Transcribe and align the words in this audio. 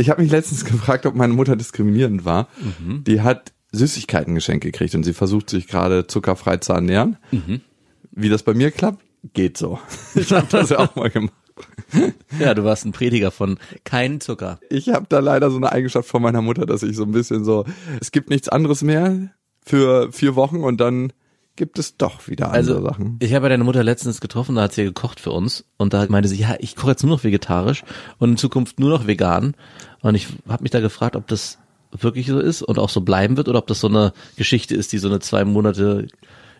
Ich 0.00 0.10
habe 0.10 0.22
mich 0.22 0.30
letztens 0.30 0.64
gefragt, 0.64 1.04
ob 1.06 1.14
meine 1.14 1.34
Mutter 1.34 1.56
diskriminierend 1.56 2.24
war. 2.24 2.48
Die 3.06 3.20
hat 3.20 3.52
Süßigkeiten 3.72 4.34
geschenkt 4.34 4.64
gekriegt 4.64 4.94
und 4.94 5.02
sie 5.04 5.12
versucht 5.12 5.50
sich 5.50 5.66
gerade 5.66 6.06
zuckerfrei 6.06 6.56
zu 6.58 6.72
ernähren. 6.72 7.16
Wie 8.12 8.28
das 8.28 8.42
bei 8.42 8.54
mir 8.54 8.70
klappt, 8.70 9.04
geht 9.34 9.58
so. 9.58 9.78
Ich 10.14 10.32
habe 10.32 10.46
das 10.50 10.70
ja 10.70 10.78
auch 10.78 10.94
mal 10.96 11.10
gemacht. 11.10 11.34
Ja, 12.38 12.54
du 12.54 12.62
warst 12.64 12.84
ein 12.84 12.92
Prediger 12.92 13.30
von 13.32 13.58
kein 13.82 14.20
Zucker. 14.20 14.60
Ich 14.70 14.90
habe 14.90 15.06
da 15.08 15.18
leider 15.18 15.50
so 15.50 15.56
eine 15.56 15.72
Eigenschaft 15.72 16.08
von 16.08 16.22
meiner 16.22 16.40
Mutter, 16.42 16.66
dass 16.66 16.82
ich 16.84 16.94
so 16.94 17.02
ein 17.02 17.10
bisschen 17.12 17.44
so, 17.44 17.64
es 18.00 18.12
gibt 18.12 18.30
nichts 18.30 18.48
anderes 18.48 18.82
mehr 18.82 19.30
für 19.64 20.12
vier 20.12 20.36
Wochen 20.36 20.58
und 20.62 20.80
dann 20.80 21.12
gibt 21.56 21.78
es 21.80 21.96
doch 21.96 22.28
wieder 22.28 22.52
andere 22.52 22.76
Also, 22.76 22.82
Sachen. 22.86 23.16
ich 23.20 23.34
habe 23.34 23.46
ja 23.46 23.48
deine 23.50 23.64
Mutter 23.64 23.82
letztens 23.82 24.20
getroffen, 24.20 24.54
da 24.54 24.62
hat 24.62 24.72
sie 24.74 24.84
gekocht 24.84 25.18
für 25.18 25.32
uns 25.32 25.64
und 25.78 25.92
da 25.94 26.06
meinte 26.08 26.28
sie, 26.28 26.36
ja, 26.36 26.54
ich 26.60 26.76
koche 26.76 26.90
jetzt 26.92 27.02
nur 27.02 27.16
noch 27.16 27.24
vegetarisch 27.24 27.82
und 28.18 28.30
in 28.30 28.36
Zukunft 28.36 28.78
nur 28.78 28.90
noch 28.90 29.08
vegan. 29.08 29.54
Und 30.02 30.14
ich 30.14 30.28
habe 30.48 30.62
mich 30.62 30.70
da 30.70 30.80
gefragt, 30.80 31.16
ob 31.16 31.26
das 31.26 31.58
wirklich 31.90 32.26
so 32.26 32.38
ist 32.38 32.62
und 32.62 32.78
auch 32.78 32.90
so 32.90 33.00
bleiben 33.00 33.36
wird 33.36 33.48
oder 33.48 33.58
ob 33.58 33.66
das 33.66 33.80
so 33.80 33.88
eine 33.88 34.12
Geschichte 34.36 34.74
ist, 34.74 34.92
die 34.92 34.98
so 34.98 35.08
eine 35.08 35.20
zwei 35.20 35.44
Monate 35.44 36.08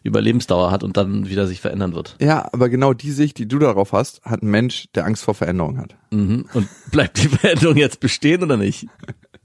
Überlebensdauer 0.02 0.70
hat 0.70 0.84
und 0.84 0.96
dann 0.96 1.28
wieder 1.28 1.46
sich 1.46 1.60
verändern 1.60 1.94
wird. 1.94 2.16
Ja, 2.20 2.48
aber 2.52 2.68
genau 2.68 2.94
die 2.94 3.10
Sicht, 3.10 3.38
die 3.38 3.46
du 3.46 3.58
darauf 3.58 3.92
hast, 3.92 4.22
hat 4.22 4.42
ein 4.42 4.50
Mensch, 4.50 4.86
der 4.94 5.04
Angst 5.04 5.24
vor 5.24 5.34
Veränderung 5.34 5.78
hat. 5.78 5.96
Mhm. 6.10 6.46
Und 6.54 6.68
bleibt 6.90 7.22
die 7.22 7.28
Veränderung 7.28 7.76
jetzt 7.76 8.00
bestehen 8.00 8.42
oder 8.42 8.56
nicht? 8.56 8.86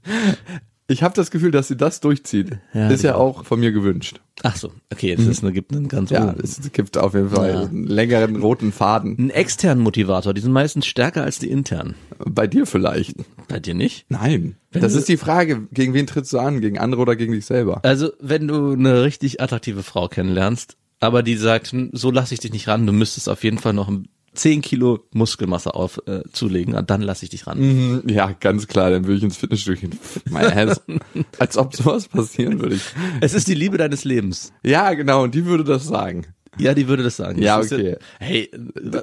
Ich 0.86 1.02
habe 1.02 1.14
das 1.14 1.30
Gefühl, 1.30 1.50
dass 1.50 1.68
sie 1.68 1.76
das 1.78 2.00
durchzieht. 2.00 2.58
Ja, 2.74 2.88
ist 2.90 3.02
ja 3.02 3.14
auch. 3.14 3.38
auch 3.40 3.44
von 3.46 3.58
mir 3.58 3.72
gewünscht. 3.72 4.20
Ach 4.42 4.54
so, 4.56 4.70
okay, 4.92 5.14
ist 5.14 5.42
eine, 5.42 5.52
gibt 5.52 5.72
einen 5.74 5.88
ganz 5.88 6.10
Ja, 6.10 6.34
es 6.42 6.60
gibt 6.72 6.98
auf 6.98 7.14
jeden 7.14 7.30
Fall 7.30 7.48
Ja. 7.50 7.60
einen 7.62 7.84
längeren 7.86 8.36
roten 8.36 8.70
Faden. 8.70 9.16
einen 9.18 9.30
externen 9.30 9.82
Motivator, 9.82 10.34
die 10.34 10.42
sind 10.42 10.52
meistens 10.52 10.84
stärker 10.86 11.22
als 11.24 11.38
die 11.38 11.48
internen. 11.50 11.94
Bei 12.18 12.46
dir 12.46 12.66
vielleicht. 12.66 13.14
Bei 13.48 13.60
dir 13.60 13.74
nicht? 13.74 14.04
Nein. 14.10 14.56
Wenn 14.72 14.82
das 14.82 14.92
ist 14.94 15.08
die 15.08 15.16
Frage, 15.16 15.66
gegen 15.72 15.94
wen 15.94 16.06
trittst 16.06 16.32
du 16.34 16.38
an? 16.38 16.60
Gegen 16.60 16.78
andere 16.78 17.00
oder 17.00 17.16
gegen 17.16 17.32
dich 17.32 17.46
selber? 17.46 17.80
Also, 17.82 18.10
wenn 18.20 18.48
du 18.48 18.72
eine 18.72 19.04
richtig 19.04 19.40
attraktive 19.40 19.82
Frau 19.82 20.08
kennenlernst, 20.08 20.76
aber 21.00 21.22
die 21.22 21.36
sagt, 21.36 21.68
hm, 21.68 21.90
so 21.92 22.10
lasse 22.10 22.34
ich 22.34 22.40
dich 22.40 22.52
nicht 22.52 22.68
ran, 22.68 22.86
du 22.86 22.92
müsstest 22.92 23.28
auf 23.30 23.42
jeden 23.44 23.58
Fall 23.58 23.72
noch 23.72 23.88
ein 23.88 24.08
10 24.34 24.62
Kilo 24.62 25.00
Muskelmasse 25.12 25.74
auf 25.74 26.00
äh, 26.06 26.22
zulegen, 26.32 26.76
dann 26.86 27.02
lasse 27.02 27.24
ich 27.24 27.30
dich 27.30 27.46
ran. 27.46 27.58
Mhm, 27.58 28.02
Ja, 28.08 28.32
ganz 28.38 28.66
klar, 28.66 28.90
dann 28.90 29.04
würde 29.04 29.16
ich 29.18 29.22
ins 29.22 29.36
Fitnessstudio 29.36 29.80
gehen. 29.88 29.98
Mein 30.30 30.46
Ass. 30.52 30.82
Als 31.38 31.56
ob 31.56 31.74
sowas 31.74 32.08
passieren 32.08 32.60
würde. 32.60 32.74
Ich. 32.76 32.82
Es 33.20 33.34
ist 33.34 33.48
die 33.48 33.54
Liebe 33.54 33.78
deines 33.78 34.04
Lebens. 34.04 34.52
Ja, 34.64 34.92
genau, 34.94 35.22
und 35.22 35.34
die 35.34 35.46
würde 35.46 35.64
das 35.64 35.86
sagen. 35.86 36.26
Ja, 36.56 36.72
die 36.72 36.86
würde 36.86 37.02
das 37.02 37.16
sagen. 37.16 37.42
Ja, 37.42 37.58
Das 37.58 37.72
okay. 37.72 37.96
hey, 38.20 38.48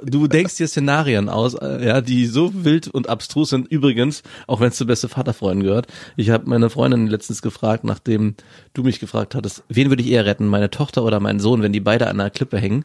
du 0.04 0.26
denkst 0.26 0.56
dir 0.56 0.66
Szenarien 0.66 1.28
aus, 1.28 1.52
äh, 1.54 1.86
ja, 1.86 2.00
die 2.00 2.24
so 2.24 2.64
wild 2.64 2.88
und 2.88 3.10
abstrus 3.10 3.50
sind. 3.50 3.68
Übrigens, 3.68 4.22
auch 4.46 4.60
wenn 4.60 4.68
es 4.68 4.76
zu 4.76 4.86
beste 4.86 5.10
Vaterfreunden 5.10 5.62
gehört. 5.62 5.86
Ich 6.16 6.30
habe 6.30 6.48
meine 6.48 6.70
Freundin 6.70 7.08
letztens 7.08 7.42
gefragt, 7.42 7.84
nachdem 7.84 8.36
du 8.72 8.82
mich 8.82 9.00
gefragt 9.00 9.34
hattest, 9.34 9.64
wen 9.68 9.90
würde 9.90 10.02
ich 10.02 10.10
eher 10.10 10.24
retten, 10.24 10.46
meine 10.46 10.70
Tochter 10.70 11.04
oder 11.04 11.20
meinen 11.20 11.40
Sohn, 11.40 11.60
wenn 11.60 11.74
die 11.74 11.80
beide 11.80 12.06
an 12.06 12.18
einer 12.20 12.30
Klippe 12.30 12.58
hängen. 12.58 12.84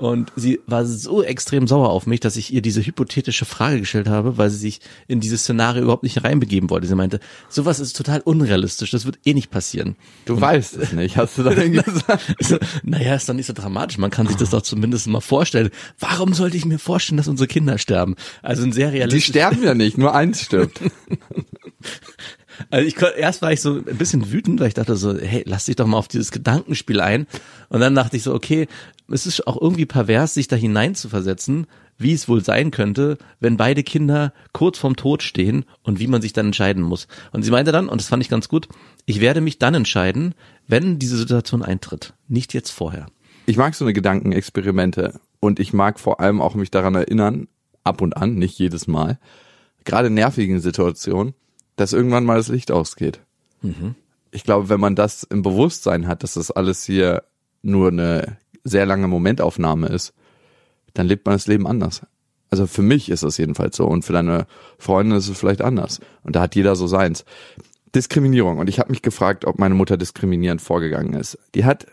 Und 0.00 0.32
sie 0.34 0.60
war 0.66 0.86
so 0.86 1.22
extrem 1.22 1.66
sauer 1.66 1.90
auf 1.90 2.06
mich, 2.06 2.20
dass 2.20 2.36
ich 2.36 2.54
ihr 2.54 2.62
diese 2.62 2.80
hypothetische 2.80 3.44
Frage 3.44 3.80
gestellt 3.80 4.08
habe, 4.08 4.38
weil 4.38 4.48
sie 4.48 4.56
sich 4.56 4.80
in 5.08 5.20
dieses 5.20 5.42
Szenario 5.42 5.82
überhaupt 5.82 6.04
nicht 6.04 6.24
reinbegeben 6.24 6.70
wollte. 6.70 6.86
Sie 6.86 6.94
meinte, 6.94 7.20
sowas 7.50 7.80
ist 7.80 7.98
total 7.98 8.22
unrealistisch, 8.22 8.90
das 8.92 9.04
wird 9.04 9.18
eh 9.26 9.34
nicht 9.34 9.50
passieren. 9.50 9.96
Du 10.24 10.40
weißt 10.40 10.78
es 10.78 10.92
nicht, 10.92 11.18
hast 11.18 11.36
du 11.36 11.42
dann 11.44 11.72
gesagt. 11.72 12.34
So, 12.40 12.56
naja, 12.82 13.14
ist 13.14 13.28
doch 13.28 13.34
nicht 13.34 13.44
so 13.44 13.52
dramatisch. 13.52 13.98
Man 13.98 14.10
kann 14.10 14.26
sich 14.26 14.36
das 14.36 14.48
doch 14.48 14.62
zumindest 14.62 15.06
mal 15.06 15.20
vorstellen. 15.20 15.68
Warum 15.98 16.32
sollte 16.32 16.56
ich 16.56 16.64
mir 16.64 16.78
vorstellen, 16.78 17.18
dass 17.18 17.28
unsere 17.28 17.46
Kinder 17.46 17.76
sterben? 17.76 18.14
Also 18.40 18.62
ein 18.62 18.72
sehr 18.72 18.90
Die 18.90 18.96
realistisch. 18.96 19.26
sterben 19.26 19.62
ja 19.62 19.74
nicht, 19.74 19.98
nur 19.98 20.14
eins 20.14 20.40
stirbt. 20.40 20.80
Also 22.68 22.86
ich 22.86 22.96
erst 23.16 23.42
war 23.42 23.52
ich 23.52 23.60
so 23.60 23.76
ein 23.76 23.96
bisschen 23.96 24.32
wütend, 24.32 24.60
weil 24.60 24.68
ich 24.68 24.74
dachte 24.74 24.96
so, 24.96 25.16
hey, 25.18 25.42
lass 25.46 25.66
dich 25.66 25.76
doch 25.76 25.86
mal 25.86 25.96
auf 25.96 26.08
dieses 26.08 26.30
Gedankenspiel 26.30 27.00
ein. 27.00 27.26
Und 27.68 27.80
dann 27.80 27.94
dachte 27.94 28.16
ich 28.16 28.22
so, 28.22 28.34
okay, 28.34 28.68
es 29.08 29.26
ist 29.26 29.46
auch 29.46 29.60
irgendwie 29.60 29.86
pervers, 29.86 30.34
sich 30.34 30.48
da 30.48 30.56
hinein 30.56 30.94
zu 30.94 31.08
versetzen, 31.08 31.66
wie 31.98 32.12
es 32.12 32.28
wohl 32.28 32.42
sein 32.42 32.70
könnte, 32.70 33.18
wenn 33.40 33.56
beide 33.56 33.82
Kinder 33.82 34.32
kurz 34.52 34.78
vorm 34.78 34.96
Tod 34.96 35.22
stehen 35.22 35.64
und 35.82 36.00
wie 36.00 36.06
man 36.06 36.22
sich 36.22 36.32
dann 36.32 36.46
entscheiden 36.46 36.82
muss. 36.82 37.08
Und 37.32 37.42
sie 37.42 37.50
meinte 37.50 37.72
dann, 37.72 37.88
und 37.88 38.00
das 38.00 38.08
fand 38.08 38.22
ich 38.22 38.30
ganz 38.30 38.48
gut, 38.48 38.68
ich 39.04 39.20
werde 39.20 39.40
mich 39.40 39.58
dann 39.58 39.74
entscheiden, 39.74 40.34
wenn 40.66 40.98
diese 40.98 41.16
Situation 41.16 41.62
eintritt, 41.62 42.14
nicht 42.28 42.54
jetzt 42.54 42.70
vorher. 42.70 43.06
Ich 43.46 43.56
mag 43.56 43.74
so 43.74 43.84
eine 43.84 43.92
Gedankenexperimente 43.92 45.20
und 45.40 45.60
ich 45.60 45.72
mag 45.72 45.98
vor 46.00 46.20
allem 46.20 46.40
auch 46.40 46.54
mich 46.54 46.70
daran 46.70 46.94
erinnern, 46.94 47.48
ab 47.84 48.00
und 48.00 48.16
an, 48.16 48.36
nicht 48.36 48.58
jedes 48.58 48.86
Mal, 48.86 49.18
gerade 49.84 50.10
nervigen 50.10 50.60
Situationen, 50.60 51.34
dass 51.80 51.94
irgendwann 51.94 52.24
mal 52.24 52.36
das 52.36 52.48
Licht 52.48 52.70
ausgeht. 52.70 53.20
Ich 54.32 54.44
glaube, 54.44 54.68
wenn 54.68 54.80
man 54.80 54.94
das 54.94 55.22
im 55.24 55.42
Bewusstsein 55.42 56.06
hat, 56.06 56.22
dass 56.22 56.34
das 56.34 56.50
alles 56.50 56.84
hier 56.84 57.24
nur 57.62 57.88
eine 57.88 58.36
sehr 58.64 58.86
lange 58.86 59.08
Momentaufnahme 59.08 59.88
ist, 59.88 60.12
dann 60.94 61.06
lebt 61.06 61.24
man 61.26 61.34
das 61.34 61.46
Leben 61.46 61.66
anders. 61.66 62.02
Also 62.50 62.66
für 62.66 62.82
mich 62.82 63.08
ist 63.08 63.22
es 63.22 63.38
jedenfalls 63.38 63.76
so 63.76 63.86
und 63.86 64.04
für 64.04 64.12
deine 64.12 64.46
Freundin 64.78 65.16
ist 65.16 65.28
es 65.28 65.38
vielleicht 65.38 65.62
anders. 65.62 66.00
Und 66.22 66.36
da 66.36 66.42
hat 66.42 66.54
jeder 66.54 66.76
so 66.76 66.86
seins. 66.86 67.24
Diskriminierung. 67.94 68.58
Und 68.58 68.68
ich 68.68 68.78
habe 68.78 68.90
mich 68.90 69.02
gefragt, 69.02 69.44
ob 69.44 69.58
meine 69.58 69.74
Mutter 69.74 69.96
diskriminierend 69.96 70.60
vorgegangen 70.60 71.14
ist. 71.14 71.38
Die 71.54 71.64
hat 71.64 71.86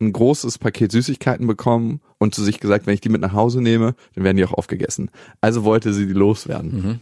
ein 0.00 0.12
großes 0.12 0.58
Paket 0.58 0.92
Süßigkeiten 0.92 1.46
bekommen 1.46 2.00
und 2.18 2.34
zu 2.34 2.44
sich 2.44 2.60
gesagt, 2.60 2.86
wenn 2.86 2.94
ich 2.94 3.00
die 3.00 3.08
mit 3.08 3.22
nach 3.22 3.32
Hause 3.32 3.60
nehme, 3.60 3.94
dann 4.14 4.24
werden 4.24 4.36
die 4.36 4.44
auch 4.44 4.52
aufgegessen. 4.52 5.10
Also 5.40 5.64
wollte 5.64 5.92
sie 5.92 6.06
die 6.06 6.12
loswerden. 6.12 7.00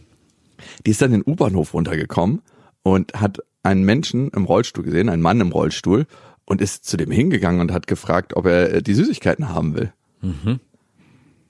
Die 0.85 0.91
ist 0.91 1.01
dann 1.01 1.13
in 1.13 1.21
den 1.21 1.31
U-Bahnhof 1.31 1.73
runtergekommen 1.73 2.41
und 2.83 3.13
hat 3.13 3.39
einen 3.63 3.83
Menschen 3.83 4.29
im 4.29 4.45
Rollstuhl 4.45 4.83
gesehen, 4.83 5.09
einen 5.09 5.21
Mann 5.21 5.41
im 5.41 5.51
Rollstuhl 5.51 6.05
und 6.45 6.61
ist 6.61 6.85
zu 6.85 6.97
dem 6.97 7.09
hingegangen 7.11 7.61
und 7.61 7.71
hat 7.71 7.87
gefragt, 7.87 8.35
ob 8.35 8.45
er 8.45 8.73
äh, 8.75 8.81
die 8.83 8.93
Süßigkeiten 8.93 9.49
haben 9.49 9.75
will. 9.75 9.91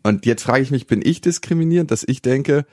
Und 0.03 0.25
jetzt 0.25 0.43
frage 0.43 0.61
ich 0.63 0.71
mich, 0.71 0.88
bin 0.88 1.01
ich 1.03 1.21
diskriminierend, 1.21 1.91
dass 1.91 2.03
ich 2.07 2.21
denke, 2.21 2.66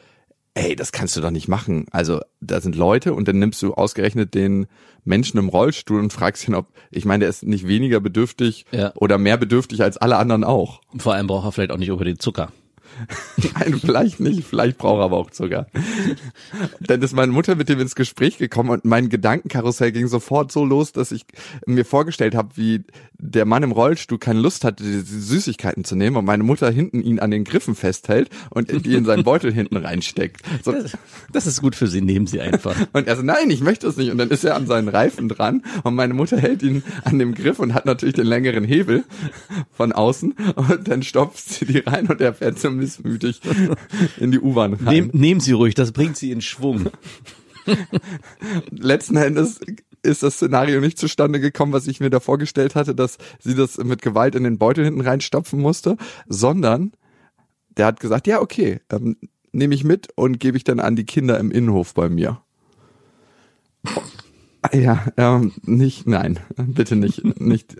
ey, 0.55 0.77
das 0.77 0.93
kannst 0.93 1.17
du 1.17 1.21
doch 1.21 1.31
nicht 1.31 1.49
machen. 1.49 1.87
Also 1.91 2.21
da 2.41 2.61
sind 2.61 2.77
Leute 2.77 3.15
und 3.15 3.27
dann 3.27 3.39
nimmst 3.39 3.63
du 3.63 3.73
ausgerechnet 3.75 4.35
den 4.35 4.67
Menschen 5.05 5.39
im 5.39 5.49
Rollstuhl 5.49 5.99
und 5.99 6.13
fragst 6.13 6.47
ihn, 6.47 6.55
ob, 6.55 6.67
ich 6.91 7.05
meine, 7.05 7.21
der 7.21 7.31
ist 7.31 7.43
nicht 7.45 7.67
weniger 7.67 8.01
bedürftig 8.01 8.67
Ja. 8.71 8.93
oder 8.97 9.17
mehr 9.19 9.39
bedürftig 9.39 9.83
als 9.83 9.97
alle 9.97 10.17
anderen 10.19 10.45
auch. 10.45 10.83
Vor 10.99 11.15
allem 11.15 11.27
braucht 11.27 11.47
er 11.47 11.53
vielleicht 11.53 11.71
auch 11.73 11.79
nicht 11.79 11.91
unbedingt 11.91 12.21
Zucker. 12.21 12.53
Nein, 13.55 13.79
vielleicht 13.81 14.21
nicht, 14.21 14.45
vielleicht 14.45 14.79
braucht 14.79 15.01
er 15.01 15.05
aber 15.05 15.17
auch 15.17 15.31
Zucker. 15.31 15.67
Dann 16.81 17.03
ist 17.03 17.15
meine 17.15 17.33
Mutter 17.33 17.55
mit 17.55 17.69
dem 17.69 17.81
ins 17.81 17.95
Gespräch 17.95 18.39
gekommen 18.39 18.71
und 18.71 18.85
mein 18.85 19.09
Gedankenkarussell 19.09 19.93
ging 19.93 20.09
sofort 20.09 20.53
so 20.53 20.65
los, 20.65 20.93
dass 20.93 21.13
ich 21.13 21.25
mir 21.67 21.85
vorgestellt 21.85 22.35
habe, 22.35 22.51
wie 22.57 22.85
der 23.19 23.45
Mann 23.45 23.63
im 23.63 23.73
Rollstuhl 23.73 24.19
keine 24.19 24.41
Lust 24.41 24.65
hatte, 24.65 24.83
diese 24.83 25.05
Süßigkeiten 25.05 25.85
zu 25.85 25.95
nehmen 25.95 26.17
und 26.17 26.25
meine 26.25 26.43
Mutter 26.43 26.71
hinten 26.71 27.03
ihn 27.03 27.21
an 27.21 27.31
den 27.31 27.45
Griffen 27.45 27.75
festhält 27.75 28.31
und 28.51 28.71
die 28.85 28.95
in 28.95 29.05
seinen 29.05 29.23
Beutel 29.23 29.53
hinten 29.53 29.77
reinsteckt. 29.77 30.43
So, 30.65 30.73
Das, 30.73 30.97
das 31.33 31.47
ist 31.47 31.61
gut 31.61 31.77
für 31.77 31.87
sie, 31.87 32.01
nehmen 32.01 32.27
sie 32.27 32.41
einfach. 32.41 32.77
und 32.93 33.07
er 33.07 33.17
so, 33.17 33.23
nein, 33.23 33.51
ich 33.51 33.61
möchte 33.61 33.87
es 33.87 33.97
nicht. 33.97 34.11
Und 34.11 34.19
dann 34.19 34.31
ist 34.31 34.45
er 34.45 34.57
an 34.57 34.67
seinen 34.67 34.89
Reifen 34.89 35.29
dran 35.29 35.63
und 35.85 35.95
meine 35.95 36.15
Mutter 36.15 36.37
hält 36.37 36.63
ihn 36.63 36.83
an 37.05 37.19
dem 37.19 37.35
Griff 37.35 37.59
und 37.59 37.75
hat 37.75 37.87
natürlich 37.87 38.17
den 38.17 38.27
längeren 38.27 38.65
Hebel 38.65 39.05
von 39.73 39.93
außen 39.93 40.35
und 40.55 40.89
dann 40.89 41.03
stopft 41.03 41.49
sie 41.49 41.65
die 41.65 41.79
rein 41.79 42.07
und 42.09 42.21
er 42.21 42.35
fährt 42.35 42.59
so 42.59 42.71
missmütig 42.83 43.41
in 44.19 44.33
die 44.33 44.41
U-Bahn 44.41 44.75
rein. 44.75 44.85
Nehm, 44.85 45.11
nehmen 45.13 45.41
sie 45.41 45.53
ruhig, 45.53 45.75
das 45.75 45.93
bringt 45.93 46.17
sie 46.17 46.33
in 46.33 46.41
Schwung. 46.41 46.91
Letzten 48.71 49.17
Endes 49.17 49.61
ist 50.03 50.23
das 50.23 50.35
Szenario 50.35 50.81
nicht 50.81 50.99
zustande 50.99 51.41
gekommen, 51.41 51.73
was 51.73 51.87
ich 51.87 52.01
mir 52.01 52.11
da 52.11 52.21
vorgestellt 52.21 52.75
hatte, 52.75 52.95
dass 52.95 53.19
sie 53.39 53.55
das 53.55 53.79
mit 53.79 54.03
Gewalt 54.03 54.35
in 54.35 54.45
den 54.45 54.59
Beutel 54.59 54.85
hinten 54.85 55.01
reinstopfen 55.01 55.61
musste, 55.61 55.97
sondern 56.27 56.93
der 57.77 57.87
hat 57.87 58.01
gesagt, 58.01 58.27
ja, 58.27 58.41
okay, 58.41 58.81
ähm, 58.91 59.17
nehme 59.53 59.75
ich 59.75 59.85
mit 59.85 60.09
und 60.17 60.41
gebe 60.41 60.57
ich 60.57 60.65
dann 60.65 60.81
an 60.81 60.97
die 60.97 61.07
Kinder 61.07 61.39
im 61.39 61.51
Innenhof 61.51 61.95
bei 61.95 62.09
mir. 62.09 62.43
Ja, 64.73 65.07
ähm, 65.17 65.53
nicht, 65.63 66.07
nein, 66.07 66.39
bitte 66.57 66.97
nicht, 66.97 67.25
nicht. 67.41 67.77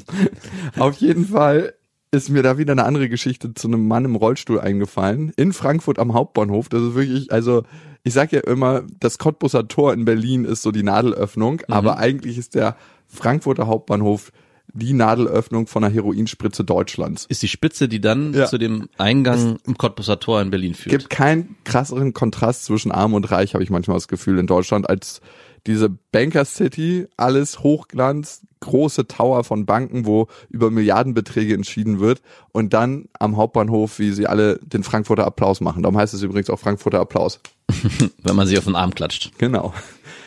Auf 0.78 0.96
jeden 0.96 1.26
Fall 1.26 1.74
ist 2.12 2.28
mir 2.28 2.42
da 2.42 2.58
wieder 2.58 2.72
eine 2.72 2.84
andere 2.84 3.08
Geschichte 3.08 3.54
zu 3.54 3.68
einem 3.68 3.86
Mann 3.86 4.04
im 4.04 4.16
Rollstuhl 4.16 4.60
eingefallen. 4.60 5.32
In 5.36 5.52
Frankfurt 5.52 5.98
am 5.98 6.12
Hauptbahnhof. 6.12 6.68
Das 6.68 6.82
ist 6.82 6.94
wirklich, 6.94 7.32
also 7.32 7.62
ich 8.02 8.14
sag 8.14 8.32
ja 8.32 8.40
immer, 8.40 8.82
das 8.98 9.18
Cottbusser 9.18 9.68
Tor 9.68 9.92
in 9.92 10.04
Berlin 10.04 10.44
ist 10.44 10.62
so 10.62 10.72
die 10.72 10.82
Nadelöffnung, 10.82 11.62
aber 11.68 11.98
eigentlich 11.98 12.38
ist 12.38 12.54
der 12.54 12.76
Frankfurter 13.06 13.66
Hauptbahnhof 13.66 14.32
die 14.72 14.92
Nadelöffnung 14.92 15.66
von 15.66 15.82
einer 15.82 15.92
Heroinspritze 15.92 16.64
Deutschlands. 16.64 17.26
Ist 17.28 17.42
die 17.42 17.48
Spitze, 17.48 17.88
die 17.88 18.00
dann 18.00 18.32
Ja. 18.32 18.46
zu 18.46 18.56
dem 18.56 18.88
Eingang 18.98 19.58
im 19.66 19.76
Cottbusser 19.76 20.20
Tor 20.20 20.40
in 20.40 20.50
Berlin 20.50 20.74
führt. 20.74 20.96
gibt 20.96 21.10
keinen 21.10 21.56
krasseren 21.64 22.14
Kontrast 22.14 22.64
zwischen 22.64 22.92
Arm 22.92 23.14
und 23.14 23.30
Reich, 23.30 23.54
habe 23.54 23.64
ich 23.64 23.70
manchmal 23.70 23.96
das 23.96 24.06
Gefühl, 24.08 24.38
in 24.38 24.46
Deutschland, 24.46 24.88
als 24.88 25.20
diese 25.66 25.88
Banker 25.88 26.44
City, 26.44 27.06
alles 27.16 27.60
Hochglanz, 27.60 28.42
große 28.60 29.06
Tower 29.06 29.44
von 29.44 29.66
Banken, 29.66 30.06
wo 30.06 30.28
über 30.48 30.70
Milliardenbeträge 30.70 31.54
entschieden 31.54 32.00
wird 32.00 32.22
und 32.52 32.72
dann 32.72 33.06
am 33.18 33.36
Hauptbahnhof, 33.36 33.98
wie 33.98 34.12
sie 34.12 34.26
alle 34.26 34.58
den 34.58 34.82
Frankfurter 34.82 35.26
Applaus 35.26 35.60
machen. 35.60 35.82
Darum 35.82 35.96
heißt 35.96 36.14
es 36.14 36.22
übrigens 36.22 36.50
auch 36.50 36.58
Frankfurter 36.58 37.00
Applaus. 37.00 37.40
wenn 38.22 38.36
man 38.36 38.46
sich 38.46 38.58
auf 38.58 38.64
den 38.64 38.76
Arm 38.76 38.94
klatscht. 38.94 39.32
Genau. 39.38 39.72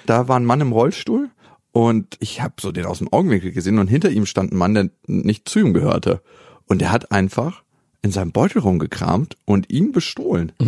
Da 0.05 0.27
war 0.27 0.39
ein 0.39 0.45
Mann 0.45 0.61
im 0.61 0.71
Rollstuhl 0.71 1.29
und 1.71 2.17
ich 2.19 2.41
habe 2.41 2.55
so 2.59 2.71
den 2.71 2.85
aus 2.85 2.99
dem 2.99 3.11
Augenwinkel 3.11 3.51
gesehen 3.51 3.79
und 3.79 3.87
hinter 3.87 4.09
ihm 4.09 4.25
stand 4.25 4.51
ein 4.51 4.57
Mann, 4.57 4.73
der 4.73 4.89
nicht 5.07 5.49
zu 5.49 5.59
ihm 5.59 5.73
gehörte. 5.73 6.21
Und 6.67 6.79
der 6.79 6.91
hat 6.91 7.11
einfach 7.11 7.63
in 8.01 8.11
seinem 8.11 8.31
Beutel 8.31 8.59
rumgekramt 8.59 9.37
und 9.45 9.69
ihn 9.69 9.91
bestohlen. 9.91 10.51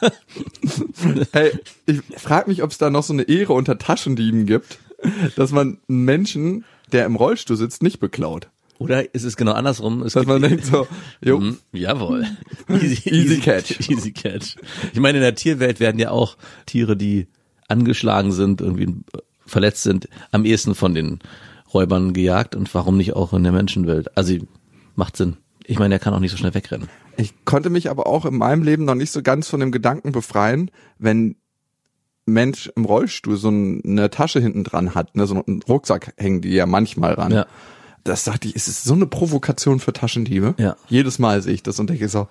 hey, 1.32 1.52
ich 1.86 2.00
frage 2.16 2.48
mich, 2.50 2.62
ob 2.62 2.70
es 2.70 2.78
da 2.78 2.90
noch 2.90 3.02
so 3.02 3.12
eine 3.12 3.22
Ehre 3.22 3.52
unter 3.52 3.78
Taschendieben 3.78 4.46
gibt, 4.46 4.78
dass 5.36 5.52
man 5.52 5.78
einen 5.88 6.04
Menschen, 6.04 6.64
der 6.92 7.06
im 7.06 7.16
Rollstuhl 7.16 7.56
sitzt, 7.56 7.82
nicht 7.82 8.00
beklaut. 8.00 8.48
Oder 8.78 9.14
ist 9.14 9.24
es 9.24 9.36
genau 9.36 9.52
andersrum? 9.52 10.02
Es 10.02 10.14
Dass 10.14 10.26
man 10.26 10.42
denkt 10.42 10.64
so, 10.66 10.86
jo, 11.20 11.38
Mhm, 11.38 11.58
jawohl. 11.72 12.26
Easy, 12.68 13.08
Easy 13.08 13.38
catch. 13.38 13.88
Easy 13.88 14.12
catch. 14.12 14.56
Ich 14.92 15.00
meine, 15.00 15.18
in 15.18 15.22
der 15.22 15.34
Tierwelt 15.34 15.78
werden 15.80 15.98
ja 15.98 16.10
auch 16.10 16.36
Tiere, 16.66 16.96
die 16.96 17.28
angeschlagen 17.68 18.32
sind, 18.32 18.60
irgendwie 18.60 18.94
verletzt 19.46 19.84
sind, 19.84 20.08
am 20.32 20.44
ehesten 20.44 20.74
von 20.74 20.94
den 20.94 21.20
Räubern 21.72 22.12
gejagt 22.12 22.56
und 22.56 22.72
warum 22.74 22.96
nicht 22.96 23.14
auch 23.14 23.32
in 23.32 23.42
der 23.42 23.52
Menschenwelt? 23.52 24.16
Also 24.16 24.36
macht 24.96 25.16
Sinn. 25.16 25.36
Ich 25.64 25.78
meine, 25.78 25.94
er 25.94 25.98
kann 25.98 26.14
auch 26.14 26.20
nicht 26.20 26.30
so 26.30 26.36
schnell 26.36 26.54
wegrennen. 26.54 26.88
Ich 27.16 27.44
konnte 27.44 27.70
mich 27.70 27.90
aber 27.90 28.06
auch 28.06 28.24
in 28.24 28.36
meinem 28.36 28.62
Leben 28.62 28.84
noch 28.84 28.94
nicht 28.94 29.10
so 29.10 29.22
ganz 29.22 29.48
von 29.48 29.60
dem 29.60 29.72
Gedanken 29.72 30.12
befreien, 30.12 30.70
wenn 30.98 31.36
Mensch 32.26 32.70
im 32.74 32.84
Rollstuhl 32.84 33.36
so 33.36 33.48
eine 33.48 34.10
Tasche 34.10 34.40
hinten 34.40 34.64
dran 34.64 34.94
hat, 34.94 35.14
ne, 35.14 35.26
so 35.26 35.42
einen 35.44 35.62
Rucksack 35.62 36.14
hängen 36.16 36.40
die 36.40 36.54
ja 36.54 36.66
manchmal 36.66 37.14
ran. 37.14 37.32
Ja. 37.32 37.46
Das 38.02 38.24
dachte 38.24 38.48
ich, 38.48 38.56
es 38.56 38.68
ist 38.68 38.84
so 38.84 38.94
eine 38.94 39.06
Provokation 39.06 39.80
für 39.80 39.92
Taschendiebe. 39.92 40.54
Ja. 40.58 40.76
Jedes 40.88 41.18
Mal 41.18 41.42
sehe 41.42 41.54
ich 41.54 41.62
das 41.62 41.78
und 41.78 41.90
denke 41.90 42.08
so, 42.08 42.28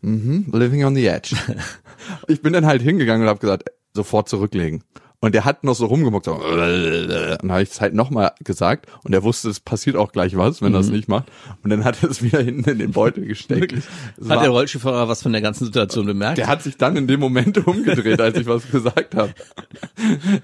mhm, 0.00 0.46
living 0.52 0.84
on 0.84 0.94
the 0.94 1.06
edge. 1.06 1.36
ich 2.28 2.42
bin 2.42 2.52
dann 2.52 2.66
halt 2.66 2.82
hingegangen 2.82 3.22
und 3.22 3.28
habe 3.28 3.40
gesagt, 3.40 3.70
sofort 3.92 4.28
zurücklegen. 4.28 4.82
Und 5.24 5.34
der 5.34 5.46
hat 5.46 5.64
noch 5.64 5.74
so 5.74 5.86
rumgemuckt, 5.86 6.26
so, 6.26 6.34
und 6.34 6.58
dann 6.58 7.50
habe 7.50 7.62
ich 7.62 7.70
es 7.70 7.80
halt 7.80 7.94
nochmal 7.94 8.32
gesagt 8.44 8.88
und 9.04 9.14
er 9.14 9.22
wusste, 9.22 9.48
es 9.48 9.58
passiert 9.58 9.96
auch 9.96 10.12
gleich 10.12 10.36
was, 10.36 10.60
wenn 10.60 10.74
er 10.74 10.80
es 10.80 10.90
nicht 10.90 11.08
macht. 11.08 11.32
Und 11.62 11.70
dann 11.70 11.82
hat 11.82 12.02
er 12.02 12.10
es 12.10 12.22
wieder 12.22 12.40
hinten 12.42 12.68
in 12.68 12.78
den 12.78 12.90
Beutel 12.90 13.24
gesteckt. 13.24 13.72
Es 13.72 14.28
Hat 14.28 14.42
der 14.42 14.50
Rollstuhlfahrer 14.50 15.08
was 15.08 15.22
von 15.22 15.32
der 15.32 15.40
ganzen 15.40 15.64
Situation 15.64 16.04
bemerkt? 16.04 16.36
der 16.36 16.46
hat 16.46 16.62
sich 16.62 16.76
dann 16.76 16.94
in 16.96 17.06
dem 17.06 17.20
Moment 17.20 17.56
umgedreht, 17.66 18.20
als 18.20 18.36
ich 18.36 18.46
was 18.46 18.70
gesagt 18.70 19.14
habe. 19.14 19.32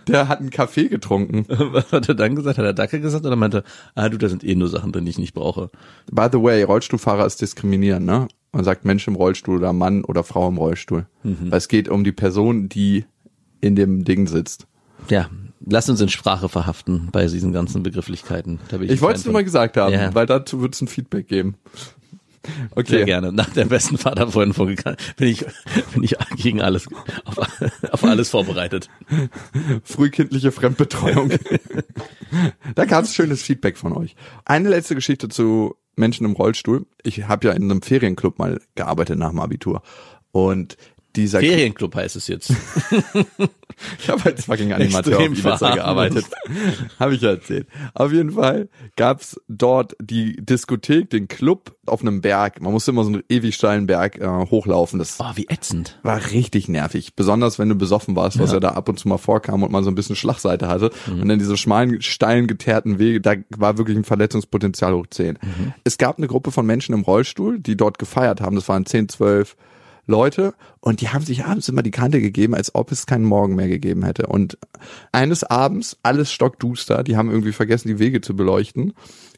Der 0.09 0.29
hat 0.29 0.41
einen 0.41 0.49
Kaffee 0.49 0.88
getrunken. 0.88 1.44
was 1.49 1.93
hat 1.93 2.09
er 2.09 2.15
dann 2.15 2.35
gesagt? 2.35 2.56
Hat 2.56 2.65
er 2.65 2.73
Dacke 2.73 3.00
gesagt 3.00 3.26
oder 3.26 3.37
meinte, 3.37 3.65
ah 3.94 4.09
du, 4.09 4.17
da 4.17 4.31
sind 4.31 4.43
eh 4.44 4.55
nur 4.55 4.69
Sachen 4.69 4.93
drin, 4.93 5.05
die 5.05 5.11
ich 5.11 5.19
nicht 5.19 5.35
brauche? 5.35 5.69
By 6.11 6.29
the 6.33 6.43
way, 6.43 6.62
Rollstuhlfahrer 6.62 7.26
ist 7.26 7.43
diskriminierend, 7.43 8.06
ne? 8.06 8.29
Man 8.53 8.65
sagt 8.65 8.87
Mensch 8.87 9.06
im 9.06 9.15
Rollstuhl 9.15 9.59
oder 9.59 9.75
Mann 9.75 10.05
oder 10.05 10.25
Frau 10.25 10.49
im 10.49 10.56
Rollstuhl. 10.56 11.06
Weil 11.23 11.59
es 11.59 11.69
geht 11.69 11.91
um 11.91 12.03
die 12.03 12.12
Person, 12.12 12.71
die 12.71 13.05
in 13.61 13.76
dem 13.76 14.05
Ding 14.05 14.26
sitzt. 14.26 14.67
Ja, 15.08 15.29
lass 15.64 15.88
uns 15.88 16.00
in 16.00 16.08
Sprache 16.08 16.49
verhaften 16.49 17.08
bei 17.12 17.26
diesen 17.26 17.52
ganzen 17.52 17.82
Begrifflichkeiten. 17.82 18.61
Ich, 18.82 18.91
Ich 18.91 19.00
wollte 19.00 19.19
es 19.20 19.25
nur 19.25 19.32
mal 19.35 19.44
gesagt 19.44 19.76
haben, 19.76 19.93
Ja. 19.93 20.14
weil 20.14 20.26
dazu 20.26 20.61
wird 20.61 20.75
es 20.75 20.81
ein 20.81 20.88
Feedback 20.88 21.29
geben. 21.29 21.56
Sehr 22.43 22.69
Okay. 22.75 23.05
gerne. 23.05 23.32
Nach 23.32 23.50
der 23.50 23.67
besten 23.67 23.99
Vaterfreundin 23.99 24.55
vorgegangen 24.55 24.97
bin 25.19 25.29
ich, 25.29 25.44
bin 25.93 26.02
ich 26.02 26.17
gegen 26.37 26.62
alles, 26.62 26.88
auf, 27.26 27.38
auf 27.93 28.05
alles 28.05 28.31
vorbereitet. 28.31 28.88
Frühkindliche 29.85 30.50
Fremdbetreuung. 30.50 31.32
da 32.75 32.85
gab 32.87 33.05
es 33.05 33.14
schönes 33.14 33.43
Feedback 33.43 33.76
von 33.76 33.93
euch. 33.93 34.17
Eine 34.47 34.70
letzte 34.70 34.94
Geschichte 34.94 35.29
zu 35.29 35.75
Menschen 35.97 36.25
im 36.25 36.32
Rollstuhl. 36.32 36.87
Ich 37.02 37.25
habe 37.29 37.49
ja 37.49 37.52
in 37.52 37.64
einem 37.64 37.82
Ferienclub 37.82 38.38
mal 38.38 38.61
gearbeitet 38.75 39.19
nach 39.19 39.31
dem 39.31 39.41
Abitur. 39.41 39.82
Und 40.32 40.79
dieser 41.17 41.41
Ferienclub 41.41 41.95
heißt 41.95 42.17
es 42.17 42.29
jetzt. 42.29 42.53
Ich 43.99 44.11
habe 44.11 44.27
als 44.27 44.45
fucking 44.45 44.75
Animateur 44.75 45.19
auf 45.21 45.25
Ibiza 45.25 45.75
gearbeitet. 45.75 46.27
habe 46.99 47.15
ich 47.15 47.23
ja 47.23 47.31
erzählt. 47.31 47.67
Auf 47.95 48.12
jeden 48.12 48.33
Fall 48.33 48.69
gab's 48.97 49.41
dort 49.49 49.97
die 49.99 50.37
Diskothek, 50.37 51.09
den 51.09 51.29
Club 51.29 51.75
auf 51.87 52.03
einem 52.03 52.21
Berg. 52.21 52.61
Man 52.61 52.73
musste 52.73 52.91
immer 52.91 53.05
so 53.05 53.09
einen 53.11 53.23
ewig 53.31 53.55
steilen 53.55 53.87
Berg 53.87 54.19
äh, 54.21 54.27
hochlaufen. 54.27 54.99
Das 54.99 55.17
Oh, 55.19 55.31
wie 55.35 55.47
ätzend. 55.49 55.99
war 56.03 56.21
richtig 56.33 56.69
nervig. 56.69 57.15
Besonders 57.17 57.59
wenn 57.59 57.71
du 57.71 57.75
besoffen 57.75 58.17
warst, 58.17 58.39
was 58.39 58.51
ja. 58.51 58.57
Ja. 58.57 58.61
da 58.61 58.69
ab 58.73 58.89
und 58.91 58.99
zu 58.99 59.09
mal 59.09 59.17
vorkam 59.17 59.62
und 59.62 59.73
man 59.73 59.83
so 59.83 59.91
ein 59.91 59.95
bisschen 59.95 60.15
Schlagseite 60.17 60.69
hatte. 60.69 60.91
Und 61.07 61.27
dann 61.29 61.39
diese 61.39 61.57
schmalen, 61.57 62.03
steilen, 62.03 62.49
geteerten 62.49 62.99
Wege, 62.99 63.23
da 63.23 63.35
war 63.57 63.79
wirklich 63.79 63.97
ein 63.97 64.05
Verletzungspotenzial 64.05 64.93
hoch 64.93 65.07
10. 65.09 65.39
Es 65.85 65.97
gab 65.97 66.19
eine 66.19 66.27
Gruppe 66.27 66.53
von 66.53 66.67
Menschen 66.67 66.95
im 66.95 67.01
Rollstuhl, 67.01 67.61
die 67.61 67.79
dort 67.79 67.99
gefeiert 67.99 68.43
haben. 68.43 68.57
Das 68.57 68.69
waren 68.69 68.85
10, 68.85 69.09
12 69.09 69.57
Leute 70.11 70.55
und 70.81 71.01
die 71.01 71.09
haben 71.09 71.25
sich 71.25 71.45
abends 71.45 71.69
immer 71.69 71.83
die 71.83 71.91
Kante 71.91 72.21
gegeben, 72.21 72.55
als 72.55 72.75
ob 72.75 72.93
es 72.93 73.07
keinen 73.07 73.25
Morgen 73.25 73.55
mehr 73.55 73.69
gegeben 73.69 74.05
hätte. 74.05 74.27
Und 74.27 74.59
eines 75.12 75.45
Abends, 75.45 75.97
alles 76.03 76.33
stockduster, 76.33 77.03
die 77.03 77.17
haben 77.17 77.31
irgendwie 77.31 77.53
vergessen, 77.53 77.89
die 77.89 77.99
Wege 77.99 78.21
zu 78.21 78.37
beleuchten, 78.37 78.93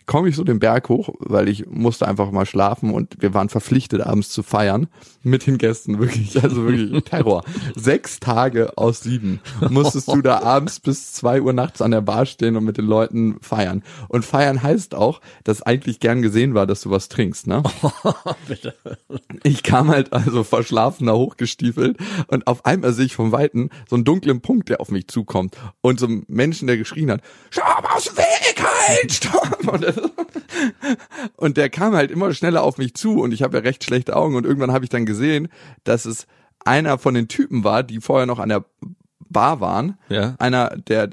komme 0.06 0.28
ich 0.28 0.36
so 0.36 0.44
den 0.44 0.58
Berg 0.58 0.88
hoch, 0.88 1.10
weil 1.18 1.48
ich 1.48 1.66
musste 1.66 2.08
einfach 2.08 2.30
mal 2.30 2.46
schlafen 2.46 2.90
und 2.90 3.16
wir 3.20 3.34
waren 3.34 3.48
verpflichtet, 3.48 4.02
abends 4.02 4.30
zu 4.30 4.42
feiern 4.42 4.88
mit 5.22 5.46
den 5.46 5.58
Gästen, 5.58 5.98
wirklich, 5.98 6.42
also 6.42 6.66
wirklich 6.66 7.04
Terror. 7.04 7.44
Sechs 7.74 8.20
Tage 8.20 8.76
aus 8.76 9.00
sieben 9.00 9.40
musstest 9.68 10.08
du 10.08 10.22
da 10.22 10.40
abends 10.42 10.80
bis 10.80 11.12
zwei 11.12 11.40
Uhr 11.40 11.52
nachts 11.52 11.80
an 11.80 11.90
der 11.90 12.00
Bar 12.00 12.26
stehen 12.26 12.56
und 12.56 12.64
mit 12.64 12.78
den 12.78 12.86
Leuten 12.86 13.36
feiern. 13.40 13.82
Und 14.08 14.24
feiern 14.24 14.62
heißt 14.62 14.94
auch, 14.94 15.20
dass 15.44 15.62
eigentlich 15.62 16.00
gern 16.00 16.22
gesehen 16.22 16.54
war, 16.54 16.66
dass 16.66 16.82
du 16.82 16.90
was 16.90 17.08
trinkst, 17.08 17.46
ne? 17.46 17.62
Bitte. 18.48 18.74
Ich 19.42 19.62
kam 19.62 19.88
halt 19.88 20.12
also 20.12 20.44
verschlafen 20.44 21.06
da 21.06 21.14
hochgestiefelt 21.14 21.96
und 22.28 22.46
auf 22.46 22.64
einmal 22.66 22.92
sehe 22.92 23.06
ich 23.06 23.14
vom 23.14 23.32
Weiten 23.32 23.70
so 23.88 23.96
einen 23.96 24.04
dunklen 24.04 24.40
Punkt, 24.40 24.68
der 24.68 24.80
auf 24.80 24.90
mich 24.90 25.08
zukommt 25.08 25.56
und 25.80 26.00
so 26.00 26.06
einen 26.06 26.24
Menschen, 26.28 26.66
der 26.66 26.76
geschrien 26.76 27.10
hat, 27.10 27.22
stopp 27.50 27.88
aus 27.94 28.04
dem 28.04 28.16
Weg 28.16 28.62
halt, 28.62 28.81
stopp! 29.08 29.66
Und, 29.68 29.82
das- 29.84 30.00
und 31.36 31.56
der 31.56 31.70
kam 31.70 31.94
halt 31.94 32.10
immer 32.10 32.32
schneller 32.34 32.62
auf 32.62 32.78
mich 32.78 32.94
zu 32.94 33.20
und 33.20 33.32
ich 33.32 33.42
habe 33.42 33.56
ja 33.58 33.62
recht 33.62 33.84
schlechte 33.84 34.16
Augen 34.16 34.34
und 34.36 34.44
irgendwann 34.46 34.72
habe 34.72 34.84
ich 34.84 34.90
dann 34.90 35.06
gesehen, 35.06 35.48
dass 35.84 36.04
es 36.04 36.26
einer 36.64 36.98
von 36.98 37.14
den 37.14 37.28
Typen 37.28 37.64
war, 37.64 37.82
die 37.82 38.00
vorher 38.00 38.26
noch 38.26 38.38
an 38.38 38.48
der 38.48 38.64
Bar 39.28 39.60
waren, 39.60 39.98
Ja. 40.08 40.34
einer 40.38 40.70
der 40.76 41.10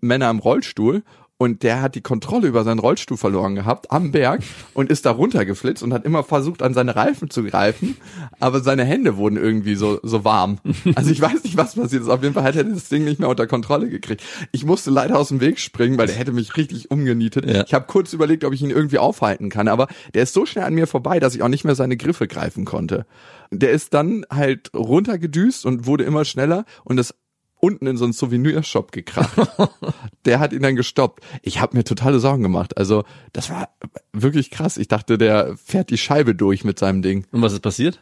Männer 0.00 0.30
im 0.30 0.38
Rollstuhl 0.38 1.02
und 1.38 1.62
der 1.62 1.80
hat 1.80 1.94
die 1.94 2.00
Kontrolle 2.00 2.48
über 2.48 2.64
seinen 2.64 2.80
Rollstuhl 2.80 3.16
verloren 3.16 3.54
gehabt 3.54 3.92
am 3.92 4.10
Berg 4.10 4.42
und 4.74 4.90
ist 4.90 5.06
da 5.06 5.12
runtergeflitzt 5.12 5.84
und 5.84 5.94
hat 5.94 6.04
immer 6.04 6.24
versucht 6.24 6.62
an 6.62 6.74
seine 6.74 6.96
Reifen 6.96 7.30
zu 7.30 7.44
greifen, 7.44 7.96
aber 8.40 8.60
seine 8.60 8.84
Hände 8.84 9.16
wurden 9.16 9.36
irgendwie 9.36 9.76
so 9.76 10.00
so 10.02 10.24
warm. 10.24 10.58
Also 10.96 11.10
ich 11.10 11.20
weiß 11.20 11.44
nicht, 11.44 11.56
was 11.56 11.76
passiert 11.76 12.02
ist. 12.02 12.08
Auf 12.08 12.22
jeden 12.22 12.34
Fall 12.34 12.42
hat 12.42 12.56
er 12.56 12.64
das 12.64 12.88
Ding 12.88 13.04
nicht 13.04 13.20
mehr 13.20 13.28
unter 13.28 13.46
Kontrolle 13.46 13.88
gekriegt. 13.88 14.22
Ich 14.50 14.64
musste 14.64 14.90
leider 14.90 15.16
aus 15.18 15.28
dem 15.28 15.40
Weg 15.40 15.60
springen, 15.60 15.96
weil 15.96 16.08
der 16.08 16.16
hätte 16.16 16.32
mich 16.32 16.56
richtig 16.56 16.90
umgenietet. 16.90 17.48
Ja. 17.48 17.64
Ich 17.64 17.72
habe 17.72 17.86
kurz 17.86 18.12
überlegt, 18.12 18.44
ob 18.44 18.52
ich 18.52 18.62
ihn 18.62 18.70
irgendwie 18.70 18.98
aufhalten 18.98 19.48
kann, 19.48 19.68
aber 19.68 19.86
der 20.14 20.24
ist 20.24 20.34
so 20.34 20.44
schnell 20.44 20.64
an 20.64 20.74
mir 20.74 20.88
vorbei, 20.88 21.20
dass 21.20 21.36
ich 21.36 21.42
auch 21.42 21.48
nicht 21.48 21.64
mehr 21.64 21.76
seine 21.76 21.96
Griffe 21.96 22.26
greifen 22.26 22.64
konnte. 22.64 23.06
Der 23.52 23.70
ist 23.70 23.94
dann 23.94 24.26
halt 24.30 24.74
runtergedüst 24.74 25.64
und 25.64 25.86
wurde 25.86 26.04
immer 26.04 26.24
schneller 26.24 26.64
und 26.84 26.96
das 26.96 27.14
unten 27.60 27.86
in 27.86 27.96
so 27.96 28.04
einen 28.04 28.12
Souvenirshop 28.12 28.92
gekracht. 28.92 29.36
der 30.24 30.40
hat 30.40 30.52
ihn 30.52 30.62
dann 30.62 30.76
gestoppt. 30.76 31.24
Ich 31.42 31.60
habe 31.60 31.76
mir 31.76 31.84
totale 31.84 32.20
Sorgen 32.20 32.42
gemacht. 32.42 32.76
Also 32.76 33.04
das 33.32 33.50
war 33.50 33.68
wirklich 34.12 34.50
krass. 34.50 34.76
Ich 34.76 34.88
dachte, 34.88 35.18
der 35.18 35.56
fährt 35.56 35.90
die 35.90 35.98
Scheibe 35.98 36.34
durch 36.34 36.64
mit 36.64 36.78
seinem 36.78 37.02
Ding. 37.02 37.26
Und 37.32 37.42
was 37.42 37.52
ist 37.52 37.60
passiert? 37.60 38.00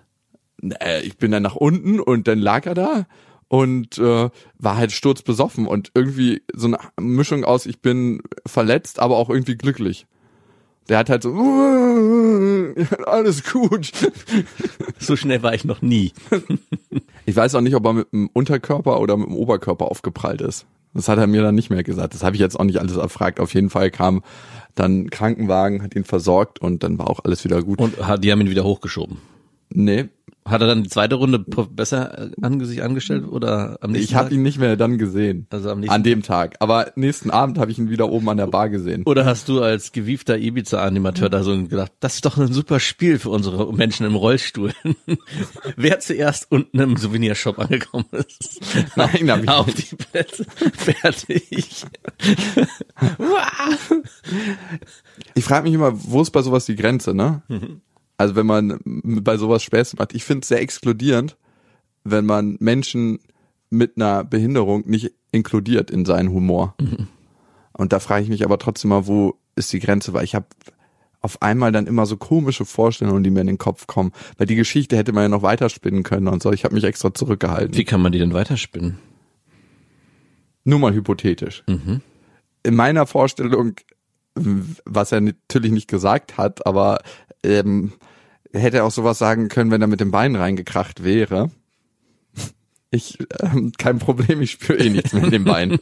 Äh, 0.63 1.03
ich 1.03 1.17
bin 1.17 1.31
dann 1.31 1.43
nach 1.43 1.57
unten 1.57 2.01
und 2.01 2.29
dann 2.29 2.39
lag 2.39 2.67
er 2.67 2.75
da 2.75 3.07
und 3.49 3.99
äh, 3.99 4.31
war 4.59 4.77
halt 4.77 4.93
sturzbesoffen 4.93 5.67
und 5.67 5.93
irgendwie 5.95 6.43
so 6.53 6.67
eine 6.67 6.79
Mischung 7.01 7.45
aus, 7.45 7.67
ich 7.67 7.81
bin 7.81 8.23
verletzt, 8.45 8.99
aber 8.99 9.17
auch 9.17 9.31
irgendwie 9.31 9.57
glücklich. 9.57 10.07
Der 10.89 10.99
hat 10.99 11.11
halt 11.11 11.23
so, 11.25 11.33
alles 13.07 13.43
gut. 13.51 13.91
So 14.99 15.17
schnell 15.17 15.43
war 15.43 15.55
ich 15.55 15.65
noch 15.65 15.83
nie. 15.83 16.13
Ich 17.25 17.35
weiß 17.37 17.55
auch 17.57 17.61
nicht, 17.61 17.75
ob 17.75 17.85
er 17.87 17.93
mit 17.93 18.13
dem 18.13 18.29
Unterkörper 18.33 19.01
oder 19.01 19.17
mit 19.17 19.27
dem 19.29 19.35
Oberkörper 19.35 19.87
aufgeprallt 19.91 20.41
ist. 20.41 20.67
Das 20.95 21.09
hat 21.09 21.19
er 21.19 21.27
mir 21.27 21.43
dann 21.43 21.55
nicht 21.55 21.71
mehr 21.71 21.83
gesagt. 21.83 22.15
Das 22.15 22.23
habe 22.23 22.37
ich 22.37 22.41
jetzt 22.41 22.59
auch 22.59 22.65
nicht 22.65 22.79
alles 22.79 22.97
erfragt. 22.97 23.41
Auf 23.41 23.53
jeden 23.53 23.69
Fall 23.71 23.91
kam 23.91 24.23
dann 24.75 25.11
Krankenwagen, 25.11 25.83
hat 25.83 25.95
ihn 25.97 26.05
versorgt 26.05 26.61
und 26.61 26.83
dann 26.83 26.99
war 26.99 27.11
auch 27.11 27.21
alles 27.25 27.45
wieder 27.45 27.63
gut. 27.63 27.79
Und 27.81 27.99
hat- 28.07 28.23
die 28.25 28.31
haben 28.33 28.41
ihn 28.41 28.51
wieder 28.51 28.65
hochgeschoben. 28.65 29.19
nee, 29.71 30.09
Hat 30.47 30.61
er 30.61 30.69
dann 30.69 30.85
die 30.85 30.89
zweite 30.89 31.17
Runde 31.17 31.39
besser 31.39 32.19
äh, 32.19 32.31
an 32.41 32.65
sich 32.65 32.83
angestellt 32.83 33.27
oder 33.29 33.79
am 33.81 33.91
nächsten 33.91 34.05
ich 34.05 34.15
habe 34.15 34.33
ihn 34.33 34.43
nicht 34.43 34.59
mehr 34.59 34.77
dann 34.77 34.97
gesehen. 34.97 35.47
Also 35.51 35.71
am 35.71 35.81
nächsten 35.81 35.95
an 35.95 36.03
dem 36.05 36.23
Tag. 36.23 36.57
Aber 36.61 36.93
nächsten 36.95 37.31
Abend 37.31 37.59
habe 37.59 37.71
ich 37.71 37.79
ihn 37.79 37.91
wieder 37.91 38.11
oben 38.11 38.29
an 38.29 38.37
der 38.37 38.47
Bar 38.47 38.69
gesehen. 38.69 39.03
Oder 39.07 39.25
hast 39.25 39.49
du 39.49 39.61
als 39.63 39.93
gewiefter 39.93 40.39
Ibiza-Animateur 40.39 41.29
da 41.29 41.43
so 41.43 41.57
gedacht, 41.65 41.93
das 42.01 42.15
ist 42.17 42.25
doch 42.25 42.39
ein 42.39 42.53
super 42.53 42.79
Spiel 42.81 43.19
für 43.19 43.31
unsere 43.31 43.73
Menschen 43.73 44.07
im 44.07 44.15
Rollstuhl. 44.15 44.73
Wer 45.77 45.99
zuerst 46.01 46.51
unten 46.51 46.79
im 46.79 46.97
Souvenirshop 46.97 47.59
angekommen 47.59 48.07
ist. 48.13 48.61
Nein, 48.97 49.31
hab 49.31 49.43
ich 49.43 49.49
Auf 49.49 49.67
nicht. 49.67 49.93
die 49.93 49.97
Plätze. 49.97 50.45
Fertig. 50.75 51.85
Ich 55.35 55.45
frage 55.45 55.65
mich 55.65 55.75
immer, 55.75 55.93
wo 55.95 56.23
ist 56.23 56.31
bei 56.31 56.43
sowas 56.43 56.67
die 56.67 56.77
Grenze, 56.77 57.15
ne? 57.15 57.43
Mhm. 57.49 57.81
Also 58.19 58.37
wenn 58.37 58.47
man 58.47 58.81
bei 58.85 59.37
sowas 59.37 59.63
Späße 59.63 59.97
macht. 59.99 60.15
Ich 60.15 60.25
finde 60.25 60.43
es 60.43 60.49
sehr 60.49 60.61
exkludierend, 60.61 61.37
wenn 62.05 62.25
man 62.25 62.57
Menschen 62.61 63.19
mit 63.71 63.97
einer 63.97 64.25
Behinderung 64.25 64.85
nicht 64.87 65.13
inkludiert 65.33 65.91
in 65.91 66.05
seinen 66.05 66.31
Humor. 66.31 66.75
Mhm. 66.81 67.09
Und 67.73 67.93
da 67.93 68.01
frage 68.01 68.23
ich 68.23 68.31
mich 68.31 68.45
aber 68.45 68.59
trotzdem 68.59 68.91
mal, 68.91 69.07
wo 69.07 69.37
ist 69.55 69.73
die 69.73 69.81
Grenze? 69.81 70.13
Weil 70.15 70.25
ich 70.25 70.35
habe 70.35 70.47
auf 71.21 71.43
einmal 71.43 71.73
dann 71.73 71.87
immer 71.87 72.07
so 72.07 72.17
komische 72.17 72.65
Vorstellungen, 72.65 73.23
die 73.25 73.31
mir 73.31 73.41
in 73.41 73.49
den 73.49 73.59
Kopf 73.59 73.87
kommen. 73.87 74.13
Weil 74.39 74.47
die 74.47 74.55
Geschichte 74.55 74.97
hätte 74.97 75.13
man 75.13 75.25
ja 75.25 75.29
noch 75.29 75.43
weiterspinnen 75.43 76.05
können 76.05 76.29
und 76.29 76.43
so. 76.43 76.53
Ich 76.53 76.65
habe 76.65 76.75
mich 76.75 76.85
extra 76.85 77.13
zurückgehalten. 77.13 77.77
Wie 77.77 77.85
kann 77.85 78.01
man 78.01 78.13
die 78.13 78.19
denn 78.19 78.33
weiterspinnen? 78.33 78.99
Nur 80.65 80.79
mal 80.79 80.95
hypothetisch. 80.95 81.65
Mhm. 81.67 82.01
In 82.63 82.75
meiner 82.75 83.07
Vorstellung, 83.07 83.75
was 84.35 85.13
er 85.13 85.21
natürlich 85.21 85.73
nicht 85.73 85.89
gesagt 85.89 86.37
hat, 86.39 86.67
aber 86.67 87.01
ähm, 87.47 87.93
hätte 88.53 88.85
auch 88.85 88.91
sowas 88.91 89.19
sagen 89.19 89.49
können, 89.49 89.71
wenn 89.71 89.81
er 89.83 89.87
mit 89.89 90.01
dem 90.01 90.11
Bein 90.11 90.37
reingekracht 90.37 91.03
wäre. 91.05 91.51
Ich, 92.91 93.19
ähm, 93.41 93.73
kein 93.79 93.99
Problem, 93.99 94.41
ich 94.43 94.53
spüre 94.53 94.79
eh 94.79 94.91
nichts 94.91 95.13
mehr 95.13 95.25
in 95.25 95.31
dem 95.31 95.45
Bein. 95.45 95.79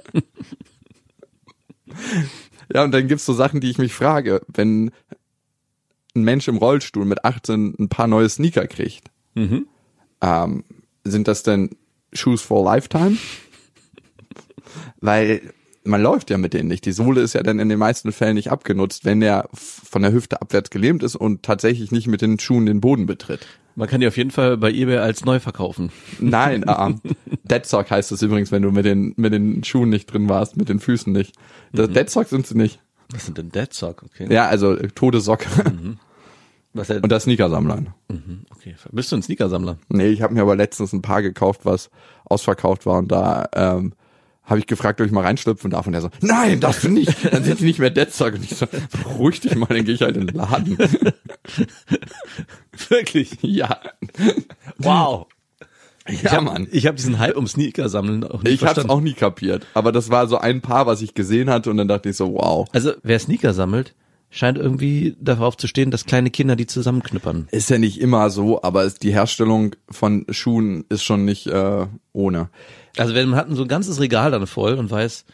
ja, 2.73 2.83
und 2.85 2.93
dann 2.93 3.09
gibt's 3.09 3.27
so 3.27 3.33
Sachen, 3.33 3.61
die 3.61 3.71
ich 3.71 3.79
mich 3.79 3.93
frage, 3.93 4.41
wenn 4.49 4.91
ein 6.17 6.23
Mensch 6.23 6.49
im 6.49 6.57
Rollstuhl 6.57 7.05
mit 7.05 7.25
18 7.25 7.75
ein 7.79 7.89
paar 7.89 8.07
neue 8.07 8.29
Sneaker 8.29 8.67
kriegt, 8.67 9.11
Mhm. 9.35 9.67
ähm, 10.21 10.65
sind 11.03 11.27
das 11.29 11.43
denn 11.43 11.71
Shoes 12.13 12.41
for 12.41 12.65
Lifetime? 12.65 13.17
Weil 15.01 15.53
man 15.85 16.03
läuft 16.03 16.31
ja 16.31 16.39
mit 16.39 16.55
denen 16.55 16.69
nicht. 16.69 16.87
Die 16.87 16.93
Sohle 16.93 17.21
ist 17.21 17.35
ja 17.35 17.43
dann 17.43 17.59
in 17.59 17.69
den 17.69 17.79
meisten 17.79 18.11
Fällen 18.13 18.35
nicht 18.35 18.51
abgenutzt, 18.51 19.05
wenn 19.05 19.23
er 19.23 19.49
von 19.53 20.03
der 20.03 20.13
Hüfte 20.13 20.41
abwärts 20.41 20.71
gelähmt 20.71 21.03
ist 21.03 21.17
und 21.17 21.43
tatsächlich 21.43 21.93
nicht 21.93 22.07
mit 22.07 22.23
den 22.23 22.39
Schuhen 22.39 22.67
den 22.67 22.81
Boden 22.81 23.07
betritt. 23.07 23.47
Man 23.77 23.89
kann 23.89 24.01
die 24.01 24.07
auf 24.07 24.17
jeden 24.17 24.31
Fall 24.31 24.57
bei 24.57 24.71
eBay 24.71 24.99
als 24.99 25.25
neu 25.25 25.41
verkaufen. 25.41 25.91
Nein, 26.21 26.65
ähm, 26.69 27.01
Dead 27.45 27.67
Sock 27.67 27.91
heißt 27.91 28.13
es 28.13 28.23
übrigens, 28.23 28.53
wenn 28.53 28.63
du 28.63 28.71
mit 28.71 28.85
den, 28.85 29.15
mit 29.17 29.33
den 29.33 29.65
Schuhen 29.65 29.91
nicht 29.91 30.07
drin 30.13 30.29
warst, 30.29 30.57
mit 30.57 30.69
den 30.69 30.79
Füßen 30.79 31.13
nicht. 31.13 31.35
Das 31.73 31.89
Dead 31.91 32.09
Sock 32.09 32.29
sind 32.29 32.47
sie 32.47 32.57
nicht. 32.57 32.81
Was 33.11 33.27
sind 33.27 33.37
denn 33.37 33.51
Dead 33.51 33.73
Sock? 33.73 34.05
Okay. 34.05 34.33
Ja, 34.33 34.47
also 34.47 34.75
äh, 34.75 34.89
tote 34.89 35.21
Socke. 35.21 35.47
Was 36.73 36.89
der, 36.89 37.03
Und 37.03 37.11
das 37.13 37.25
Sneakersammler. 37.25 37.85
okay. 38.51 38.75
Bist 38.91 39.13
du 39.13 39.17
ein 39.17 39.23
Sneakersammler? 39.23 39.79
Nee, 39.89 40.09
ich 40.09 40.23
habe 40.23 40.35
mir 40.35 40.43
aber 40.43 40.57
letztens 40.57 40.93
ein 40.93 41.03
Paar 41.03 41.23
gekauft, 41.23 41.61
was 41.65 41.91
ausverkauft 42.25 42.87
war 42.87 42.99
und 42.99 43.13
da 43.13 43.47
ähm, 43.55 43.93
habe 44.45 44.59
ich 44.59 44.67
gefragt, 44.67 45.01
ob 45.01 45.07
ich 45.07 45.13
mal 45.13 45.23
reinschlüpfen 45.23 45.71
darf 45.71 45.87
und 45.87 45.95
er 45.95 46.03
so, 46.03 46.11
nein, 46.21 46.61
darfst 46.61 46.85
du 46.85 46.89
nicht, 46.91 47.33
dann 47.33 47.45
sind 47.45 47.61
die 47.61 47.65
nicht 47.65 47.79
mehr 47.79 47.91
Deadstock 47.91 48.35
und 48.35 48.45
ich 48.45 48.55
so, 48.57 48.67
beruhig 49.03 49.41
dich 49.41 49.55
mal, 49.57 49.67
dann 49.67 49.85
gehe 49.85 49.95
ich 49.95 50.03
halt 50.03 50.17
in 50.17 50.27
den 50.27 50.37
Laden. 50.37 50.77
Wirklich? 52.89 53.39
ja, 53.43 53.81
Wow. 54.79 55.27
ja 56.09 56.41
Mann. 56.41 56.67
Ich 56.71 56.87
habe 56.87 56.97
diesen 56.97 57.19
Hype 57.19 57.37
um 57.37 57.47
Sneaker 57.47 57.89
sammeln 57.89 58.25
auch 58.25 58.43
nicht 58.43 58.55
Ich 58.55 58.61
hab's 58.63 58.75
verstanden. 58.75 58.91
auch 58.91 59.01
nie 59.01 59.15
kapiert, 59.15 59.67
aber 59.75 59.93
das 59.93 60.11
war 60.11 60.27
so 60.27 60.39
ein 60.39 60.61
Paar, 60.61 60.87
was 60.87 61.01
ich 61.03 61.15
gesehen 61.15 61.49
hatte 61.51 61.71
und 61.71 61.77
dann 61.79 61.89
dachte 61.89 62.11
ich 62.11 62.17
so, 62.17 62.35
wow. 62.35 62.69
Also 62.73 62.93
wer 63.03 63.19
Sneaker 63.19 63.55
sammelt, 63.55 63.95
scheint 64.37 64.59
irgendwie 64.59 65.17
darauf 65.21 65.57
zu 65.57 65.67
stehen, 65.69 65.91
dass 65.93 66.07
kleine 66.07 66.31
Kinder 66.31 66.57
die 66.57 66.67
zusammenknüppern. 66.67 67.47
Ist 67.53 67.71
ja 67.71 67.79
nicht 67.79 68.01
immer 68.01 68.31
so, 68.31 68.63
aber 68.63 68.91
die 68.91 69.13
Herstellung 69.13 69.77
von 69.89 70.27
Schuhen 70.31 70.85
ist 70.89 71.05
schon 71.05 71.25
nicht 71.25 71.47
äh, 71.47 71.87
ohne. 72.13 72.49
Also 72.97 73.15
wenn 73.15 73.29
man 73.29 73.39
hat 73.39 73.47
so 73.51 73.63
ein 73.63 73.69
ganzes 73.69 74.01
Regal 74.01 74.33
dann 74.33 74.47
voll 74.49 74.75
und 74.75 74.91
weiß, 74.91 75.25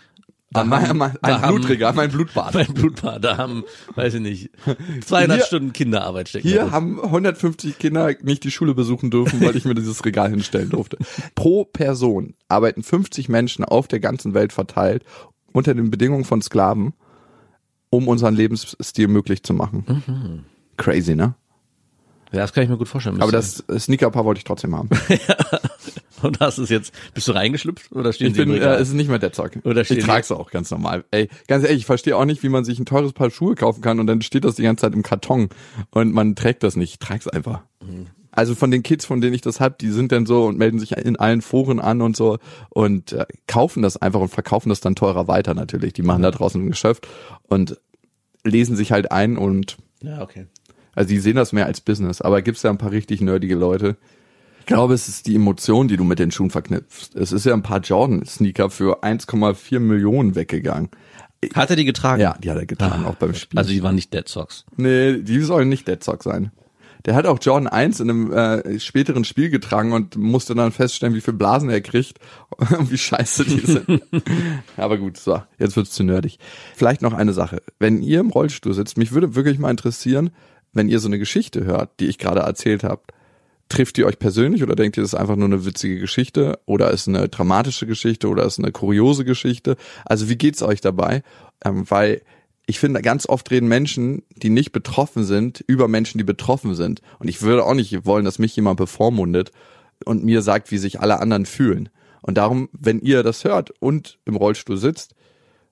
da 0.52 0.64
mein, 0.64 0.88
haben- 0.88 0.98
mein, 0.98 1.12
da 1.22 1.36
ein 1.36 1.42
haben- 1.42 1.54
Blutregal, 1.56 1.92
mein 1.94 2.10
Blutbad. 2.10 2.52
mein 2.54 2.66
Blutbad, 2.74 3.24
da 3.24 3.38
haben, 3.38 3.64
weiß 3.94 4.14
ich 4.14 4.20
nicht, 4.20 4.50
200 5.06 5.36
Hier- 5.38 5.46
Stunden 5.46 5.72
Kinderarbeit 5.72 6.28
stecken. 6.28 6.48
Hier 6.48 6.64
da 6.66 6.70
haben 6.72 7.00
150 7.02 7.78
Kinder 7.78 8.12
nicht 8.22 8.44
die 8.44 8.50
Schule 8.50 8.74
besuchen 8.74 9.10
dürfen, 9.10 9.40
weil 9.40 9.56
ich 9.56 9.64
mir 9.64 9.74
dieses 9.74 10.04
Regal 10.04 10.28
hinstellen 10.30 10.68
durfte. 10.70 10.98
Pro 11.34 11.64
Person 11.64 12.34
arbeiten 12.48 12.82
50 12.82 13.28
Menschen 13.28 13.64
auf 13.64 13.88
der 13.88 14.00
ganzen 14.00 14.34
Welt 14.34 14.52
verteilt 14.52 15.04
unter 15.52 15.72
den 15.74 15.90
Bedingungen 15.90 16.24
von 16.24 16.42
Sklaven, 16.42 16.92
um 17.90 18.08
unseren 18.08 18.34
Lebensstil 18.34 19.08
möglich 19.08 19.42
zu 19.42 19.52
machen. 19.52 20.44
Crazy, 20.76 21.14
ne? 21.14 21.34
Ja, 22.32 22.40
das 22.40 22.52
kann 22.52 22.62
ich 22.62 22.70
mir 22.70 22.76
gut 22.76 22.88
vorstellen. 22.88 23.20
Aber 23.20 23.32
das 23.32 23.64
Sneakerpaar 23.76 24.24
wollte 24.24 24.38
ich 24.38 24.44
trotzdem 24.44 24.76
haben. 24.76 24.88
und 26.22 26.38
hast 26.38 26.58
es 26.58 26.68
jetzt, 26.68 26.94
bist 27.12 27.26
du 27.26 27.32
reingeschlüpft 27.32 27.90
oder 27.90 28.12
stehen 28.12 28.28
Ich 28.28 28.34
sie 28.34 28.44
bin, 28.44 28.54
im 28.54 28.62
äh, 28.62 28.74
es 28.76 28.88
ist 28.88 28.94
nicht 28.94 29.08
mehr 29.08 29.18
der 29.18 29.32
Zock. 29.32 29.52
Oder 29.64 29.80
ich 29.80 29.98
trage 30.04 30.20
es 30.20 30.30
auch 30.30 30.50
ganz 30.52 30.70
normal. 30.70 31.04
Ey, 31.10 31.28
ganz 31.48 31.64
ehrlich, 31.64 31.80
ich 31.80 31.86
verstehe 31.86 32.16
auch 32.16 32.24
nicht, 32.24 32.44
wie 32.44 32.48
man 32.48 32.64
sich 32.64 32.78
ein 32.78 32.86
teures 32.86 33.12
Paar 33.12 33.30
Schuhe 33.30 33.56
kaufen 33.56 33.80
kann 33.80 33.98
und 33.98 34.06
dann 34.06 34.22
steht 34.22 34.44
das 34.44 34.54
die 34.54 34.62
ganze 34.62 34.82
Zeit 34.82 34.94
im 34.94 35.02
Karton 35.02 35.48
und 35.90 36.12
man 36.12 36.36
trägt 36.36 36.62
das 36.62 36.76
nicht. 36.76 36.92
Ich 36.92 36.98
trage 37.00 37.20
es 37.20 37.28
einfach. 37.28 37.62
Also 38.32 38.54
von 38.54 38.70
den 38.70 38.82
Kids, 38.82 39.04
von 39.04 39.20
denen 39.20 39.34
ich 39.34 39.40
das 39.40 39.60
hab, 39.60 39.78
die 39.78 39.90
sind 39.90 40.12
dann 40.12 40.24
so 40.24 40.44
und 40.44 40.56
melden 40.56 40.78
sich 40.78 40.92
in 40.92 41.16
allen 41.16 41.42
Foren 41.42 41.80
an 41.80 42.00
und 42.00 42.16
so 42.16 42.38
und 42.68 43.12
äh, 43.12 43.26
kaufen 43.46 43.82
das 43.82 43.96
einfach 43.96 44.20
und 44.20 44.28
verkaufen 44.28 44.68
das 44.68 44.80
dann 44.80 44.94
teurer 44.94 45.26
weiter 45.26 45.54
natürlich. 45.54 45.92
Die 45.94 46.02
machen 46.02 46.22
da 46.22 46.30
draußen 46.30 46.62
ein 46.62 46.70
Geschäft 46.70 47.08
und 47.48 47.78
lesen 48.44 48.76
sich 48.76 48.92
halt 48.92 49.10
ein 49.10 49.36
und 49.36 49.78
ja, 50.02 50.22
okay. 50.22 50.46
also 50.94 51.08
die 51.08 51.18
sehen 51.18 51.36
das 51.36 51.52
mehr 51.52 51.66
als 51.66 51.80
Business, 51.80 52.20
aber 52.20 52.40
gibt's 52.42 52.62
ja 52.62 52.70
ein 52.70 52.78
paar 52.78 52.92
richtig 52.92 53.20
nerdige 53.20 53.56
Leute. 53.56 53.96
Ich 54.60 54.66
glaube, 54.66 54.94
es 54.94 55.08
ist 55.08 55.26
die 55.26 55.34
Emotion, 55.34 55.88
die 55.88 55.96
du 55.96 56.04
mit 56.04 56.20
den 56.20 56.30
Schuhen 56.30 56.50
verknüpfst. 56.50 57.16
Es 57.16 57.32
ist 57.32 57.44
ja 57.44 57.54
ein 57.54 57.62
paar 57.62 57.80
Jordan-Sneaker 57.80 58.70
für 58.70 59.02
1,4 59.02 59.80
Millionen 59.80 60.36
weggegangen. 60.36 60.90
Hat 61.54 61.70
er 61.70 61.76
die 61.76 61.86
getragen? 61.86 62.20
Ja, 62.20 62.36
die 62.38 62.50
hat 62.50 62.58
er 62.58 62.66
getragen, 62.66 63.04
auch 63.06 63.16
beim 63.16 63.34
Spiel. 63.34 63.58
Also 63.58 63.70
die 63.70 63.82
waren 63.82 63.94
nicht 63.94 64.12
Dead 64.14 64.28
Socks. 64.28 64.66
nee, 64.76 65.18
die 65.18 65.40
sollen 65.40 65.68
nicht 65.68 65.88
Dead 65.88 66.02
Sock 66.04 66.22
sein. 66.22 66.52
Der 67.06 67.14
hat 67.14 67.26
auch 67.26 67.38
Jordan 67.40 67.66
1 67.66 68.00
in 68.00 68.10
einem 68.10 68.32
äh, 68.32 68.78
späteren 68.78 69.24
Spiel 69.24 69.50
getragen 69.50 69.92
und 69.92 70.16
musste 70.16 70.54
dann 70.54 70.72
feststellen, 70.72 71.14
wie 71.14 71.20
viel 71.20 71.34
Blasen 71.34 71.70
er 71.70 71.80
kriegt 71.80 72.18
und 72.78 72.90
wie 72.90 72.98
scheiße 72.98 73.44
die 73.44 73.60
sind. 73.60 74.02
Aber 74.76 74.98
gut, 74.98 75.16
so, 75.16 75.42
jetzt 75.58 75.76
wird's 75.76 75.92
zu 75.92 76.02
nerdig. 76.02 76.38
Vielleicht 76.76 77.02
noch 77.02 77.14
eine 77.14 77.32
Sache. 77.32 77.62
Wenn 77.78 78.02
ihr 78.02 78.20
im 78.20 78.30
Rollstuhl 78.30 78.74
sitzt, 78.74 78.98
mich 78.98 79.12
würde 79.12 79.34
wirklich 79.34 79.58
mal 79.58 79.70
interessieren, 79.70 80.30
wenn 80.72 80.88
ihr 80.88 81.00
so 81.00 81.08
eine 81.08 81.18
Geschichte 81.18 81.64
hört, 81.64 81.90
die 82.00 82.06
ich 82.06 82.18
gerade 82.18 82.40
erzählt 82.40 82.84
habe, 82.84 83.02
trifft 83.68 83.96
die 83.96 84.04
euch 84.04 84.18
persönlich 84.18 84.62
oder 84.62 84.74
denkt 84.74 84.96
ihr, 84.96 85.02
das 85.02 85.14
ist 85.14 85.18
einfach 85.18 85.36
nur 85.36 85.46
eine 85.46 85.64
witzige 85.64 85.98
Geschichte 85.98 86.58
oder 86.66 86.90
ist 86.90 87.08
eine 87.08 87.28
dramatische 87.28 87.86
Geschichte 87.86 88.28
oder 88.28 88.44
ist 88.44 88.58
eine 88.58 88.72
kuriose 88.72 89.24
Geschichte? 89.24 89.76
Also 90.04 90.28
wie 90.28 90.36
geht's 90.36 90.62
euch 90.62 90.80
dabei? 90.80 91.22
Ähm, 91.64 91.84
weil 91.88 92.22
ich 92.70 92.78
finde, 92.78 93.02
ganz 93.02 93.28
oft 93.28 93.50
reden 93.50 93.68
Menschen, 93.68 94.22
die 94.36 94.48
nicht 94.48 94.72
betroffen 94.72 95.24
sind, 95.24 95.62
über 95.66 95.88
Menschen, 95.88 96.18
die 96.18 96.24
betroffen 96.24 96.74
sind. 96.74 97.02
Und 97.18 97.28
ich 97.28 97.42
würde 97.42 97.64
auch 97.64 97.74
nicht 97.74 98.06
wollen, 98.06 98.24
dass 98.24 98.38
mich 98.38 98.54
jemand 98.54 98.76
bevormundet 98.76 99.50
und 100.04 100.24
mir 100.24 100.40
sagt, 100.40 100.70
wie 100.70 100.78
sich 100.78 101.00
alle 101.00 101.20
anderen 101.20 101.46
fühlen. 101.46 101.88
Und 102.22 102.38
darum, 102.38 102.68
wenn 102.72 103.00
ihr 103.00 103.22
das 103.22 103.44
hört 103.44 103.70
und 103.80 104.18
im 104.24 104.36
Rollstuhl 104.36 104.76
sitzt 104.76 105.14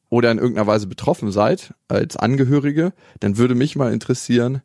oder 0.09 0.33
in 0.33 0.39
irgendeiner 0.39 0.67
Weise 0.67 0.89
betroffen 0.89 1.31
seid 1.31 1.73
als 1.87 2.17
Angehörige, 2.17 2.93
dann 3.21 3.39
würde 3.39 3.55
mich 3.55 3.77
mal 3.77 3.93
interessieren, 3.93 4.63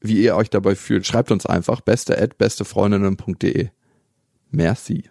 wie 0.00 0.20
ihr 0.20 0.34
euch 0.34 0.50
dabei 0.50 0.74
fühlt. 0.74 1.06
Schreibt 1.06 1.30
uns 1.30 1.46
einfach 1.46 1.80
beste 1.80 2.20
at 2.20 2.38
bestefreundinnen.de. 2.38 3.68
Merci. 4.50 5.04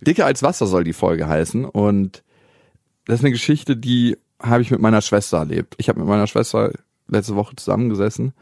Dicker 0.00 0.24
als 0.24 0.42
Wasser 0.42 0.66
soll 0.66 0.84
die 0.84 0.94
Folge 0.94 1.28
heißen 1.28 1.66
und 1.66 2.22
das 3.04 3.18
ist 3.18 3.24
eine 3.24 3.32
Geschichte, 3.32 3.76
die 3.76 4.16
habe 4.40 4.62
ich 4.62 4.70
mit 4.70 4.80
meiner 4.80 5.02
Schwester 5.02 5.38
erlebt. 5.38 5.74
Ich 5.78 5.88
habe 5.88 6.00
mit 6.00 6.08
meiner 6.08 6.26
Schwester 6.26 6.72
letzte 7.08 7.36
Woche 7.36 7.56
zusammengesessen 7.56 8.32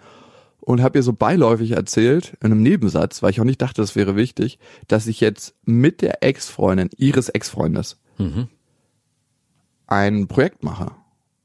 und 0.60 0.82
habe 0.82 0.98
ihr 0.98 1.02
so 1.02 1.12
beiläufig 1.12 1.72
erzählt, 1.72 2.36
in 2.42 2.52
einem 2.52 2.62
Nebensatz, 2.62 3.22
weil 3.22 3.30
ich 3.30 3.40
auch 3.40 3.44
nicht 3.44 3.62
dachte, 3.62 3.80
das 3.80 3.96
wäre 3.96 4.16
wichtig, 4.16 4.58
dass 4.86 5.06
ich 5.06 5.20
jetzt 5.20 5.54
mit 5.64 6.02
der 6.02 6.22
Ex-Freundin 6.22 6.90
ihres 6.96 7.28
Ex-Freundes 7.28 7.98
ein 9.86 10.28
Projekt 10.28 10.62
mache. 10.62 10.92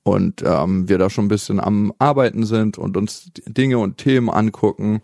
Und 0.04 0.44
ähm, 0.46 0.90
wir 0.90 0.98
da 0.98 1.10
schon 1.10 1.26
ein 1.26 1.30
bisschen 1.30 1.62
am 1.62 1.94
Arbeiten 1.98 2.46
sind 2.46 2.78
und 2.78 2.98
uns 2.98 3.32
Dinge 3.48 3.78
und 3.78 3.98
Themen 3.98 4.30
angucken. 4.30 5.02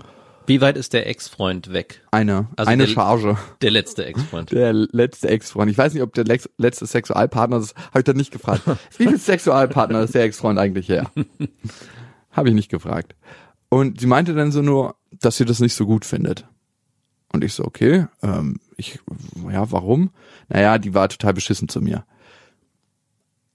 Wie 0.49 0.61
weit 0.61 0.77
ist 0.77 0.93
der 0.93 1.07
Ex-Freund 1.07 1.71
weg? 1.71 2.01
Eine, 2.11 2.47
Also 2.57 2.69
eine 2.71 2.85
der- 2.87 2.93
Charge. 2.93 3.37
Der 3.61 3.71
letzte 3.71 4.05
Ex-Freund. 4.05 4.51
Der 4.51 4.73
letzte 4.73 5.29
Ex-Freund. 5.29 5.69
Ich 5.71 5.77
weiß 5.77 5.93
nicht, 5.93 6.01
ob 6.03 6.13
der 6.13 6.25
lex- 6.25 6.49
letzte 6.57 6.85
Sexualpartner, 6.87 7.59
das 7.59 7.75
habe 7.89 7.99
ich 7.99 8.03
dann 8.05 8.17
nicht 8.17 8.31
gefragt. 8.31 8.63
Wie 8.97 9.07
viel 9.07 9.19
Sexualpartner 9.19 10.01
ist 10.01 10.15
der 10.15 10.23
Ex-Freund 10.23 10.57
eigentlich 10.59 10.89
her? 10.89 11.09
habe 12.31 12.49
ich 12.49 12.55
nicht 12.55 12.69
gefragt. 12.69 13.15
Und 13.69 13.99
sie 14.01 14.07
meinte 14.07 14.33
dann 14.33 14.51
so 14.51 14.61
nur, 14.61 14.95
dass 15.11 15.37
sie 15.37 15.45
das 15.45 15.59
nicht 15.59 15.75
so 15.75 15.85
gut 15.85 16.03
findet. 16.03 16.47
Und 17.31 17.43
ich 17.43 17.53
so, 17.53 17.63
okay, 17.63 18.07
ähm, 18.23 18.59
ich, 18.75 18.99
ja, 19.51 19.71
warum? 19.71 20.09
Naja, 20.47 20.79
die 20.79 20.95
war 20.95 21.09
total 21.09 21.35
beschissen 21.35 21.69
zu 21.69 21.79
mir. 21.79 22.05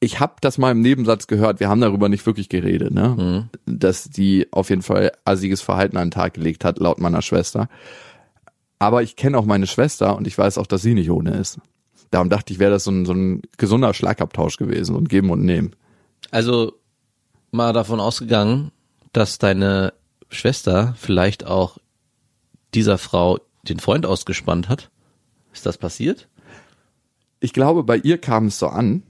Ich 0.04 0.20
habe 0.20 0.34
das 0.42 0.58
mal 0.58 0.70
im 0.70 0.82
Nebensatz 0.82 1.28
gehört, 1.28 1.60
wir 1.60 1.70
haben 1.70 1.80
darüber 1.80 2.10
nicht 2.10 2.26
wirklich 2.26 2.50
geredet, 2.50 2.92
ne? 2.92 3.48
Dass 3.64 4.04
die 4.04 4.46
auf 4.52 4.68
jeden 4.68 4.82
Fall 4.82 5.12
assiges 5.24 5.62
Verhalten 5.62 5.96
an 5.96 6.08
den 6.08 6.10
Tag 6.10 6.34
gelegt 6.34 6.62
hat, 6.62 6.78
laut 6.78 7.00
meiner 7.00 7.22
Schwester. 7.22 7.70
Aber 8.78 9.02
ich 9.02 9.16
kenne 9.16 9.38
auch 9.38 9.46
meine 9.46 9.66
Schwester 9.66 10.14
und 10.14 10.26
ich 10.26 10.36
weiß 10.36 10.58
auch, 10.58 10.66
dass 10.66 10.82
sie 10.82 10.92
nicht 10.92 11.10
ohne 11.10 11.30
ist. 11.30 11.58
Darum 12.10 12.28
dachte 12.28 12.52
ich, 12.52 12.58
wäre 12.58 12.70
das 12.70 12.84
so 12.84 12.90
ein, 12.90 13.06
so 13.06 13.14
ein 13.14 13.40
gesunder 13.56 13.94
Schlagabtausch 13.94 14.58
gewesen 14.58 14.94
und 14.94 15.08
geben 15.08 15.30
und 15.30 15.42
nehmen. 15.42 15.74
Also 16.30 16.74
mal 17.50 17.72
davon 17.72 17.98
ausgegangen, 17.98 18.72
dass 19.14 19.38
deine 19.38 19.94
Schwester 20.28 20.94
vielleicht 20.98 21.46
auch 21.46 21.78
dieser 22.74 22.98
Frau 22.98 23.38
den 23.62 23.78
Freund 23.78 24.04
ausgespannt 24.04 24.68
hat. 24.68 24.90
Ist 25.54 25.64
das 25.64 25.78
passiert? 25.78 26.28
Ich 27.40 27.54
glaube, 27.54 27.84
bei 27.84 27.96
ihr 27.96 28.18
kam 28.18 28.48
es 28.48 28.58
so 28.58 28.66
an, 28.66 29.02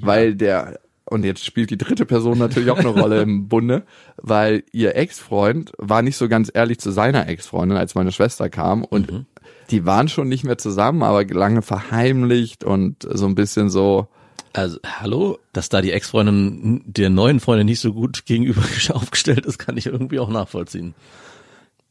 weil 0.00 0.34
der, 0.34 0.80
und 1.04 1.24
jetzt 1.24 1.44
spielt 1.44 1.70
die 1.70 1.78
dritte 1.78 2.06
Person 2.06 2.38
natürlich 2.38 2.70
auch 2.70 2.78
eine 2.78 2.88
Rolle 2.88 3.22
im 3.22 3.48
Bunde, 3.48 3.84
weil 4.16 4.64
ihr 4.72 4.96
Ex-Freund 4.96 5.72
war 5.78 6.02
nicht 6.02 6.16
so 6.16 6.28
ganz 6.28 6.50
ehrlich 6.52 6.78
zu 6.78 6.90
seiner 6.90 7.28
Ex-Freundin, 7.28 7.78
als 7.78 7.94
meine 7.94 8.12
Schwester 8.12 8.48
kam 8.50 8.84
und 8.84 9.26
die 9.70 9.84
waren 9.84 10.08
schon 10.08 10.28
nicht 10.28 10.44
mehr 10.44 10.58
zusammen, 10.58 11.02
aber 11.02 11.24
lange 11.24 11.62
verheimlicht 11.62 12.64
und 12.64 13.06
so 13.10 13.26
ein 13.26 13.34
bisschen 13.34 13.68
so, 13.68 14.08
Also, 14.54 14.78
hallo, 14.84 15.38
dass 15.52 15.68
da 15.68 15.82
die 15.82 15.92
Ex-Freundin 15.92 16.82
der 16.86 17.10
neuen 17.10 17.38
Freundin 17.40 17.66
nicht 17.66 17.80
so 17.80 17.92
gut 17.92 18.24
gegenüber 18.24 18.62
aufgestellt 18.94 19.46
ist, 19.46 19.58
kann 19.58 19.76
ich 19.76 19.86
irgendwie 19.86 20.18
auch 20.20 20.30
nachvollziehen. 20.30 20.94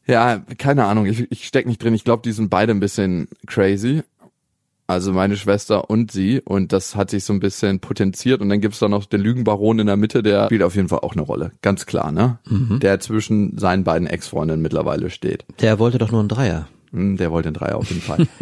Ja, 0.06 0.38
keine 0.56 0.86
Ahnung, 0.86 1.06
ich, 1.06 1.30
ich 1.30 1.46
steck 1.46 1.66
nicht 1.66 1.82
drin. 1.82 1.94
Ich 1.94 2.02
glaube, 2.02 2.22
die 2.24 2.32
sind 2.32 2.48
beide 2.48 2.72
ein 2.72 2.80
bisschen 2.80 3.28
crazy. 3.46 4.02
Also 4.88 5.12
meine 5.12 5.36
Schwester 5.36 5.88
und 5.90 6.10
sie. 6.10 6.40
Und 6.40 6.72
das 6.72 6.96
hat 6.96 7.10
sich 7.10 7.22
so 7.22 7.32
ein 7.32 7.40
bisschen 7.40 7.78
potenziert. 7.78 8.40
Und 8.40 8.48
dann 8.48 8.60
gibt's 8.60 8.78
da 8.80 8.88
noch 8.88 9.04
den 9.04 9.20
Lügenbaron 9.20 9.78
in 9.78 9.86
der 9.86 9.96
Mitte, 9.96 10.22
der 10.22 10.46
spielt 10.46 10.62
auf 10.62 10.74
jeden 10.74 10.88
Fall 10.88 11.00
auch 11.00 11.12
eine 11.12 11.22
Rolle. 11.22 11.52
Ganz 11.62 11.86
klar, 11.86 12.10
ne? 12.10 12.38
Der 12.82 12.98
zwischen 12.98 13.56
seinen 13.58 13.84
beiden 13.84 14.08
Ex-Freundinnen 14.08 14.62
mittlerweile 14.62 15.10
steht. 15.10 15.44
Der 15.60 15.78
wollte 15.78 15.98
doch 15.98 16.10
nur 16.10 16.20
einen 16.20 16.28
Dreier. 16.30 16.68
Hm, 16.90 17.18
Der 17.18 17.30
wollte 17.30 17.50
den 17.50 17.54
Dreier 17.54 17.76
auf 17.76 17.88
jeden 17.90 18.00
Fall. 18.02 18.26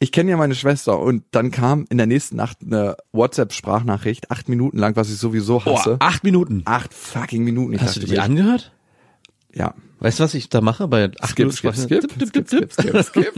Ich 0.00 0.12
kenne 0.12 0.32
ja 0.32 0.36
meine 0.36 0.54
Schwester 0.56 0.98
und 1.00 1.22
dann 1.30 1.50
kam 1.50 1.86
in 1.88 1.96
der 1.96 2.06
nächsten 2.06 2.36
Nacht 2.36 2.58
eine 2.62 2.96
WhatsApp-Sprachnachricht, 3.12 4.30
acht 4.30 4.50
Minuten 4.50 4.76
lang, 4.76 4.96
was 4.96 5.08
ich 5.08 5.16
sowieso 5.16 5.64
hasse. 5.64 5.96
acht 6.00 6.24
Minuten. 6.24 6.60
Acht 6.66 6.92
fucking 6.92 7.42
Minuten. 7.42 7.72
Ich 7.74 7.80
Hast 7.80 7.96
du 7.96 8.00
die 8.00 8.12
mir, 8.12 8.22
angehört? 8.22 8.72
Ja. 9.54 9.72
Weißt 10.00 10.18
du, 10.18 10.24
was 10.24 10.34
ich 10.34 10.48
da 10.48 10.60
mache 10.60 10.86
bei 10.88 11.10
acht 11.20 11.30
Skip, 11.30 11.52
skip, 11.52 11.74
Sprache? 11.74 11.80
skip, 11.80 12.02
skip, 12.12 12.48
skip, 12.48 12.72
skip, 12.72 13.02
skip. 13.04 13.34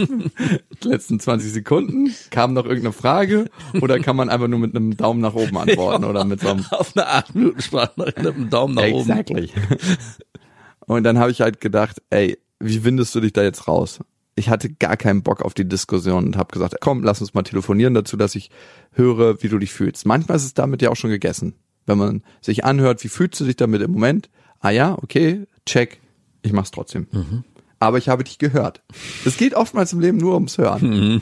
Die 0.83 0.89
letzten 0.89 1.21
20 1.21 1.53
Sekunden 1.53 2.13
kam 2.31 2.55
noch 2.55 2.65
irgendeine 2.65 2.93
Frage 2.93 3.47
oder 3.81 4.01
kann 4.01 4.17
man 4.17 4.29
einfach 4.31 4.49
nur 4.49 4.59
mit 4.59 4.75
einem 4.75 4.97
Daumen 4.97 5.21
nach 5.21 5.35
oben 5.35 5.57
antworten 5.59 6.05
oder 6.05 6.25
mit 6.25 6.41
so 6.41 6.49
einem 6.49 6.65
Auf 6.71 6.97
eine 6.97 7.07
acht 7.07 7.35
Minuten 7.35 7.61
Sprachnachricht 7.61 8.19
mit 8.19 8.35
einem 8.35 8.51
Daumen 8.51 8.75
nach 8.75 8.85
oben. 8.89 9.11
Exactly. 9.11 9.51
Und 10.87 11.05
dann 11.05 11.19
habe 11.19 11.31
ich 11.31 11.41
halt 11.41 11.61
gedacht, 11.61 12.03
ey, 12.11 12.39
wie 12.59 12.85
windest 12.85 13.15
du 13.15 13.21
dich 13.21 13.33
da 13.33 13.43
jetzt 13.43 13.69
raus? 13.69 14.01
Ich 14.35 14.49
hatte 14.51 14.71
gar 14.71 14.97
keinen 14.97 15.23
Bock 15.23 15.43
auf 15.43 15.55
die 15.55 15.67
Diskussion 15.69 16.25
und 16.27 16.37
habe 16.37 16.53
gesagt, 16.53 16.77
komm, 16.81 17.03
lass 17.03 17.21
uns 17.21 17.33
mal 17.35 17.43
telefonieren 17.43 17.95
dazu, 17.95 18.17
dass 18.17 18.35
ich 18.35 18.51
höre, 18.93 19.43
wie 19.43 19.49
du 19.49 19.59
dich 19.59 19.73
fühlst. 19.73 20.05
Manchmal 20.05 20.37
ist 20.37 20.45
es 20.45 20.55
damit 20.55 20.83
ja 20.83 20.91
auch 20.91 20.97
schon 20.97 21.11
gegessen. 21.11 21.55
Wenn 21.87 21.99
man 21.99 22.23
sich 22.41 22.65
anhört, 22.65 23.03
wie 23.05 23.09
fühlst 23.09 23.41
du 23.41 23.45
dich 23.45 23.57
damit 23.57 23.81
im 23.83 23.93
Moment? 23.93 24.29
Ah 24.61 24.71
ja, 24.71 24.97
okay, 25.01 25.47
check, 25.65 26.01
ich 26.47 26.53
mach's 26.53 26.71
trotzdem. 26.71 27.07
Aber 27.79 27.99
ich 27.99 28.09
habe 28.09 28.25
dich 28.25 28.39
gehört. 28.39 28.83
Es 29.25 29.37
geht 29.37 29.55
oftmals 29.55 29.93
im 29.93 30.01
Leben 30.01 30.19
nur 30.19 30.35
ums 30.35 30.57
Hören. 30.59 31.21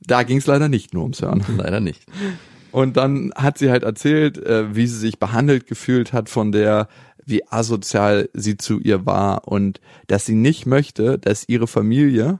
Da 0.00 0.22
ging 0.22 0.38
es 0.38 0.46
leider 0.46 0.68
nicht 0.68 0.94
nur 0.94 1.02
ums 1.02 1.20
Hören. 1.20 1.42
Leider 1.56 1.80
nicht. 1.80 2.06
Und 2.70 2.96
dann 2.96 3.32
hat 3.34 3.58
sie 3.58 3.70
halt 3.70 3.84
erzählt, 3.84 4.36
äh, 4.38 4.76
wie 4.76 4.86
sie 4.86 4.98
sich 4.98 5.18
behandelt 5.18 5.66
gefühlt 5.66 6.12
hat 6.12 6.28
von 6.28 6.52
der, 6.52 6.88
wie 7.24 7.46
asozial 7.48 8.28
sie 8.34 8.58
zu 8.58 8.78
ihr 8.80 9.06
war 9.06 9.48
und 9.48 9.80
dass 10.06 10.26
sie 10.26 10.34
nicht 10.34 10.66
möchte, 10.66 11.18
dass 11.18 11.48
ihre 11.48 11.66
Familie 11.66 12.38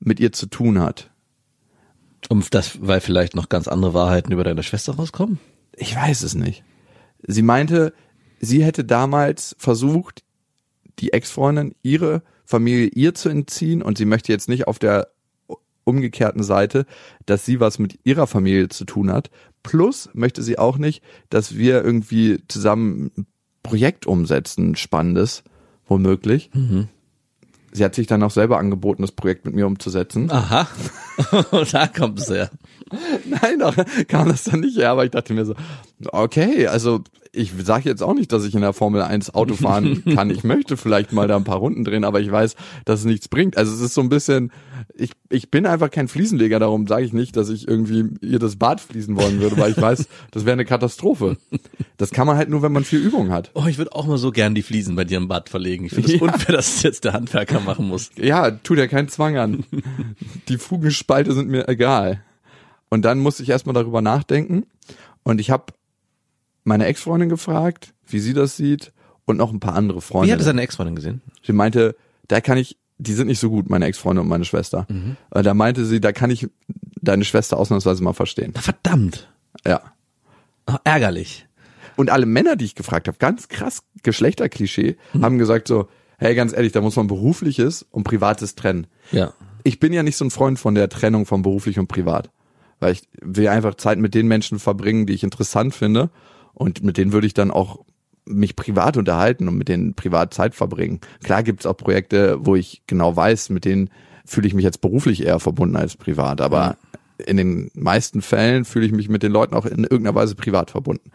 mit 0.00 0.20
ihr 0.20 0.32
zu 0.32 0.46
tun 0.46 0.80
hat. 0.80 1.10
Um 2.28 2.42
das, 2.50 2.78
weil 2.82 3.00
vielleicht 3.00 3.36
noch 3.36 3.48
ganz 3.48 3.68
andere 3.68 3.94
Wahrheiten 3.94 4.32
über 4.32 4.44
deine 4.44 4.64
Schwester 4.64 4.96
rauskommen? 4.96 5.38
Ich 5.76 5.94
weiß 5.94 6.24
es 6.24 6.34
nicht. 6.34 6.64
Sie 7.26 7.42
meinte, 7.42 7.94
sie 8.40 8.64
hätte 8.64 8.84
damals 8.84 9.54
versucht, 9.58 10.24
die 10.98 11.12
Ex-Freundin 11.12 11.74
ihre 11.82 12.22
Familie 12.44 12.86
ihr 12.86 13.14
zu 13.14 13.28
entziehen 13.28 13.82
und 13.82 13.98
sie 13.98 14.04
möchte 14.04 14.32
jetzt 14.32 14.48
nicht 14.48 14.66
auf 14.66 14.78
der 14.78 15.08
umgekehrten 15.84 16.42
Seite, 16.42 16.86
dass 17.26 17.44
sie 17.44 17.60
was 17.60 17.78
mit 17.78 17.98
ihrer 18.04 18.26
Familie 18.26 18.68
zu 18.68 18.84
tun 18.84 19.10
hat. 19.10 19.30
Plus 19.62 20.10
möchte 20.12 20.42
sie 20.42 20.58
auch 20.58 20.78
nicht, 20.78 21.02
dass 21.30 21.56
wir 21.56 21.82
irgendwie 21.82 22.42
zusammen 22.48 23.10
ein 23.16 23.26
Projekt 23.62 24.06
umsetzen, 24.06 24.70
ein 24.70 24.76
spannendes, 24.76 25.42
womöglich. 25.86 26.50
Sie 27.72 27.84
hat 27.84 27.94
sich 27.94 28.06
dann 28.06 28.22
auch 28.22 28.30
selber 28.30 28.58
angeboten, 28.58 29.02
das 29.02 29.12
Projekt 29.12 29.44
mit 29.44 29.54
mir 29.54 29.66
umzusetzen. 29.66 30.30
Aha. 30.30 30.68
da 31.72 31.86
kommt 31.86 32.18
es 32.18 32.30
her. 32.30 32.50
Nein, 33.26 33.58
da 33.58 33.72
kam 34.08 34.28
das 34.28 34.44
dann 34.44 34.60
nicht 34.60 34.78
her, 34.78 34.90
aber 34.90 35.04
ich 35.04 35.10
dachte 35.10 35.34
mir 35.34 35.44
so, 35.44 35.54
okay, 36.12 36.66
also 36.66 37.02
ich 37.38 37.52
sage 37.64 37.88
jetzt 37.88 38.02
auch 38.02 38.14
nicht, 38.14 38.32
dass 38.32 38.44
ich 38.44 38.54
in 38.54 38.60
der 38.60 38.72
Formel 38.72 39.00
1 39.00 39.34
Auto 39.34 39.54
fahren 39.54 40.02
kann. 40.14 40.28
Ich 40.30 40.44
möchte 40.44 40.76
vielleicht 40.76 41.12
mal 41.12 41.28
da 41.28 41.36
ein 41.36 41.44
paar 41.44 41.58
Runden 41.58 41.84
drehen, 41.84 42.04
aber 42.04 42.20
ich 42.20 42.30
weiß, 42.30 42.56
dass 42.84 43.00
es 43.00 43.06
nichts 43.06 43.28
bringt. 43.28 43.56
Also 43.56 43.72
es 43.72 43.80
ist 43.80 43.94
so 43.94 44.00
ein 44.00 44.08
bisschen, 44.08 44.50
ich, 44.94 45.12
ich 45.30 45.50
bin 45.50 45.64
einfach 45.66 45.90
kein 45.90 46.08
Fliesenleger, 46.08 46.58
darum 46.58 46.86
sage 46.86 47.04
ich 47.04 47.12
nicht, 47.12 47.36
dass 47.36 47.48
ich 47.48 47.66
irgendwie 47.68 48.04
ihr 48.20 48.38
das 48.38 48.56
Bad 48.56 48.80
fließen 48.80 49.16
wollen 49.16 49.40
würde, 49.40 49.56
weil 49.56 49.70
ich 49.70 49.80
weiß, 49.80 50.06
das 50.32 50.44
wäre 50.44 50.54
eine 50.54 50.64
Katastrophe. 50.64 51.36
Das 51.96 52.10
kann 52.10 52.26
man 52.26 52.36
halt 52.36 52.48
nur, 52.48 52.62
wenn 52.62 52.72
man 52.72 52.84
viel 52.84 53.00
Übung 53.00 53.30
hat. 53.30 53.50
Oh, 53.54 53.66
ich 53.68 53.78
würde 53.78 53.94
auch 53.94 54.06
mal 54.06 54.18
so 54.18 54.30
gern 54.32 54.54
die 54.54 54.62
Fliesen 54.62 54.96
bei 54.96 55.04
dir 55.04 55.18
im 55.18 55.28
Bad 55.28 55.48
verlegen. 55.48 55.84
Ich 55.86 55.92
finde 55.92 56.12
es 56.12 56.14
Ja. 56.20 56.26
unfair, 56.26 56.54
dass 56.56 56.76
es 56.76 56.82
jetzt 56.82 57.04
der 57.04 57.12
Handwerker 57.12 57.60
machen 57.60 57.86
muss. 57.88 58.10
Ja, 58.16 58.50
tut 58.50 58.78
ja 58.78 58.86
keinen 58.88 59.08
Zwang 59.08 59.36
an. 59.36 59.64
Die 60.48 60.58
Fugenspalte 60.58 61.32
sind 61.32 61.48
mir 61.48 61.68
egal. 61.68 62.22
Und 62.90 63.04
dann 63.04 63.18
musste 63.18 63.42
ich 63.42 63.48
erstmal 63.50 63.74
darüber 63.74 64.02
nachdenken. 64.02 64.64
Und 65.22 65.40
ich 65.40 65.50
habe 65.50 65.64
meine 66.68 66.86
Ex-Freundin 66.86 67.28
gefragt, 67.28 67.94
wie 68.06 68.20
sie 68.20 68.32
das 68.34 68.56
sieht 68.56 68.92
und 69.24 69.36
noch 69.36 69.52
ein 69.52 69.60
paar 69.60 69.74
andere 69.74 69.98
Wie 69.98 70.02
Freunde. 70.02 70.32
hat 70.32 70.40
es 70.40 70.46
deine 70.46 70.62
Ex-Freundin 70.62 70.94
gesehen? 70.96 71.22
Sie 71.42 71.52
meinte, 71.52 71.96
da 72.28 72.40
kann 72.40 72.58
ich, 72.58 72.78
die 72.98 73.12
sind 73.14 73.26
nicht 73.26 73.40
so 73.40 73.50
gut, 73.50 73.68
meine 73.68 73.86
Ex-Freundin 73.86 74.22
und 74.22 74.28
meine 74.28 74.44
Schwester. 74.44 74.86
Äh, 75.30 75.42
Da 75.42 75.54
meinte 75.54 75.84
sie, 75.84 76.00
da 76.00 76.12
kann 76.12 76.30
ich 76.30 76.48
deine 77.00 77.24
Schwester 77.24 77.58
ausnahmsweise 77.58 78.02
mal 78.02 78.12
verstehen. 78.12 78.52
Na, 78.54 78.60
verdammt. 78.60 79.28
Ja. 79.66 79.80
Ah, 80.66 80.78
ärgerlich. 80.84 81.46
Und 81.96 82.10
alle 82.10 82.26
Männer, 82.26 82.54
die 82.56 82.64
ich 82.66 82.74
gefragt 82.76 83.08
habe, 83.08 83.18
ganz 83.18 83.48
krass 83.48 83.82
Geschlechterklischee, 84.02 84.96
haben 85.20 85.38
gesagt 85.38 85.66
so, 85.68 85.88
hey, 86.18 86.34
ganz 86.34 86.52
ehrlich, 86.52 86.72
da 86.72 86.80
muss 86.80 86.96
man 86.96 87.06
berufliches 87.06 87.84
und 87.90 88.04
privates 88.04 88.54
trennen. 88.54 88.86
Ja. 89.12 89.32
ich 89.64 89.80
bin 89.80 89.92
ja 89.92 90.02
nicht 90.02 90.16
so 90.16 90.24
ein 90.24 90.30
Freund 90.30 90.58
von 90.58 90.74
der 90.74 90.88
Trennung 90.88 91.24
von 91.26 91.42
beruflich 91.42 91.78
und 91.78 91.86
privat. 91.88 92.30
Weil 92.80 92.92
ich 92.92 93.02
will 93.20 93.48
einfach 93.48 93.74
Zeit 93.74 93.98
mit 93.98 94.14
den 94.14 94.28
Menschen 94.28 94.58
verbringen, 94.60 95.06
die 95.06 95.12
ich 95.14 95.24
interessant 95.24 95.74
finde. 95.74 96.10
Und 96.54 96.82
mit 96.82 96.96
denen 96.96 97.12
würde 97.12 97.26
ich 97.26 97.34
dann 97.34 97.50
auch 97.50 97.84
mich 98.24 98.56
privat 98.56 98.96
unterhalten 98.96 99.48
und 99.48 99.56
mit 99.56 99.68
denen 99.68 99.94
privat 99.94 100.34
Zeit 100.34 100.54
verbringen. 100.54 101.00
Klar 101.22 101.42
gibt's 101.42 101.66
auch 101.66 101.76
Projekte, 101.76 102.44
wo 102.44 102.56
ich 102.56 102.82
genau 102.86 103.14
weiß, 103.16 103.50
mit 103.50 103.64
denen 103.64 103.90
fühle 104.26 104.46
ich 104.46 104.54
mich 104.54 104.64
jetzt 104.64 104.80
beruflich 104.80 105.24
eher 105.24 105.40
verbunden 105.40 105.76
als 105.76 105.96
privat. 105.96 106.40
Aber 106.40 106.76
in 107.26 107.36
den 107.36 107.70
meisten 107.74 108.22
Fällen 108.22 108.64
fühle 108.64 108.86
ich 108.86 108.92
mich 108.92 109.08
mit 109.08 109.22
den 109.22 109.32
Leuten 109.32 109.54
auch 109.54 109.64
in 109.64 109.84
irgendeiner 109.84 110.14
Weise 110.14 110.34
privat 110.34 110.70
verbunden. 110.70 111.10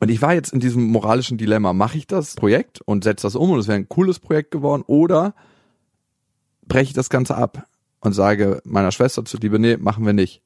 Und 0.00 0.08
ich 0.08 0.20
war 0.20 0.34
jetzt 0.34 0.52
in 0.52 0.58
diesem 0.58 0.84
moralischen 0.88 1.38
Dilemma, 1.38 1.72
mache 1.72 1.98
ich 1.98 2.06
das 2.06 2.34
Projekt 2.34 2.80
und 2.80 3.04
setze 3.04 3.26
das 3.26 3.36
um 3.36 3.50
und 3.50 3.60
es 3.60 3.68
wäre 3.68 3.78
ein 3.78 3.88
cooles 3.88 4.18
Projekt 4.18 4.50
geworden 4.50 4.82
oder 4.86 5.34
breche 6.66 6.88
ich 6.88 6.92
das 6.92 7.08
Ganze 7.10 7.36
ab 7.36 7.66
und 8.00 8.12
sage 8.12 8.60
meiner 8.64 8.90
Schwester 8.90 9.24
zu 9.24 9.36
Liebe, 9.36 9.60
nee, 9.60 9.76
machen 9.76 10.04
wir 10.04 10.12
nicht. 10.12 10.42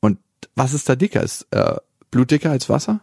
Und 0.00 0.18
was 0.54 0.72
ist 0.72 0.88
da 0.88 0.96
dicker? 0.96 1.22
Ist 1.22 1.46
äh, 1.50 1.76
Blut 2.14 2.30
dicker 2.30 2.50
als 2.52 2.68
Wasser? 2.68 3.00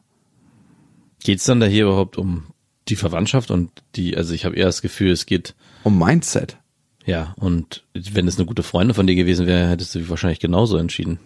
Geht's 1.21 1.43
dann 1.43 1.59
da 1.59 1.65
hier 1.65 1.83
überhaupt 1.83 2.17
um 2.17 2.45
die 2.87 2.95
Verwandtschaft 2.95 3.51
und 3.51 3.69
die, 3.97 4.15
also 4.15 4.33
ich 4.33 4.45
habe 4.45 4.55
eher 4.55 4.67
das 4.67 4.81
Gefühl, 4.81 5.11
es 5.11 5.25
geht, 5.25 5.53
Um 5.83 5.99
Mindset. 5.99 6.57
ja, 7.05 7.33
und 7.37 7.83
wenn 7.93 8.25
es 8.27 8.37
eine 8.37 8.45
gute 8.45 8.63
Freundin 8.63 8.95
von 8.95 9.05
dir 9.07 9.15
gewesen 9.15 9.47
wäre, 9.47 9.67
hättest 9.69 9.93
du 9.93 9.99
dich 9.99 10.09
wahrscheinlich 10.09 10.39
genauso 10.39 10.77
entschieden. 10.77 11.19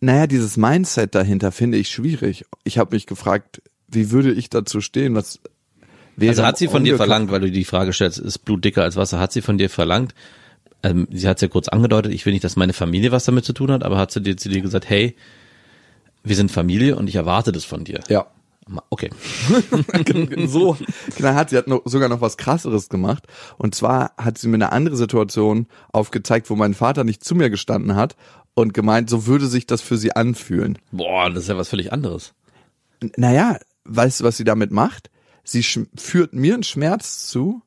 Naja, 0.00 0.26
dieses 0.26 0.56
Mindset 0.56 1.14
dahinter 1.14 1.52
finde 1.52 1.78
ich 1.78 1.88
schwierig. 1.88 2.44
Ich 2.64 2.76
habe 2.76 2.96
mich 2.96 3.06
gefragt, 3.06 3.62
wie 3.86 4.10
würde 4.10 4.32
ich 4.32 4.50
dazu 4.50 4.80
stehen? 4.80 5.14
Was, 5.14 5.38
wäre 6.16 6.30
Also 6.30 6.44
hat 6.44 6.58
sie 6.58 6.66
von 6.66 6.82
dir 6.82 6.96
verlangt, 6.96 7.30
weil 7.30 7.40
du 7.40 7.52
die 7.52 7.64
Frage 7.64 7.92
stellst, 7.92 8.18
ist 8.18 8.40
Blut 8.40 8.64
dicker 8.64 8.82
als 8.82 8.96
Wasser, 8.96 9.20
hat 9.20 9.32
sie 9.32 9.42
von 9.42 9.58
dir 9.58 9.70
verlangt, 9.70 10.12
ähm, 10.82 11.06
sie 11.12 11.28
hat 11.28 11.36
es 11.36 11.42
ja 11.42 11.48
kurz 11.48 11.68
angedeutet, 11.68 12.12
ich 12.12 12.26
will 12.26 12.32
nicht, 12.32 12.42
dass 12.42 12.56
meine 12.56 12.72
Familie 12.72 13.12
was 13.12 13.24
damit 13.26 13.44
zu 13.44 13.52
tun 13.52 13.70
hat, 13.70 13.84
aber 13.84 13.96
hat 13.96 14.10
sie 14.10 14.20
dir 14.20 14.36
zu 14.36 14.48
dir 14.48 14.60
gesagt, 14.60 14.90
hey, 14.90 15.14
wir 16.24 16.36
sind 16.36 16.50
Familie 16.50 16.96
und 16.96 17.08
ich 17.08 17.16
erwarte 17.16 17.52
das 17.52 17.64
von 17.64 17.84
dir. 17.84 18.00
Ja. 18.08 18.26
Okay. 18.90 19.10
so 20.46 20.76
knallhart. 21.16 21.50
Sie 21.50 21.56
hat 21.56 21.66
noch, 21.66 21.82
sogar 21.84 22.08
noch 22.08 22.20
was 22.20 22.36
krasseres 22.36 22.88
gemacht. 22.88 23.26
Und 23.58 23.74
zwar 23.74 24.12
hat 24.16 24.38
sie 24.38 24.48
mir 24.48 24.54
eine 24.54 24.72
andere 24.72 24.96
Situation 24.96 25.66
aufgezeigt, 25.92 26.48
wo 26.50 26.56
mein 26.56 26.74
Vater 26.74 27.04
nicht 27.04 27.24
zu 27.24 27.34
mir 27.34 27.50
gestanden 27.50 27.96
hat 27.96 28.16
und 28.54 28.72
gemeint, 28.74 29.10
so 29.10 29.26
würde 29.26 29.46
sich 29.46 29.66
das 29.66 29.80
für 29.80 29.96
sie 29.98 30.12
anfühlen. 30.14 30.78
Boah, 30.92 31.28
das 31.30 31.44
ist 31.44 31.48
ja 31.48 31.56
was 31.56 31.68
völlig 31.68 31.92
anderes. 31.92 32.34
N- 33.00 33.12
Naja, 33.16 33.58
weißt 33.84 34.20
du, 34.20 34.24
was 34.24 34.36
sie 34.36 34.44
damit 34.44 34.70
macht? 34.70 35.10
Sie 35.44 35.62
führt 35.96 36.32
mir 36.34 36.54
einen 36.54 36.62
Schmerz 36.62 37.26
zu, 37.26 37.62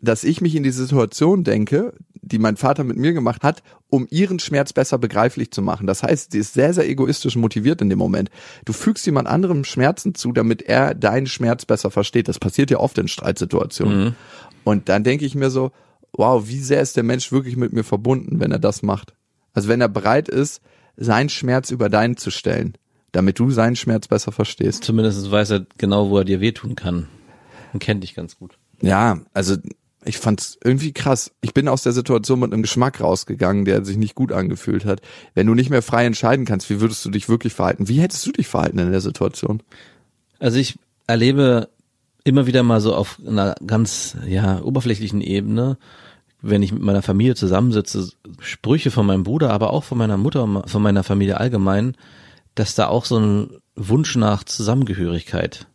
dass 0.00 0.24
ich 0.24 0.40
mich 0.40 0.54
in 0.56 0.62
die 0.62 0.70
Situation 0.70 1.44
denke, 1.44 1.92
die 2.30 2.38
mein 2.38 2.56
Vater 2.56 2.84
mit 2.84 2.96
mir 2.96 3.12
gemacht 3.12 3.42
hat, 3.42 3.62
um 3.88 4.06
ihren 4.10 4.38
Schmerz 4.38 4.72
besser 4.72 4.98
begreiflich 4.98 5.50
zu 5.50 5.62
machen. 5.62 5.86
Das 5.86 6.02
heißt, 6.02 6.32
sie 6.32 6.38
ist 6.38 6.54
sehr, 6.54 6.72
sehr 6.72 6.88
egoistisch 6.88 7.36
motiviert 7.36 7.80
in 7.80 7.88
dem 7.88 7.98
Moment. 7.98 8.30
Du 8.64 8.72
fügst 8.72 9.04
jemand 9.06 9.28
anderem 9.28 9.64
Schmerzen 9.64 10.14
zu, 10.14 10.32
damit 10.32 10.62
er 10.62 10.94
deinen 10.94 11.26
Schmerz 11.26 11.64
besser 11.64 11.90
versteht. 11.90 12.28
Das 12.28 12.38
passiert 12.38 12.70
ja 12.70 12.78
oft 12.78 12.98
in 12.98 13.08
Streitsituationen. 13.08 14.16
Und 14.64 14.88
dann 14.88 15.04
denke 15.04 15.24
ich 15.24 15.34
mir 15.34 15.50
so, 15.50 15.72
wow, 16.12 16.46
wie 16.46 16.60
sehr 16.60 16.80
ist 16.80 16.96
der 16.96 17.04
Mensch 17.04 17.32
wirklich 17.32 17.56
mit 17.56 17.72
mir 17.72 17.84
verbunden, 17.84 18.40
wenn 18.40 18.52
er 18.52 18.58
das 18.58 18.82
macht? 18.82 19.14
Also 19.52 19.68
wenn 19.68 19.80
er 19.80 19.88
bereit 19.88 20.28
ist, 20.28 20.60
seinen 20.96 21.28
Schmerz 21.28 21.70
über 21.70 21.88
deinen 21.88 22.16
zu 22.16 22.30
stellen, 22.30 22.74
damit 23.12 23.38
du 23.38 23.50
seinen 23.50 23.76
Schmerz 23.76 24.06
besser 24.08 24.32
verstehst. 24.32 24.84
Zumindest 24.84 25.30
weiß 25.30 25.50
er 25.50 25.66
genau, 25.78 26.10
wo 26.10 26.18
er 26.18 26.24
dir 26.24 26.40
wehtun 26.40 26.76
kann. 26.76 27.08
Und 27.72 27.80
kennt 27.80 28.02
dich 28.02 28.14
ganz 28.14 28.36
gut. 28.36 28.58
Ja, 28.80 29.20
also 29.32 29.56
ich 30.04 30.18
fand's 30.18 30.58
irgendwie 30.64 30.92
krass. 30.92 31.32
Ich 31.42 31.52
bin 31.52 31.68
aus 31.68 31.82
der 31.82 31.92
Situation 31.92 32.40
mit 32.40 32.52
einem 32.52 32.62
Geschmack 32.62 33.00
rausgegangen, 33.00 33.64
der 33.64 33.84
sich 33.84 33.96
nicht 33.96 34.14
gut 34.14 34.32
angefühlt 34.32 34.84
hat. 34.84 35.02
Wenn 35.34 35.46
du 35.46 35.54
nicht 35.54 35.70
mehr 35.70 35.82
frei 35.82 36.06
entscheiden 36.06 36.46
kannst, 36.46 36.70
wie 36.70 36.80
würdest 36.80 37.04
du 37.04 37.10
dich 37.10 37.28
wirklich 37.28 37.52
verhalten? 37.52 37.88
Wie 37.88 38.00
hättest 38.00 38.26
du 38.26 38.32
dich 38.32 38.48
verhalten 38.48 38.78
in 38.78 38.90
der 38.90 39.00
Situation? 39.00 39.62
Also 40.38 40.58
ich 40.58 40.78
erlebe 41.06 41.68
immer 42.24 42.46
wieder 42.46 42.62
mal 42.62 42.80
so 42.80 42.94
auf 42.94 43.18
einer 43.26 43.54
ganz 43.66 44.16
ja 44.26 44.62
oberflächlichen 44.62 45.20
Ebene, 45.20 45.76
wenn 46.42 46.62
ich 46.62 46.72
mit 46.72 46.82
meiner 46.82 47.02
Familie 47.02 47.34
zusammensitze, 47.34 48.10
Sprüche 48.40 48.90
von 48.90 49.04
meinem 49.04 49.24
Bruder, 49.24 49.50
aber 49.50 49.72
auch 49.72 49.84
von 49.84 49.98
meiner 49.98 50.16
Mutter 50.16 50.64
von 50.66 50.82
meiner 50.82 51.02
Familie 51.02 51.38
allgemein, 51.38 51.94
dass 52.54 52.74
da 52.74 52.88
auch 52.88 53.04
so 53.04 53.18
ein 53.18 53.50
Wunsch 53.76 54.16
nach 54.16 54.44
Zusammengehörigkeit, 54.44 55.66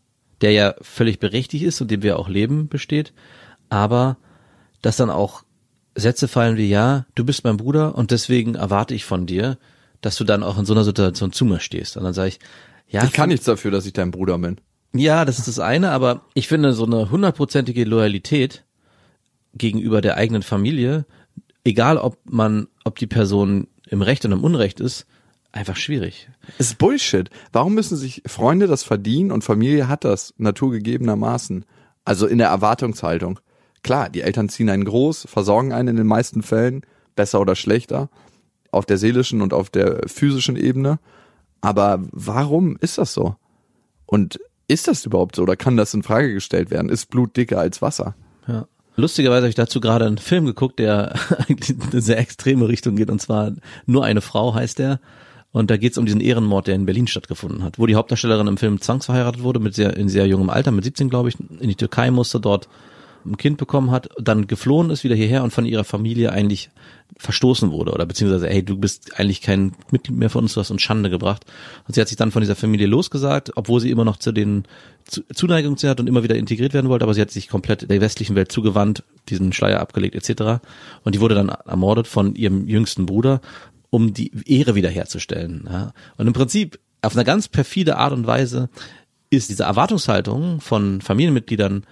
der 0.41 0.51
ja 0.51 0.75
völlig 0.81 1.19
berechtigt 1.19 1.63
ist 1.63 1.81
und 1.81 1.91
den 1.91 2.01
wir 2.01 2.17
auch 2.17 2.29
leben, 2.29 2.67
besteht, 2.67 3.13
aber 3.69 4.17
dass 4.81 4.97
dann 4.97 5.09
auch 5.09 5.43
Sätze 5.95 6.27
fallen 6.27 6.57
wie 6.57 6.69
ja, 6.69 7.05
du 7.15 7.25
bist 7.25 7.43
mein 7.43 7.57
Bruder 7.57 7.95
und 7.95 8.11
deswegen 8.11 8.55
erwarte 8.55 8.93
ich 8.93 9.05
von 9.05 9.25
dir, 9.25 9.57
dass 10.01 10.17
du 10.17 10.23
dann 10.23 10.43
auch 10.43 10.57
in 10.57 10.65
so 10.65 10.73
einer 10.73 10.83
Situation 10.83 11.31
zu 11.31 11.45
mir 11.45 11.59
stehst. 11.59 11.97
Und 11.97 12.03
dann 12.03 12.13
sage 12.13 12.29
ich, 12.29 12.39
ja, 12.87 13.03
Ich 13.03 13.13
kann 13.13 13.29
nichts 13.29 13.45
dafür, 13.45 13.71
dass 13.71 13.85
ich 13.85 13.93
dein 13.93 14.11
Bruder 14.11 14.37
bin. 14.37 14.59
ja, 14.93 15.25
das 15.25 15.39
ist 15.39 15.47
das 15.47 15.59
eine, 15.59 15.91
aber 15.91 16.21
ich 16.33 16.47
finde 16.47 16.73
so 16.73 16.85
eine 16.85 17.09
hundertprozentige 17.09 17.85
Loyalität 17.85 18.63
gegenüber 19.53 20.01
der 20.01 20.17
eigenen 20.17 20.43
Familie, 20.43 21.05
egal 21.63 21.97
ob 21.97 22.17
man, 22.25 22.67
ob 22.83 22.97
die 22.99 23.07
Person 23.07 23.67
im 23.87 24.01
Recht 24.01 24.25
und 24.25 24.33
im 24.33 24.43
Unrecht 24.43 24.79
ist, 24.79 25.05
einfach 25.51 25.77
schwierig. 25.77 26.29
Es 26.59 26.67
ist 26.67 26.77
Bullshit. 26.77 27.29
Warum 27.53 27.73
müssen 27.73 27.95
sich 27.95 28.21
Freunde 28.25 28.67
das 28.67 28.83
verdienen 28.83 29.31
und 29.31 29.43
Familie 29.43 29.87
hat 29.87 30.03
das 30.03 30.33
naturgegebenermaßen? 30.37 31.65
Also 32.03 32.27
in 32.27 32.37
der 32.37 32.49
Erwartungshaltung. 32.49 33.39
Klar, 33.85 34.09
die 34.09 34.21
Eltern 34.21 34.49
ziehen 34.49 34.71
einen 34.71 34.83
groß, 34.83 35.27
versorgen 35.29 35.71
einen 35.71 35.89
in 35.89 35.95
den 35.97 36.07
meisten 36.07 36.41
Fällen, 36.41 36.81
besser 37.15 37.39
oder 37.39 37.55
schlechter, 37.55 38.09
auf 38.71 38.87
der 38.87 38.97
seelischen 38.97 39.43
und 39.43 39.53
auf 39.53 39.69
der 39.69 40.07
physischen 40.07 40.55
Ebene. 40.55 40.97
Aber 41.61 42.01
warum 42.11 42.77
ist 42.81 42.97
das 42.97 43.13
so? 43.13 43.35
Und 44.07 44.39
ist 44.67 44.87
das 44.87 45.05
überhaupt 45.05 45.35
so 45.35 45.43
oder 45.43 45.55
kann 45.55 45.77
das 45.77 45.93
in 45.93 46.01
Frage 46.01 46.33
gestellt 46.33 46.71
werden? 46.71 46.89
Ist 46.89 47.11
Blut 47.11 47.37
dicker 47.37 47.59
als 47.59 47.83
Wasser? 47.83 48.15
Ja. 48.47 48.65
Lustigerweise 48.95 49.41
habe 49.41 49.49
ich 49.49 49.55
dazu 49.55 49.79
gerade 49.79 50.07
einen 50.07 50.17
Film 50.17 50.47
geguckt, 50.47 50.79
der 50.79 51.13
eigentlich 51.47 51.69
in 51.69 51.83
eine 51.83 52.01
sehr 52.01 52.17
extreme 52.17 52.67
Richtung 52.67 52.95
geht, 52.95 53.11
und 53.11 53.21
zwar 53.21 53.51
Nur 53.85 54.03
eine 54.03 54.21
Frau 54.21 54.55
heißt 54.55 54.79
der. 54.79 54.99
Und 55.51 55.69
da 55.69 55.77
geht 55.77 55.91
es 55.91 55.99
um 55.99 56.07
diesen 56.07 56.21
Ehrenmord, 56.21 56.65
der 56.65 56.73
in 56.73 56.87
Berlin 56.87 57.05
stattgefunden 57.05 57.61
hat, 57.61 57.77
wo 57.77 57.85
die 57.85 57.93
Hauptdarstellerin 57.93 58.47
im 58.47 58.57
Film 58.57 58.81
zwangsverheiratet 58.81 59.43
wurde, 59.43 59.59
mit 59.59 59.75
sehr, 59.75 59.95
in 59.95 60.09
sehr 60.09 60.25
jungem 60.25 60.49
Alter, 60.49 60.71
mit 60.71 60.85
17 60.85 61.07
glaube 61.11 61.29
ich, 61.29 61.35
in 61.39 61.69
die 61.69 61.75
Türkei 61.75 62.09
musste, 62.09 62.39
dort 62.39 62.67
ein 63.25 63.37
Kind 63.37 63.57
bekommen 63.57 63.91
hat, 63.91 64.09
dann 64.19 64.47
geflohen 64.47 64.89
ist 64.89 65.03
wieder 65.03 65.15
hierher 65.15 65.43
und 65.43 65.51
von 65.51 65.65
ihrer 65.65 65.83
Familie 65.83 66.31
eigentlich 66.31 66.69
verstoßen 67.17 67.71
wurde 67.71 67.91
oder 67.91 68.05
beziehungsweise, 68.05 68.47
hey, 68.47 68.63
du 68.63 68.77
bist 68.77 69.17
eigentlich 69.19 69.41
kein 69.41 69.73
Mitglied 69.91 70.17
mehr 70.17 70.29
von 70.29 70.43
uns, 70.43 70.53
du 70.53 70.59
hast 70.59 70.71
uns 70.71 70.81
Schande 70.81 71.09
gebracht. 71.09 71.45
Und 71.87 71.93
sie 71.95 72.01
hat 72.01 72.07
sich 72.07 72.17
dann 72.17 72.31
von 72.31 72.41
dieser 72.41 72.55
Familie 72.55 72.87
losgesagt, 72.87 73.51
obwohl 73.55 73.79
sie 73.79 73.89
immer 73.89 74.05
noch 74.05 74.17
zu 74.17 74.31
den 74.31 74.63
zu, 75.05 75.21
Zuneigung 75.33 75.77
zu 75.77 75.87
hat 75.87 75.99
und 75.99 76.07
immer 76.07 76.23
wieder 76.23 76.35
integriert 76.35 76.73
werden 76.73 76.89
wollte, 76.89 77.03
aber 77.03 77.13
sie 77.13 77.21
hat 77.21 77.31
sich 77.31 77.47
komplett 77.47 77.89
der 77.89 78.01
westlichen 78.01 78.35
Welt 78.35 78.51
zugewandt, 78.51 79.03
diesen 79.29 79.53
Schleier 79.53 79.79
abgelegt 79.79 80.15
etc. 80.15 80.61
Und 81.03 81.15
die 81.15 81.21
wurde 81.21 81.35
dann 81.35 81.49
ermordet 81.49 82.07
von 82.07 82.35
ihrem 82.35 82.67
jüngsten 82.67 83.05
Bruder, 83.05 83.41
um 83.89 84.13
die 84.13 84.31
Ehre 84.45 84.75
wiederherzustellen. 84.75 85.69
Ja. 85.71 85.93
Und 86.17 86.27
im 86.27 86.33
Prinzip 86.33 86.79
auf 87.01 87.15
eine 87.15 87.23
ganz 87.23 87.47
perfide 87.47 87.97
Art 87.97 88.13
und 88.13 88.27
Weise 88.27 88.69
ist 89.29 89.49
diese 89.49 89.63
Erwartungshaltung 89.63 90.59
von 90.59 91.01
Familienmitgliedern 91.01 91.85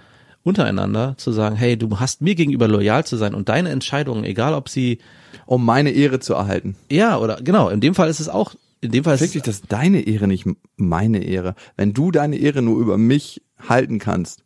untereinander 0.44 1.16
zu 1.18 1.32
sagen, 1.32 1.56
hey, 1.56 1.78
du 1.78 2.00
hast 2.00 2.22
mir 2.22 2.36
gegenüber 2.36 2.68
loyal 2.68 3.06
zu 3.06 3.16
sein 3.18 3.34
und 3.34 3.50
deine 3.50 3.70
Entscheidungen, 3.70 4.24
egal 4.24 4.54
ob 4.54 4.70
sie, 4.70 5.00
Um 5.46 5.66
meine 5.66 5.92
Ehre 5.92 6.20
zu 6.20 6.34
erhalten. 6.34 6.76
ja, 6.92 7.18
oder 7.18 7.38
genau, 7.42 7.70
in 7.70 7.82
dem 7.82 7.96
Fall 7.96 8.10
ist 8.10 8.20
es 8.20 8.30
auch, 8.30 8.54
in 8.82 8.92
dem 8.92 9.04
Fall 9.04 9.16
ist 9.16 9.22
Wirklich, 9.22 9.44
das 9.44 9.56
ist 9.56 9.66
deine 9.70 10.02
Ehre, 10.02 10.28
nicht 10.28 10.46
meine 10.76 11.24
Ehre. 11.24 11.56
Wenn 11.78 11.94
du 11.94 12.12
deine 12.12 12.38
Ehre 12.38 12.62
nur 12.62 12.80
über 12.80 12.98
mich 12.98 13.42
halten 13.68 13.98
kannst, 14.00 14.44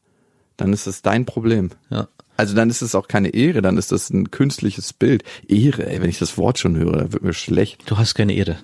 dann 0.58 0.74
ist 0.74 0.86
das 0.88 1.02
dein 1.02 1.26
Problem. 1.26 1.72
ja, 1.90 2.08
Also 2.36 2.56
dann 2.56 2.70
ist 2.70 2.82
es 2.84 2.94
auch 2.96 3.08
keine 3.08 3.30
Ehre, 3.30 3.62
dann 3.64 3.78
ist 3.78 3.92
das 3.92 4.10
ein 4.12 4.30
künstliches 4.32 4.94
Bild. 4.94 5.24
Ehre, 5.48 5.88
ey, 5.88 6.02
wenn 6.02 6.10
ich 6.10 6.20
das 6.20 6.38
Wort 6.38 6.60
schon 6.60 6.78
höre, 6.78 6.98
dann 6.98 7.14
wird 7.14 7.24
mir 7.24 7.34
schlecht. 7.34 7.84
du 7.90 7.98
hast 7.98 8.14
keine 8.16 8.34
Ehre. 8.34 8.58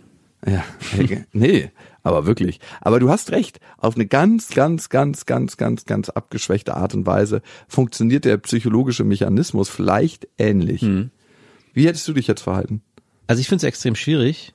Ja, 0.46 0.64
nee, 1.34 1.72
aber 2.04 2.26
wirklich. 2.26 2.60
Aber 2.82 3.00
du 3.00 3.10
hast 3.10 3.32
recht, 3.32 3.60
auf 3.78 3.96
eine 3.96 4.06
ganz, 4.06 4.50
ganz, 4.50 4.90
ganz, 4.90 5.26
ganz, 5.26 5.58
ganz, 5.58 5.86
ganz 5.86 6.10
abgeschwächte 6.10 6.76
Art 6.76 6.94
und 6.94 7.06
Weise 7.06 7.42
funktioniert 7.68 8.26
der 8.26 8.38
psychologische 8.38 9.04
Mechanismus 9.04 9.70
vielleicht 9.70 10.28
ähnlich. 10.38 10.82
Wie 11.74 11.88
hättest 11.88 12.08
du 12.08 12.14
dich 12.14 12.28
jetzt 12.28 12.42
verhalten? 12.42 12.82
Also 13.28 13.40
ich 13.40 13.48
finde 13.48 13.66
es 13.66 13.68
extrem 13.68 13.96
schwierig, 13.96 14.54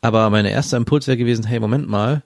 aber 0.00 0.30
mein 0.30 0.44
erster 0.44 0.76
Impuls 0.76 1.06
wäre 1.06 1.16
gewesen, 1.16 1.44
hey, 1.44 1.58
Moment 1.60 1.88
mal, 1.88 2.22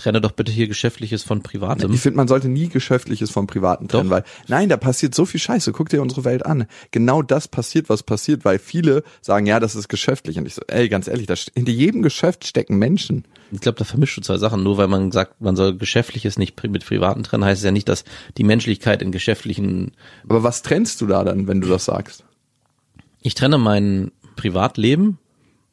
trenne 0.00 0.20
doch 0.20 0.32
bitte 0.32 0.50
hier 0.52 0.66
Geschäftliches 0.68 1.22
von 1.22 1.42
Privatem. 1.42 1.92
Ich 1.92 2.00
finde, 2.00 2.16
man 2.16 2.28
sollte 2.28 2.48
nie 2.48 2.68
Geschäftliches 2.68 3.30
vom 3.30 3.46
Privaten 3.46 3.88
trennen, 3.88 4.08
Doch. 4.08 4.16
weil 4.16 4.24
nein, 4.48 4.68
da 4.68 4.76
passiert 4.76 5.14
so 5.14 5.24
viel 5.24 5.40
Scheiße. 5.40 5.72
Guck 5.72 5.88
dir 5.88 6.02
unsere 6.02 6.24
Welt 6.24 6.44
an. 6.46 6.66
Genau 6.90 7.22
das 7.22 7.48
passiert, 7.48 7.88
was 7.88 8.02
passiert, 8.02 8.44
weil 8.44 8.58
viele 8.58 9.02
sagen, 9.20 9.46
ja, 9.46 9.60
das 9.60 9.74
ist 9.74 9.88
geschäftlich. 9.88 10.38
Und 10.38 10.46
ich 10.46 10.54
so, 10.54 10.62
ey, 10.68 10.88
ganz 10.88 11.06
ehrlich, 11.08 11.26
da 11.26 11.34
st- 11.34 11.52
hinter 11.54 11.72
jedem 11.72 12.02
Geschäft 12.02 12.46
stecken 12.46 12.78
Menschen. 12.78 13.24
Ich 13.52 13.60
glaube, 13.60 13.78
da 13.78 13.84
vermischt 13.84 14.16
du 14.16 14.20
zwei 14.22 14.38
Sachen. 14.38 14.62
Nur 14.62 14.76
weil 14.78 14.88
man 14.88 15.12
sagt, 15.12 15.40
man 15.40 15.56
soll 15.56 15.76
Geschäftliches 15.76 16.38
nicht 16.38 16.62
mit 16.64 16.86
Privaten 16.86 17.22
trennen, 17.22 17.44
heißt 17.44 17.60
es 17.60 17.64
ja 17.64 17.72
nicht, 17.72 17.88
dass 17.88 18.04
die 18.38 18.44
Menschlichkeit 18.44 19.02
in 19.02 19.12
geschäftlichen 19.12 19.92
Aber 20.28 20.42
was 20.42 20.62
trennst 20.62 21.00
du 21.00 21.06
da 21.06 21.24
dann, 21.24 21.46
wenn 21.48 21.60
du 21.60 21.68
das 21.68 21.84
sagst? 21.84 22.24
ich 23.22 23.34
trenne 23.34 23.58
mein 23.58 24.12
Privatleben, 24.36 25.18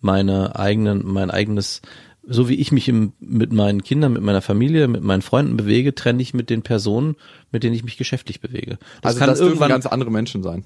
meine 0.02 0.58
eigenen, 0.58 1.02
mein 1.06 1.32
eigenes, 1.32 1.82
so 2.30 2.50
wie 2.50 2.56
ich 2.56 2.72
mich 2.72 2.90
im, 2.90 3.13
mit 3.20 3.54
meinen 3.54 3.84
Kindern, 3.84 4.13
mit 4.13 4.22
meiner 4.22 4.42
Familie, 4.42 4.88
mit 4.88 5.02
meinen 5.02 5.22
Freunden 5.22 5.56
bewege, 5.58 5.96
trenne 5.96 6.22
ich 6.22 6.34
mit 6.34 6.50
den 6.50 6.62
Personen, 6.62 7.16
mit 7.52 7.63
denen 7.63 7.74
ich 7.74 7.84
mich 7.86 7.98
geschäftlich 7.98 8.42
bewege. 8.42 8.78
Das 9.02 9.12
also 9.12 9.20
kann 9.20 9.30
das 9.30 9.40
irgendwann, 9.40 9.70
ganz 9.70 9.86
andere 9.86 10.12
Menschen 10.12 10.44
sein. 10.44 10.66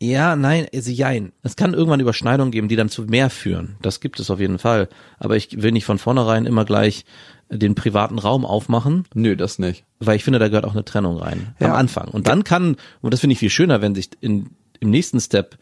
ja, 0.00 0.36
nein, 0.36 0.66
also 0.74 0.90
jein. 0.90 1.32
Es 1.42 1.56
kann 1.56 1.74
irgendwann 1.74 2.00
Überschneidungen 2.00 2.50
geben, 2.52 2.68
die 2.68 2.76
dann 2.76 2.88
zu 2.90 3.04
mehr 3.04 3.30
führen. 3.30 3.76
Das 3.80 4.00
gibt 4.00 4.20
es 4.20 4.30
auf 4.30 4.38
jeden 4.40 4.58
Fall. 4.58 4.88
Aber 5.18 5.36
ich 5.36 5.62
will 5.62 5.72
nicht 5.72 5.84
von 5.86 5.98
vornherein 5.98 6.44
immer 6.44 6.64
gleich 6.64 7.04
den 7.48 7.74
privaten 7.74 8.18
Raum 8.18 8.44
aufmachen, 8.44 9.04
Nö, 9.14 9.36
das 9.36 9.58
nicht. 9.58 9.84
weil 10.00 10.16
ich 10.16 10.24
finde, 10.24 10.38
da 10.38 10.48
gehört 10.48 10.64
auch 10.64 10.72
eine 10.72 10.84
Trennung 10.84 11.18
rein 11.18 11.54
am 11.60 11.66
Ja. 11.68 11.74
Anfang. 11.74 12.08
Und 12.08 12.26
dann 12.26 12.44
kann, 12.44 12.76
und 13.00 13.12
das 13.14 13.20
finde 13.20 13.32
ich 13.32 13.38
viel 13.38 13.50
schöner, 13.50 13.80
wenn 13.82 13.94
sich 13.94 14.10
in, 14.20 14.50
im 14.80 14.90
nächsten 14.90 15.20
Step 15.20 15.56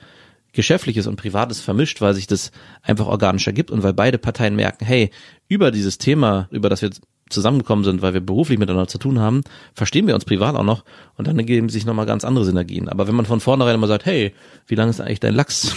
Geschäftliches 0.52 1.06
und 1.06 1.16
Privates 1.16 1.60
vermischt, 1.60 2.00
weil 2.00 2.14
sich 2.14 2.26
das 2.26 2.50
einfach 2.82 3.06
organischer 3.06 3.52
gibt 3.52 3.70
und 3.70 3.82
weil 3.82 3.92
beide 3.92 4.18
Parteien 4.18 4.56
merken, 4.56 4.84
hey, 4.84 5.10
über 5.48 5.70
dieses 5.70 5.98
Thema, 5.98 6.48
über 6.50 6.68
das 6.68 6.82
wir 6.82 6.90
zusammengekommen 7.28 7.84
sind, 7.84 8.02
weil 8.02 8.12
wir 8.12 8.20
beruflich 8.20 8.58
miteinander 8.58 8.88
zu 8.88 8.98
tun 8.98 9.20
haben, 9.20 9.42
verstehen 9.72 10.08
wir 10.08 10.16
uns 10.16 10.24
privat 10.24 10.56
auch 10.56 10.64
noch 10.64 10.84
und 11.16 11.28
dann 11.28 11.38
ergeben 11.38 11.68
sich 11.68 11.86
nochmal 11.86 12.06
ganz 12.06 12.24
andere 12.24 12.44
Synergien. 12.44 12.88
Aber 12.88 13.06
wenn 13.06 13.14
man 13.14 13.26
von 13.26 13.38
vornherein 13.38 13.76
immer 13.76 13.86
sagt, 13.86 14.04
hey, 14.04 14.34
wie 14.66 14.74
lange 14.74 14.90
ist 14.90 15.00
eigentlich 15.00 15.20
dein 15.20 15.34
Lachs? 15.34 15.74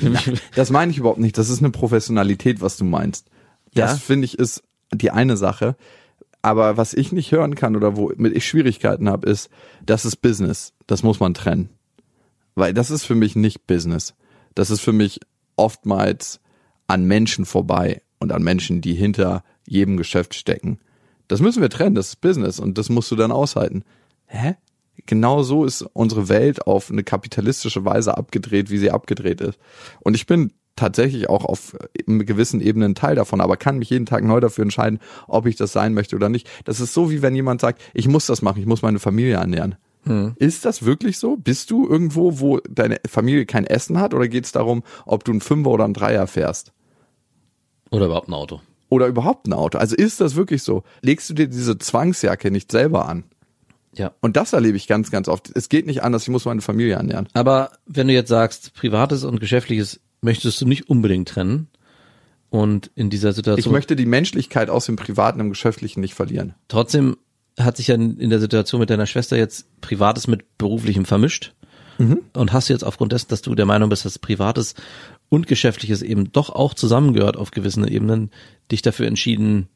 Das 0.54 0.70
meine 0.70 0.90
ich 0.92 0.98
überhaupt 0.98 1.20
nicht. 1.20 1.38
Das 1.38 1.48
ist 1.48 1.60
eine 1.60 1.70
Professionalität, 1.70 2.60
was 2.60 2.76
du 2.76 2.84
meinst. 2.84 3.28
Das 3.74 3.92
Ja. 3.92 3.96
finde 3.96 4.24
ich 4.24 4.38
ist 4.38 4.62
die 4.92 5.10
eine 5.10 5.36
Sache. 5.36 5.76
Aber 6.42 6.76
was 6.76 6.94
ich 6.94 7.10
nicht 7.12 7.32
hören 7.32 7.54
kann 7.54 7.74
oder 7.74 7.96
womit 7.96 8.36
ich 8.36 8.46
Schwierigkeiten 8.46 9.08
habe, 9.08 9.28
ist, 9.30 9.48
das 9.86 10.04
ist 10.04 10.16
Business. 10.16 10.74
Das 10.86 11.02
muss 11.02 11.18
man 11.20 11.32
trennen. 11.32 11.70
Weil 12.54 12.74
das 12.74 12.90
ist 12.90 13.04
für 13.04 13.14
mich 13.14 13.36
nicht 13.36 13.66
Business. 13.66 14.14
Das 14.54 14.70
ist 14.70 14.80
für 14.80 14.92
mich 14.92 15.20
oftmals 15.56 16.40
an 16.86 17.04
Menschen 17.04 17.44
vorbei 17.44 18.02
und 18.18 18.32
an 18.32 18.42
Menschen, 18.42 18.80
die 18.80 18.94
hinter 18.94 19.42
jedem 19.66 19.96
Geschäft 19.96 20.34
stecken. 20.34 20.78
Das 21.28 21.40
müssen 21.40 21.62
wir 21.62 21.70
trennen, 21.70 21.94
das 21.94 22.08
ist 22.08 22.20
Business 22.20 22.60
und 22.60 22.78
das 22.78 22.88
musst 22.88 23.10
du 23.10 23.16
dann 23.16 23.32
aushalten. 23.32 23.84
Hä? 24.26 24.56
Genau 25.06 25.42
so 25.42 25.64
ist 25.64 25.82
unsere 25.92 26.28
Welt 26.28 26.66
auf 26.66 26.90
eine 26.90 27.02
kapitalistische 27.02 27.84
Weise 27.84 28.16
abgedreht, 28.16 28.70
wie 28.70 28.78
sie 28.78 28.90
abgedreht 28.90 29.40
ist. 29.40 29.58
Und 30.00 30.14
ich 30.14 30.26
bin 30.26 30.52
tatsächlich 30.76 31.28
auch 31.28 31.44
auf 31.44 31.76
gewissen 32.06 32.60
Ebenen 32.60 32.94
Teil 32.94 33.14
davon, 33.14 33.40
aber 33.40 33.56
kann 33.56 33.78
mich 33.78 33.90
jeden 33.90 34.06
Tag 34.06 34.24
neu 34.24 34.40
dafür 34.40 34.62
entscheiden, 34.62 34.98
ob 35.26 35.46
ich 35.46 35.56
das 35.56 35.72
sein 35.72 35.94
möchte 35.94 36.16
oder 36.16 36.28
nicht. 36.28 36.48
Das 36.64 36.80
ist 36.80 36.94
so, 36.94 37.10
wie 37.10 37.22
wenn 37.22 37.34
jemand 37.34 37.60
sagt, 37.60 37.82
ich 37.92 38.08
muss 38.08 38.26
das 38.26 38.42
machen, 38.42 38.60
ich 38.60 38.66
muss 38.66 38.82
meine 38.82 38.98
Familie 38.98 39.34
ernähren. 39.34 39.76
Hm. 40.04 40.34
Ist 40.36 40.64
das 40.64 40.84
wirklich 40.84 41.18
so? 41.18 41.36
Bist 41.36 41.70
du 41.70 41.88
irgendwo, 41.88 42.40
wo 42.40 42.60
deine 42.68 43.00
Familie 43.06 43.46
kein 43.46 43.66
Essen 43.66 43.98
hat 43.98 44.14
oder 44.14 44.28
geht 44.28 44.44
es 44.44 44.52
darum, 44.52 44.82
ob 45.06 45.24
du 45.24 45.32
ein 45.32 45.40
Fünfer 45.40 45.70
oder 45.70 45.84
ein 45.84 45.94
Dreier 45.94 46.26
fährst? 46.26 46.72
Oder 47.90 48.06
überhaupt 48.06 48.28
ein 48.28 48.34
Auto. 48.34 48.60
Oder 48.88 49.06
überhaupt 49.06 49.46
ein 49.46 49.52
Auto. 49.52 49.78
Also 49.78 49.96
ist 49.96 50.20
das 50.20 50.36
wirklich 50.36 50.62
so? 50.62 50.82
Legst 51.00 51.30
du 51.30 51.34
dir 51.34 51.48
diese 51.48 51.78
Zwangsjacke 51.78 52.50
nicht 52.50 52.70
selber 52.70 53.08
an? 53.08 53.24
Ja. 53.96 54.12
Und 54.20 54.36
das 54.36 54.52
erlebe 54.52 54.76
ich 54.76 54.86
ganz, 54.86 55.10
ganz 55.10 55.28
oft. 55.28 55.50
Es 55.54 55.68
geht 55.68 55.86
nicht 55.86 56.02
anders, 56.02 56.24
ich 56.24 56.28
muss 56.28 56.44
meine 56.44 56.60
Familie 56.60 56.94
ernähren. 56.94 57.28
Aber 57.32 57.72
wenn 57.86 58.08
du 58.08 58.14
jetzt 58.14 58.28
sagst, 58.28 58.74
privates 58.74 59.24
und 59.24 59.40
geschäftliches 59.40 60.00
möchtest 60.20 60.60
du 60.60 60.66
nicht 60.66 60.88
unbedingt 60.88 61.28
trennen. 61.28 61.68
Und 62.50 62.90
in 62.94 63.10
dieser 63.10 63.32
Situation. 63.32 63.58
Ich 63.58 63.72
möchte 63.72 63.96
die 63.96 64.06
Menschlichkeit 64.06 64.70
aus 64.70 64.86
dem 64.86 64.94
Privaten 64.94 65.40
im 65.40 65.48
Geschäftlichen 65.48 66.00
nicht 66.00 66.14
verlieren. 66.14 66.54
Trotzdem 66.68 67.16
hat 67.58 67.76
sich 67.76 67.88
ja 67.88 67.94
in 67.94 68.30
der 68.30 68.40
Situation 68.40 68.80
mit 68.80 68.90
deiner 68.90 69.06
Schwester 69.06 69.36
jetzt 69.36 69.80
Privates 69.80 70.26
mit 70.26 70.58
Beruflichem 70.58 71.04
vermischt. 71.04 71.52
Mhm. 71.98 72.20
Und 72.32 72.52
hast 72.52 72.68
du 72.68 72.72
jetzt 72.72 72.82
aufgrund 72.82 73.12
dessen, 73.12 73.28
dass 73.28 73.42
du 73.42 73.54
der 73.54 73.66
Meinung 73.66 73.88
bist, 73.88 74.04
dass 74.04 74.18
Privates 74.18 74.74
und 75.28 75.46
Geschäftliches 75.46 76.02
eben 76.02 76.32
doch 76.32 76.50
auch 76.50 76.74
zusammengehört 76.74 77.36
auf 77.36 77.50
gewissen 77.52 77.86
Ebenen, 77.86 78.30
dich 78.70 78.82
dafür 78.82 79.06
entschieden, 79.06 79.68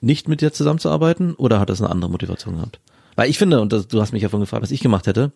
nicht 0.00 0.28
mit 0.28 0.40
dir 0.40 0.52
zusammenzuarbeiten? 0.52 1.34
Oder 1.34 1.60
hat 1.60 1.70
das 1.70 1.80
eine 1.80 1.90
andere 1.90 2.10
Motivation 2.10 2.56
gehabt? 2.56 2.80
Weil 3.14 3.30
ich 3.30 3.38
finde, 3.38 3.60
und 3.60 3.72
das, 3.72 3.88
du 3.88 4.00
hast 4.00 4.12
mich 4.12 4.22
ja 4.22 4.28
vorhin 4.28 4.44
gefragt, 4.44 4.62
was 4.62 4.70
ich 4.70 4.80
gemacht 4.80 5.06
hätte, 5.06 5.32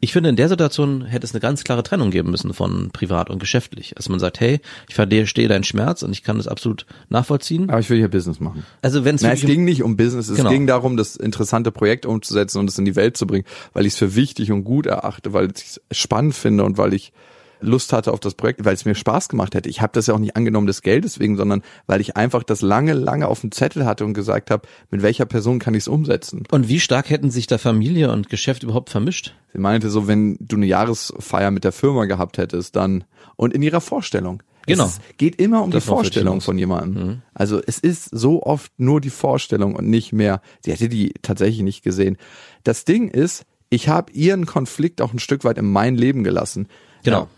ich 0.00 0.12
finde, 0.12 0.28
in 0.28 0.36
der 0.36 0.48
Situation 0.48 1.04
hätte 1.04 1.24
es 1.24 1.32
eine 1.32 1.40
ganz 1.40 1.64
klare 1.64 1.82
Trennung 1.82 2.10
geben 2.10 2.30
müssen 2.30 2.52
von 2.52 2.90
privat 2.90 3.30
und 3.30 3.38
geschäftlich. 3.38 3.96
Also 3.96 4.10
man 4.10 4.20
sagt, 4.20 4.40
hey, 4.40 4.60
ich 4.88 4.94
verstehe 4.94 5.48
deinen 5.48 5.64
Schmerz 5.64 6.02
und 6.02 6.12
ich 6.12 6.22
kann 6.22 6.36
das 6.36 6.46
absolut 6.48 6.86
nachvollziehen. 7.08 7.70
Aber 7.70 7.80
ich 7.80 7.88
will 7.88 7.98
hier 7.98 8.08
Business 8.08 8.40
machen. 8.40 8.64
Also 8.82 9.04
wenn 9.04 9.16
es 9.16 9.22
es 9.22 9.40
ging 9.40 9.64
nicht 9.64 9.82
um 9.82 9.96
Business, 9.96 10.28
es 10.28 10.36
genau. 10.36 10.50
ging 10.50 10.66
darum, 10.66 10.96
das 10.96 11.16
interessante 11.16 11.72
Projekt 11.72 12.04
umzusetzen 12.06 12.58
und 12.58 12.68
es 12.68 12.78
in 12.78 12.84
die 12.84 12.96
Welt 12.96 13.16
zu 13.16 13.26
bringen, 13.26 13.44
weil 13.72 13.86
ich 13.86 13.94
es 13.94 13.98
für 13.98 14.14
wichtig 14.14 14.52
und 14.52 14.64
gut 14.64 14.86
erachte, 14.86 15.32
weil 15.32 15.50
ich 15.54 15.78
es 15.90 15.98
spannend 15.98 16.34
finde 16.34 16.64
und 16.64 16.78
weil 16.78 16.92
ich 16.92 17.12
Lust 17.60 17.92
hatte 17.92 18.12
auf 18.12 18.20
das 18.20 18.34
Projekt, 18.34 18.64
weil 18.64 18.74
es 18.74 18.84
mir 18.84 18.94
Spaß 18.94 19.28
gemacht 19.28 19.54
hätte. 19.54 19.68
Ich 19.68 19.80
habe 19.80 19.92
das 19.94 20.06
ja 20.06 20.14
auch 20.14 20.18
nicht 20.18 20.36
angenommen 20.36 20.66
des 20.66 20.82
Geldes 20.82 21.18
wegen, 21.18 21.36
sondern 21.36 21.62
weil 21.86 22.00
ich 22.00 22.16
einfach 22.16 22.42
das 22.42 22.62
lange, 22.62 22.92
lange 22.92 23.28
auf 23.28 23.40
dem 23.40 23.52
Zettel 23.52 23.84
hatte 23.86 24.04
und 24.04 24.14
gesagt 24.14 24.50
habe, 24.50 24.66
mit 24.90 25.02
welcher 25.02 25.26
Person 25.26 25.58
kann 25.58 25.74
ich 25.74 25.84
es 25.84 25.88
umsetzen. 25.88 26.44
Und 26.50 26.68
wie 26.68 26.80
stark 26.80 27.10
hätten 27.10 27.30
sich 27.30 27.46
da 27.46 27.58
Familie 27.58 28.12
und 28.12 28.28
Geschäft 28.28 28.62
überhaupt 28.62 28.90
vermischt? 28.90 29.34
Sie 29.52 29.58
meinte 29.58 29.90
so, 29.90 30.06
wenn 30.06 30.36
du 30.40 30.56
eine 30.56 30.66
Jahresfeier 30.66 31.50
mit 31.50 31.64
der 31.64 31.72
Firma 31.72 32.04
gehabt 32.04 32.38
hättest, 32.38 32.76
dann 32.76 33.04
und 33.36 33.54
in 33.54 33.62
ihrer 33.62 33.80
Vorstellung. 33.80 34.42
Genau. 34.66 34.84
Es 34.84 35.00
geht 35.16 35.40
immer 35.40 35.62
um 35.62 35.70
das 35.70 35.84
die 35.84 35.88
Vorstellung 35.88 36.40
von 36.40 36.58
jemandem. 36.58 37.06
Mhm. 37.06 37.22
Also 37.34 37.60
es 37.64 37.78
ist 37.78 38.10
so 38.10 38.42
oft 38.42 38.72
nur 38.78 39.00
die 39.00 39.10
Vorstellung 39.10 39.76
und 39.76 39.88
nicht 39.88 40.12
mehr. 40.12 40.40
Sie 40.60 40.72
hätte 40.72 40.88
die 40.88 41.14
tatsächlich 41.22 41.62
nicht 41.62 41.82
gesehen. 41.82 42.16
Das 42.64 42.84
Ding 42.84 43.08
ist, 43.08 43.44
ich 43.70 43.88
habe 43.88 44.12
ihren 44.12 44.44
Konflikt 44.44 45.00
auch 45.00 45.12
ein 45.12 45.18
Stück 45.18 45.44
weit 45.44 45.58
in 45.58 45.70
mein 45.70 45.96
Leben 45.96 46.24
gelassen. 46.24 46.68
Genau. 47.04 47.28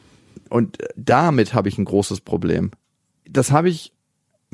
Und 0.49 0.79
damit 0.97 1.55
habe 1.55 1.69
ich 1.69 1.79
ein 1.79 1.85
großes 1.85 2.21
Problem. 2.21 2.71
Das 3.29 3.51
habe 3.51 3.69
ich 3.69 3.93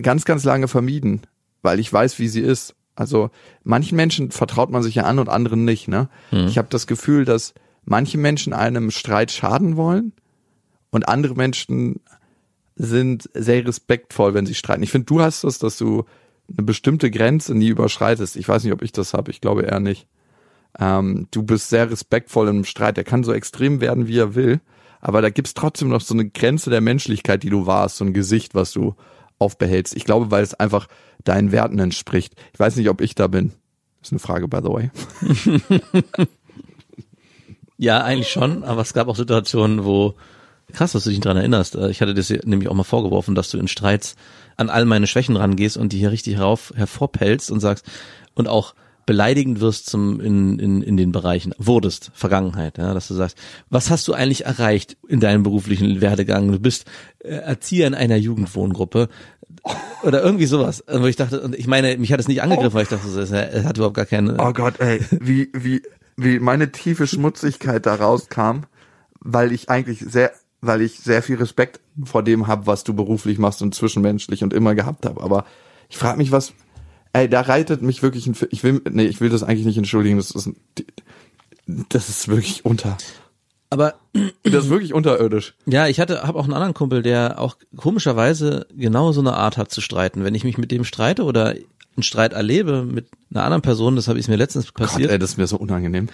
ganz, 0.03 0.25
ganz 0.25 0.45
lange 0.45 0.69
vermieden, 0.69 1.23
weil 1.63 1.79
ich 1.81 1.93
weiß, 1.93 2.19
wie 2.19 2.29
sie 2.29 2.41
ist. 2.41 2.75
Also 2.97 3.31
manchen 3.63 3.97
Menschen 3.97 4.31
vertraut 4.31 4.71
man 4.71 4.83
sich 4.83 4.97
ja 4.97 5.05
an 5.05 5.19
und 5.19 5.29
anderen 5.29 5.65
nicht. 5.65 5.89
Ne? 5.89 6.09
Mhm. 6.31 6.47
Ich 6.47 6.59
habe 6.59 6.69
das 6.71 6.87
Gefühl, 6.87 7.25
dass 7.25 7.55
manche 7.85 8.19
Menschen 8.19 8.53
einem 8.53 8.91
Streit 8.91 9.31
schaden 9.31 9.77
wollen 9.77 10.13
und 10.91 11.09
andere 11.09 11.35
Menschen 11.35 12.01
sind 12.77 13.29
sehr 13.35 13.67
respektvoll, 13.67 14.35
wenn 14.35 14.47
sie 14.47 14.55
streiten. 14.55 14.83
Ich 14.83 14.91
finde, 14.91 15.07
du 15.07 15.21
hast 15.21 15.45
das, 15.45 15.59
dass 15.59 15.77
du 15.77 16.05
eine 16.49 16.65
bestimmte 16.65 17.11
Grenze 17.11 17.55
nie 17.55 17.69
überschreitest. 17.69 18.37
Ich 18.37 18.49
weiß 18.49 18.65
nicht, 18.65 18.73
ob 18.73 18.83
ich 18.83 18.93
das 18.93 19.15
habe. 19.15 19.31
Ich 19.31 19.41
glaube 19.41 19.63
eher 19.63 19.81
nicht. 19.81 20.07
Ähm, 20.79 21.29
du 21.31 21.43
bist 21.43 21.71
sehr 21.71 21.91
respektvoll 21.91 22.49
im 22.49 22.65
Streit. 22.65 22.99
Er 22.99 23.05
kann 23.05 23.25
so 23.25 23.33
extrem 23.33 23.81
werden, 23.81 24.09
wie 24.09 24.19
er 24.19 24.35
will 24.35 24.61
aber 25.05 25.23
da 25.23 25.31
gibt's 25.31 25.55
trotzdem 25.55 25.91
noch 25.91 26.01
so 26.01 26.15
eine 26.15 26.29
Grenze 26.29 26.71
der 26.71 26.81
Menschlichkeit, 26.81 27.43
die 27.43 27.51
du 27.51 27.67
warst, 27.67 27.99
so 27.99 28.05
ein 28.05 28.13
Gesicht, 28.13 28.55
was 28.55 28.73
du 28.73 28.95
aufbehältst. 29.39 29.95
Ich 29.95 30.05
glaube, 30.05 30.31
weil 30.31 30.43
es 30.43 30.55
einfach 30.55 30.89
deinen 31.23 31.53
Werten 31.53 31.79
entspricht. 31.79 32.35
Ich 32.53 32.59
weiß 32.59 32.77
nicht, 32.77 32.89
ob 32.89 33.01
ich 33.01 33.15
da 33.15 33.29
bin. 33.29 33.53
Ist 34.03 34.13
eine 34.13 34.19
Frage, 34.19 34.49
by 34.49 34.59
the 34.63 34.69
way. 34.69 34.91
ja, 37.79 38.03
eigentlich 38.03 38.31
schon, 38.31 38.65
aber 38.65 38.81
es 38.81 38.95
gab 38.95 39.09
auch 39.09 39.17
Situationen, 39.17 39.85
wo 39.85 40.15
Krass, 40.73 40.93
dass 40.93 41.05
du 41.05 41.11
dich 41.11 41.21
dran 41.21 41.37
erinnerst. 41.37 41.75
Ich 41.75 42.01
hatte 42.01 42.15
das 42.15 42.31
nämlich 42.31 42.69
auch 42.69 42.75
mal 42.75 42.85
vorgeworfen, 42.85 43.35
dass 43.35 43.51
du 43.51 43.59
in 43.59 43.69
Streits 43.69 44.17
an 44.57 44.71
all 44.71 44.87
meine 44.87 45.07
Schwächen 45.07 45.37
rangehst 45.37 45.77
und 45.77 45.93
die 45.93 45.99
hier 45.99 46.11
richtig 46.11 46.37
herauf, 46.37 46.73
hervorpellst 46.75 47.51
und 47.51 47.61
sagst 47.61 47.87
und 48.35 48.49
auch 48.49 48.75
beleidigend 49.07 49.61
wirst 49.61 49.87
zum 49.87 50.21
in, 50.21 50.59
in, 50.59 50.83
in 50.83 50.97
den 50.97 51.13
Bereichen, 51.13 51.55
wurdest, 51.59 52.11
Vergangenheit, 52.15 52.79
ja, 52.79 52.95
dass 52.95 53.09
du 53.09 53.15
sagst, 53.15 53.39
was 53.71 53.91
hast 53.91 54.07
du 54.09 54.15
eigentlich 54.15 54.47
erreicht 54.47 54.97
in 55.09 55.21
deinem 55.21 55.43
beruflichen 55.43 56.01
Werdegang? 56.01 56.51
Du 56.51 56.59
bist 56.59 56.87
äh, 57.21 57.35
Erzieher 57.35 57.87
in 57.87 57.95
einer 57.95 58.17
Jugendwohngruppe 58.17 59.09
oder 60.03 60.23
irgendwie 60.23 60.47
sowas. 60.47 60.85
Wo 60.89 61.07
ich 61.07 61.17
dachte, 61.17 61.41
und 61.41 61.55
ich 61.55 61.67
meine, 61.67 61.97
mich 61.97 62.13
hat 62.13 62.21
es 62.21 62.29
nicht 62.29 62.43
angegriffen, 62.43 62.75
weil 62.75 62.85
ich 62.85 62.89
dachte, 62.89 63.09
es 63.09 63.33
hat 63.33 63.77
überhaupt 63.77 63.97
gar 63.97 64.07
keine. 64.07 64.37
Oh 64.39 64.53
Gott, 64.53 64.81
ey, 64.81 65.01
wie, 65.11 65.51
wie, 65.53 65.83
wie 66.17 66.39
meine 66.39 66.73
tiefe 66.73 67.07
Schmutzigkeit 67.07 67.87
da 67.87 67.95
rauskam, 67.95 68.63
weil 69.21 69.53
ich 69.53 69.71
eigentlich 69.71 70.01
sehr, 70.01 70.33
weil 70.61 70.83
ich 70.83 70.99
sehr 70.99 71.23
viel 71.23 71.37
Respekt 71.37 71.81
vor 72.05 72.23
dem 72.23 72.47
habe, 72.47 72.67
was 72.67 72.85
du 72.85 72.95
beruflich 72.95 73.39
machst 73.39 73.63
und 73.63 73.75
zwischenmenschlich 73.75 74.43
und 74.43 74.53
immer 74.53 74.75
gehabt 74.75 75.07
habe. 75.07 75.23
Aber 75.23 75.45
ich 75.89 75.97
frage 75.97 76.19
mich, 76.19 76.33
was, 76.33 76.55
Ey, 77.15 77.29
da 77.29 77.43
reitet 77.43 77.81
mich 77.81 78.03
wirklich 78.03 78.27
ein, 78.27 78.37
ich 78.51 78.65
will, 78.65 78.83
nee, 78.91 79.05
ich 79.05 79.21
will 79.21 79.31
das 79.31 79.45
eigentlich 79.45 79.67
nicht 79.67 79.79
entschuldigen, 79.79 80.17
das 80.17 80.33
ist, 80.33 80.51
das 81.89 82.09
ist 82.09 82.27
wirklich 82.27 82.65
unter. 82.65 82.99
Aber 83.71 83.95
das 84.43 84.65
ist 84.65 84.71
wirklich 84.71 84.95
unterirdisch. 84.95 85.55
Ja, 85.65 85.87
ich 85.87 86.01
hatte, 86.01 86.25
habe 86.25 86.39
auch 86.39 86.45
einen 86.45 86.55
anderen 86.55 86.75
Kumpel, 86.75 87.03
der 87.03 87.39
auch 87.39 87.57
komischerweise 87.77 88.67
genau 88.77 89.13
so 89.13 89.21
eine 89.21 89.35
Art 89.35 89.57
hat 89.57 89.71
zu 89.71 89.81
streiten. 89.81 90.25
Wenn 90.25 90.35
ich 90.35 90.43
mich 90.43 90.59
mit 90.59 90.73
dem 90.73 90.85
streite 90.85 91.23
oder 91.23 91.51
einen 91.51 92.03
Streit 92.03 92.33
erlebe 92.33 92.83
mit 92.83 93.07
einer 93.33 93.45
anderen 93.45 93.63
Person, 93.63 93.95
das 93.95 94.09
habe 94.09 94.19
ich 94.19 94.27
mir 94.27 94.37
letztens 94.37 94.73
passiert. 94.73 95.09
Gott, 95.09 95.13
ey, 95.13 95.19
das 95.21 95.31
ist 95.31 95.39
mir 95.39 95.47
so 95.47 95.57
unangenehm. 95.57 96.09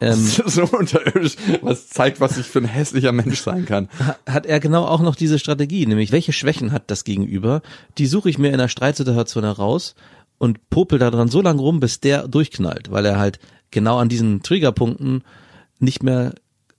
Ähm, 0.00 0.10
das 0.10 0.38
ist 0.46 0.54
so 0.54 0.64
unterirdisch, 0.64 1.36
was 1.62 1.88
zeigt, 1.88 2.20
was 2.20 2.38
ich 2.38 2.46
für 2.46 2.60
ein 2.60 2.66
hässlicher 2.66 3.12
Mensch 3.12 3.40
sein 3.40 3.64
kann. 3.66 3.88
Hat 4.26 4.46
er 4.46 4.60
genau 4.60 4.84
auch 4.84 5.00
noch 5.00 5.16
diese 5.16 5.38
Strategie, 5.38 5.86
nämlich 5.86 6.12
welche 6.12 6.32
Schwächen 6.32 6.70
hat 6.70 6.90
das 6.90 7.04
Gegenüber? 7.04 7.62
Die 7.98 8.06
suche 8.06 8.30
ich 8.30 8.38
mir 8.38 8.48
in 8.48 8.54
einer 8.54 8.68
Streitsituation 8.68 9.44
heraus 9.44 9.94
und 10.38 10.70
popelt 10.70 11.02
da 11.02 11.10
dran 11.10 11.28
so 11.28 11.40
lange 11.40 11.60
rum, 11.60 11.80
bis 11.80 12.00
der 12.00 12.28
durchknallt, 12.28 12.90
weil 12.90 13.06
er 13.06 13.18
halt 13.18 13.38
genau 13.70 13.98
an 13.98 14.08
diesen 14.08 14.42
Triggerpunkten 14.42 15.22
nicht 15.78 16.02
mehr 16.02 16.34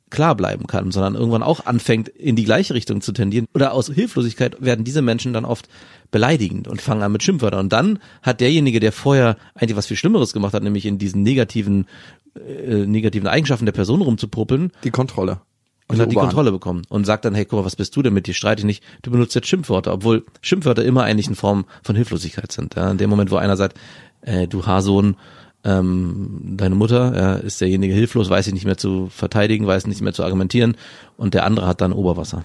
klar 0.10 0.36
bleiben 0.36 0.67
kann, 0.67 0.91
sondern 0.91 1.15
irgendwann 1.15 1.43
auch 1.43 1.65
anfängt, 1.65 2.08
in 2.08 2.36
die 2.36 2.46
gleiche 2.46 2.74
Richtung 2.74 3.02
zu 3.02 3.12
tendieren. 3.12 3.48
Oder 3.54 3.74
aus 3.74 3.88
Hilflosigkeit 3.88 4.62
werden 4.62 4.86
diese 4.86 5.02
Menschen 5.02 5.34
dann 5.34 5.43
oft 5.43 5.67
beleidigend 6.12 6.67
und 6.67 6.82
fangen 6.82 7.04
an 7.04 7.12
mit 7.12 7.24
Schimpfwörtern. 7.24 7.60
Und 7.60 7.74
dann 7.74 8.00
hat 8.22 8.39
derjenige, 8.39 8.80
der 8.80 8.93
vorher 8.93 9.36
eigentlich 9.54 9.76
was 9.76 9.88
viel 9.88 9.98
Schlimmeres 9.98 10.32
gemacht 10.32 10.54
hat, 10.54 10.63
nämlich 10.63 10.86
in 10.86 10.98
diesen 10.98 11.24
negativen, 11.24 11.88
äh, 12.36 12.86
negativen 12.86 13.28
Eigenschaften 13.28 13.65
der 13.65 13.74
Person 13.74 14.02
rumzupopeln. 14.02 14.72
Die 14.86 14.91
Kontrolle 14.91 15.41
und 15.88 16.00
hat 16.00 16.12
die 16.12 16.15
Kontrolle 16.15 16.52
bekommen 16.52 16.84
und 16.89 17.06
sagt 17.06 17.26
dann, 17.26 17.34
hey, 17.34 17.45
guck 17.45 17.60
mal, 17.60 17.65
was 17.65 17.76
bist 17.76 17.95
du 17.95 18.02
denn 18.02 18.13
mit 18.13 18.28
dir? 18.28 18.34
Streite 18.34 18.62
ich 18.62 18.65
nicht. 18.65 18.84
Du 19.04 19.12
benutzt 19.12 19.36
jetzt 19.36 19.47
Schimpfwörter, 19.47 19.93
obwohl 19.93 20.26
Schimpfwörter 20.41 20.84
immer 20.84 21.04
eigentlich 21.04 21.28
eine 21.28 21.36
Form 21.36 21.65
von 21.84 21.95
Hilflosigkeit 21.95 22.52
sind. 22.52 22.76
Ja? 22.76 22.91
In 22.91 22.97
dem 22.97 23.10
Moment, 23.10 23.32
wo 23.32 23.38
einer 23.38 23.56
sagt, 23.56 23.80
äh, 24.21 24.47
du 24.47 24.65
Haarsohn, 24.65 25.15
ähm, 25.63 26.56
deine 26.58 26.76
Mutter, 26.76 27.15
ja, 27.15 27.36
ist 27.36 27.62
derjenige 27.62 27.93
hilflos, 27.93 28.30
weiß 28.30 28.45
sich 28.45 28.54
nicht 28.54 28.65
mehr 28.65 28.78
zu 28.78 29.08
verteidigen, 29.10 29.65
weiß 29.65 29.88
nicht 29.88 30.02
mehr 30.02 30.13
zu 30.13 30.23
argumentieren 30.23 30.76
und 31.17 31.34
der 31.34 31.45
andere 31.45 31.67
hat 31.67 31.82
dann 31.82 31.93
Oberwasser. 31.93 32.43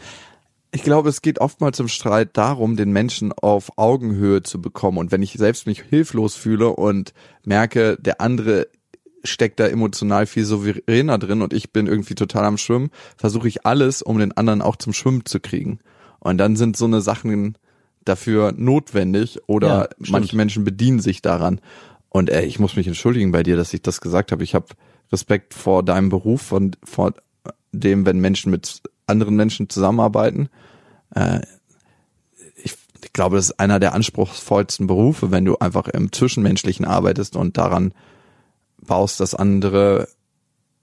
Ich 0.74 0.82
glaube, 0.82 1.10
es 1.10 1.20
geht 1.20 1.38
oftmals 1.38 1.78
im 1.80 1.88
Streit 1.88 2.30
darum, 2.36 2.76
den 2.76 2.92
Menschen 2.92 3.32
auf 3.32 3.76
Augenhöhe 3.76 4.42
zu 4.42 4.62
bekommen. 4.62 4.96
Und 4.96 5.12
wenn 5.12 5.20
ich 5.20 5.34
selbst 5.34 5.66
mich 5.66 5.82
hilflos 5.82 6.34
fühle 6.34 6.70
und 6.70 7.12
merke, 7.44 7.98
der 8.00 8.22
andere 8.22 8.68
steckt 9.24 9.60
da 9.60 9.66
emotional 9.66 10.26
viel 10.26 10.44
souveräner 10.44 11.18
drin 11.18 11.42
und 11.42 11.52
ich 11.52 11.72
bin 11.72 11.86
irgendwie 11.86 12.14
total 12.14 12.44
am 12.44 12.58
Schwimmen, 12.58 12.90
versuche 13.16 13.48
ich 13.48 13.66
alles, 13.66 14.02
um 14.02 14.18
den 14.18 14.32
anderen 14.32 14.62
auch 14.62 14.76
zum 14.76 14.92
Schwimmen 14.92 15.24
zu 15.24 15.40
kriegen. 15.40 15.80
Und 16.18 16.38
dann 16.38 16.56
sind 16.56 16.76
so 16.76 16.84
eine 16.84 17.00
Sachen 17.00 17.56
dafür 18.04 18.52
notwendig 18.56 19.40
oder 19.46 19.68
Ja, 19.68 19.88
manche 20.10 20.36
Menschen 20.36 20.64
bedienen 20.64 21.00
sich 21.00 21.22
daran. 21.22 21.60
Und 22.08 22.30
ey, 22.30 22.44
ich 22.44 22.58
muss 22.58 22.76
mich 22.76 22.86
entschuldigen 22.86 23.32
bei 23.32 23.42
dir, 23.42 23.56
dass 23.56 23.72
ich 23.72 23.82
das 23.82 24.00
gesagt 24.00 24.32
habe. 24.32 24.44
Ich 24.44 24.54
habe 24.54 24.66
Respekt 25.10 25.54
vor 25.54 25.82
deinem 25.82 26.08
Beruf 26.08 26.52
und 26.52 26.78
vor 26.84 27.14
dem, 27.72 28.06
wenn 28.06 28.18
Menschen 28.18 28.50
mit 28.50 28.82
anderen 29.06 29.36
Menschen 29.36 29.68
zusammenarbeiten. 29.68 30.48
Äh, 31.14 31.40
ich, 32.56 32.74
ich 33.02 33.12
glaube, 33.12 33.36
das 33.36 33.46
ist 33.46 33.60
einer 33.60 33.80
der 33.80 33.94
anspruchsvollsten 33.94 34.86
Berufe, 34.86 35.30
wenn 35.30 35.44
du 35.44 35.56
einfach 35.58 35.88
im 35.88 36.12
Zwischenmenschlichen 36.12 36.84
arbeitest 36.84 37.36
und 37.36 37.56
daran 37.56 37.94
baust, 38.86 39.20
dass 39.20 39.34
andere 39.34 40.08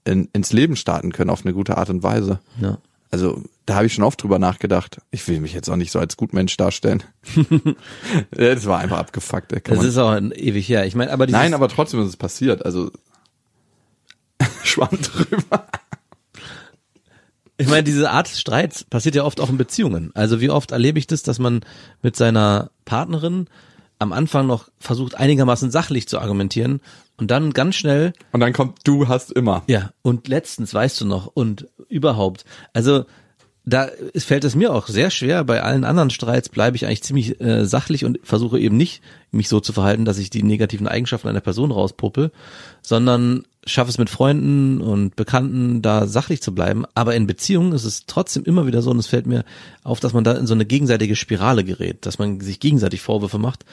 in, 0.04 0.28
ins 0.32 0.52
Leben 0.52 0.76
starten 0.76 1.12
können 1.12 1.30
auf 1.30 1.44
eine 1.44 1.54
gute 1.54 1.76
Art 1.76 1.90
und 1.90 2.02
Weise. 2.02 2.40
Ja. 2.60 2.78
Also 3.10 3.42
da 3.66 3.74
habe 3.74 3.86
ich 3.86 3.94
schon 3.94 4.04
oft 4.04 4.22
drüber 4.22 4.38
nachgedacht. 4.38 5.00
Ich 5.10 5.26
will 5.26 5.40
mich 5.40 5.52
jetzt 5.52 5.68
auch 5.68 5.76
nicht 5.76 5.90
so 5.90 5.98
als 5.98 6.16
Gutmensch 6.16 6.56
darstellen. 6.56 7.02
Das 8.30 8.66
war 8.66 8.78
einfach 8.78 8.98
abgefuckt. 8.98 9.52
ey, 9.52 9.60
Das 9.62 9.84
ist 9.84 9.98
auch 9.98 10.16
ewig 10.16 10.68
her. 10.68 10.86
Ich 10.86 10.94
meine, 10.94 11.12
aber 11.12 11.26
Nein, 11.26 11.54
aber 11.54 11.68
trotzdem 11.68 12.00
ist 12.00 12.08
es 12.08 12.16
passiert. 12.16 12.64
Also 12.64 12.90
Schwamm 14.64 14.90
drüber. 14.90 15.66
Ich 17.56 17.68
meine, 17.68 17.82
diese 17.82 18.10
Art 18.10 18.28
Streits 18.28 18.84
passiert 18.84 19.14
ja 19.14 19.24
oft 19.24 19.40
auch 19.40 19.50
in 19.50 19.58
Beziehungen. 19.58 20.12
Also 20.14 20.40
wie 20.40 20.48
oft 20.48 20.70
erlebe 20.70 20.98
ich 20.98 21.06
das, 21.06 21.22
dass 21.22 21.38
man 21.38 21.60
mit 22.00 22.16
seiner 22.16 22.70
Partnerin 22.86 23.48
am 23.98 24.12
Anfang 24.12 24.46
noch 24.46 24.70
versucht, 24.78 25.14
einigermaßen 25.16 25.70
sachlich 25.70 26.08
zu 26.08 26.18
argumentieren 26.20 26.80
und 27.20 27.30
dann 27.30 27.52
ganz 27.52 27.76
schnell, 27.76 28.12
Und 28.32 28.40
dann 28.40 28.52
kommt 28.52 28.78
du 28.84 29.06
hast 29.08 29.30
immer. 29.30 29.62
ja, 29.68 29.90
und 30.02 30.26
letztens 30.28 30.74
weißt 30.74 31.00
du 31.00 31.04
noch 31.06 31.26
und 31.32 31.68
überhaupt. 31.88 32.44
Also 32.72 33.04
da 33.66 33.84
ist- 33.84 34.24
fällt 34.26 34.44
es 34.44 34.56
mir 34.56 34.72
auch 34.74 34.88
sehr 34.88 35.10
schwer. 35.10 35.44
Bei 35.44 35.62
allen 35.62 35.84
anderen 35.84 36.08
Streits 36.10 36.48
bleibe 36.48 36.76
ich 36.76 36.86
eigentlich 36.86 37.02
ziemlich 37.02 37.40
äh, 37.42 37.66
sachlich 37.66 38.04
und 38.06 38.18
versuche 38.24 38.58
eben 38.58 38.76
nicht, 38.76 39.02
mich 39.30 39.48
so 39.50 39.60
zu 39.60 39.72
verhalten, 39.74 40.06
dass 40.06 40.18
ich 40.18 40.30
die 40.30 40.42
negativen 40.42 40.88
Eigenschaften 40.88 41.28
einer 41.28 41.42
Person 41.42 41.70
rauspuppe, 41.70 42.32
sondern 42.82 43.44
schaffe 43.66 43.90
es 43.90 43.98
mit 43.98 44.08
Freunden 44.08 44.80
und 44.80 45.14
Bekannten 45.14 45.82
da 45.82 46.06
sachlich 46.06 46.40
zu 46.40 46.54
bleiben. 46.54 46.84
Aber 46.94 47.14
in 47.14 47.26
Beziehungen 47.26 47.72
ist 47.72 47.84
es 47.84 48.06
trotzdem 48.06 48.44
immer 48.44 48.66
wieder 48.66 48.80
so, 48.80 48.90
und 48.90 48.98
es 48.98 49.06
fällt 49.06 49.26
mir 49.26 49.44
auf, 49.84 50.00
dass 50.00 50.14
man 50.14 50.24
da 50.24 50.32
in 50.32 50.46
so 50.46 50.54
eine 50.54 50.64
gegenseitige 50.64 51.14
Spirale 51.14 51.62
gerät, 51.62 52.06
dass 52.06 52.18
man 52.18 52.40
sich 52.40 52.58
gegenseitig 52.60 53.02
Vorwürfe 53.02 53.38
macht 53.38 53.66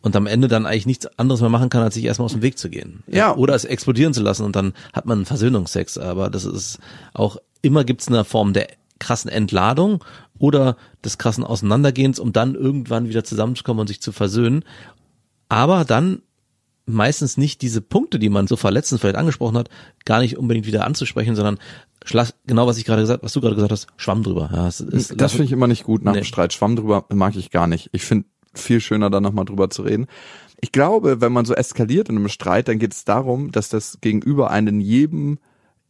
und 0.00 0.14
am 0.16 0.26
Ende 0.26 0.48
dann 0.48 0.64
eigentlich 0.66 0.86
nichts 0.86 1.06
anderes 1.18 1.40
mehr 1.40 1.50
machen 1.50 1.70
kann, 1.70 1.82
als 1.82 1.94
sich 1.94 2.04
erstmal 2.04 2.26
aus 2.26 2.32
dem 2.32 2.42
Weg 2.42 2.58
zu 2.58 2.70
gehen. 2.70 3.02
Ja. 3.08 3.34
Oder 3.34 3.54
es 3.54 3.64
explodieren 3.64 4.14
zu 4.14 4.22
lassen 4.22 4.44
und 4.44 4.54
dann 4.56 4.72
hat 4.92 5.06
man 5.06 5.18
einen 5.18 5.26
Versöhnungsex. 5.26 5.98
Aber 5.98 6.30
das 6.30 6.44
ist 6.44 6.78
auch, 7.14 7.36
immer 7.62 7.84
gibt 7.84 8.02
es 8.02 8.08
eine 8.08 8.24
Form 8.24 8.52
der 8.52 8.68
krassen 9.00 9.30
Entladung 9.30 10.04
oder 10.38 10.76
des 11.04 11.18
krassen 11.18 11.44
Auseinandergehens, 11.44 12.18
um 12.20 12.32
dann 12.32 12.54
irgendwann 12.54 13.08
wieder 13.08 13.24
zusammenzukommen 13.24 13.80
und 13.80 13.86
sich 13.88 14.00
zu 14.00 14.12
versöhnen. 14.12 14.64
Aber 15.48 15.84
dann 15.84 16.22
meistens 16.86 17.36
nicht 17.36 17.60
diese 17.62 17.80
Punkte, 17.80 18.18
die 18.18 18.28
man 18.30 18.46
so 18.46 18.56
verletzend 18.56 19.00
vielleicht 19.00 19.16
angesprochen 19.16 19.58
hat, 19.58 19.68
gar 20.04 20.20
nicht 20.20 20.38
unbedingt 20.38 20.66
wieder 20.66 20.84
anzusprechen, 20.86 21.36
sondern 21.36 21.58
genau 22.46 22.66
was 22.66 22.78
ich 22.78 22.84
gerade 22.84 23.02
gesagt, 23.02 23.22
was 23.22 23.32
du 23.34 23.40
gerade 23.40 23.54
gesagt 23.56 23.72
hast, 23.72 23.88
Schwamm 23.96 24.22
drüber. 24.22 24.48
Ja, 24.52 24.66
es 24.68 24.80
ist, 24.80 25.20
Das 25.20 25.32
finde 25.32 25.44
ich 25.44 25.52
immer 25.52 25.66
nicht 25.66 25.84
gut 25.84 26.02
nach 26.04 26.12
Nee. 26.12 26.20
dem 26.20 26.24
Streit. 26.24 26.52
Schwamm 26.52 26.76
drüber 26.76 27.04
mag 27.12 27.36
ich 27.36 27.50
gar 27.50 27.66
nicht. 27.66 27.90
Ich 27.92 28.04
finde 28.04 28.26
viel 28.58 28.80
schöner, 28.80 29.10
da 29.10 29.20
nochmal 29.20 29.44
drüber 29.44 29.70
zu 29.70 29.82
reden. 29.82 30.06
Ich 30.60 30.72
glaube, 30.72 31.20
wenn 31.20 31.32
man 31.32 31.44
so 31.44 31.54
eskaliert 31.54 32.08
in 32.08 32.16
einem 32.16 32.28
Streit, 32.28 32.68
dann 32.68 32.78
geht 32.78 32.92
es 32.92 33.04
darum, 33.04 33.52
dass 33.52 33.68
das 33.68 33.98
Gegenüber 34.00 34.50
einen 34.50 34.68
in 34.68 34.80
jedem, 34.80 35.38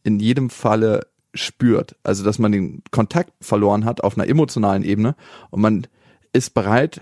in 0.03 0.19
jedem 0.19 0.49
Falle 0.49 1.07
spürt. 1.33 1.95
Also, 2.03 2.23
dass 2.23 2.39
man 2.39 2.51
den 2.51 2.83
Kontakt 2.91 3.33
verloren 3.41 3.85
hat 3.85 4.01
auf 4.01 4.17
einer 4.17 4.27
emotionalen 4.27 4.83
Ebene 4.83 5.15
und 5.49 5.61
man 5.61 5.87
ist 6.33 6.53
bereit, 6.53 7.01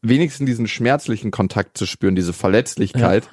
wenigstens 0.00 0.46
diesen 0.46 0.68
schmerzlichen 0.68 1.30
Kontakt 1.30 1.76
zu 1.76 1.86
spüren, 1.86 2.14
diese 2.14 2.32
Verletzlichkeit, 2.32 3.28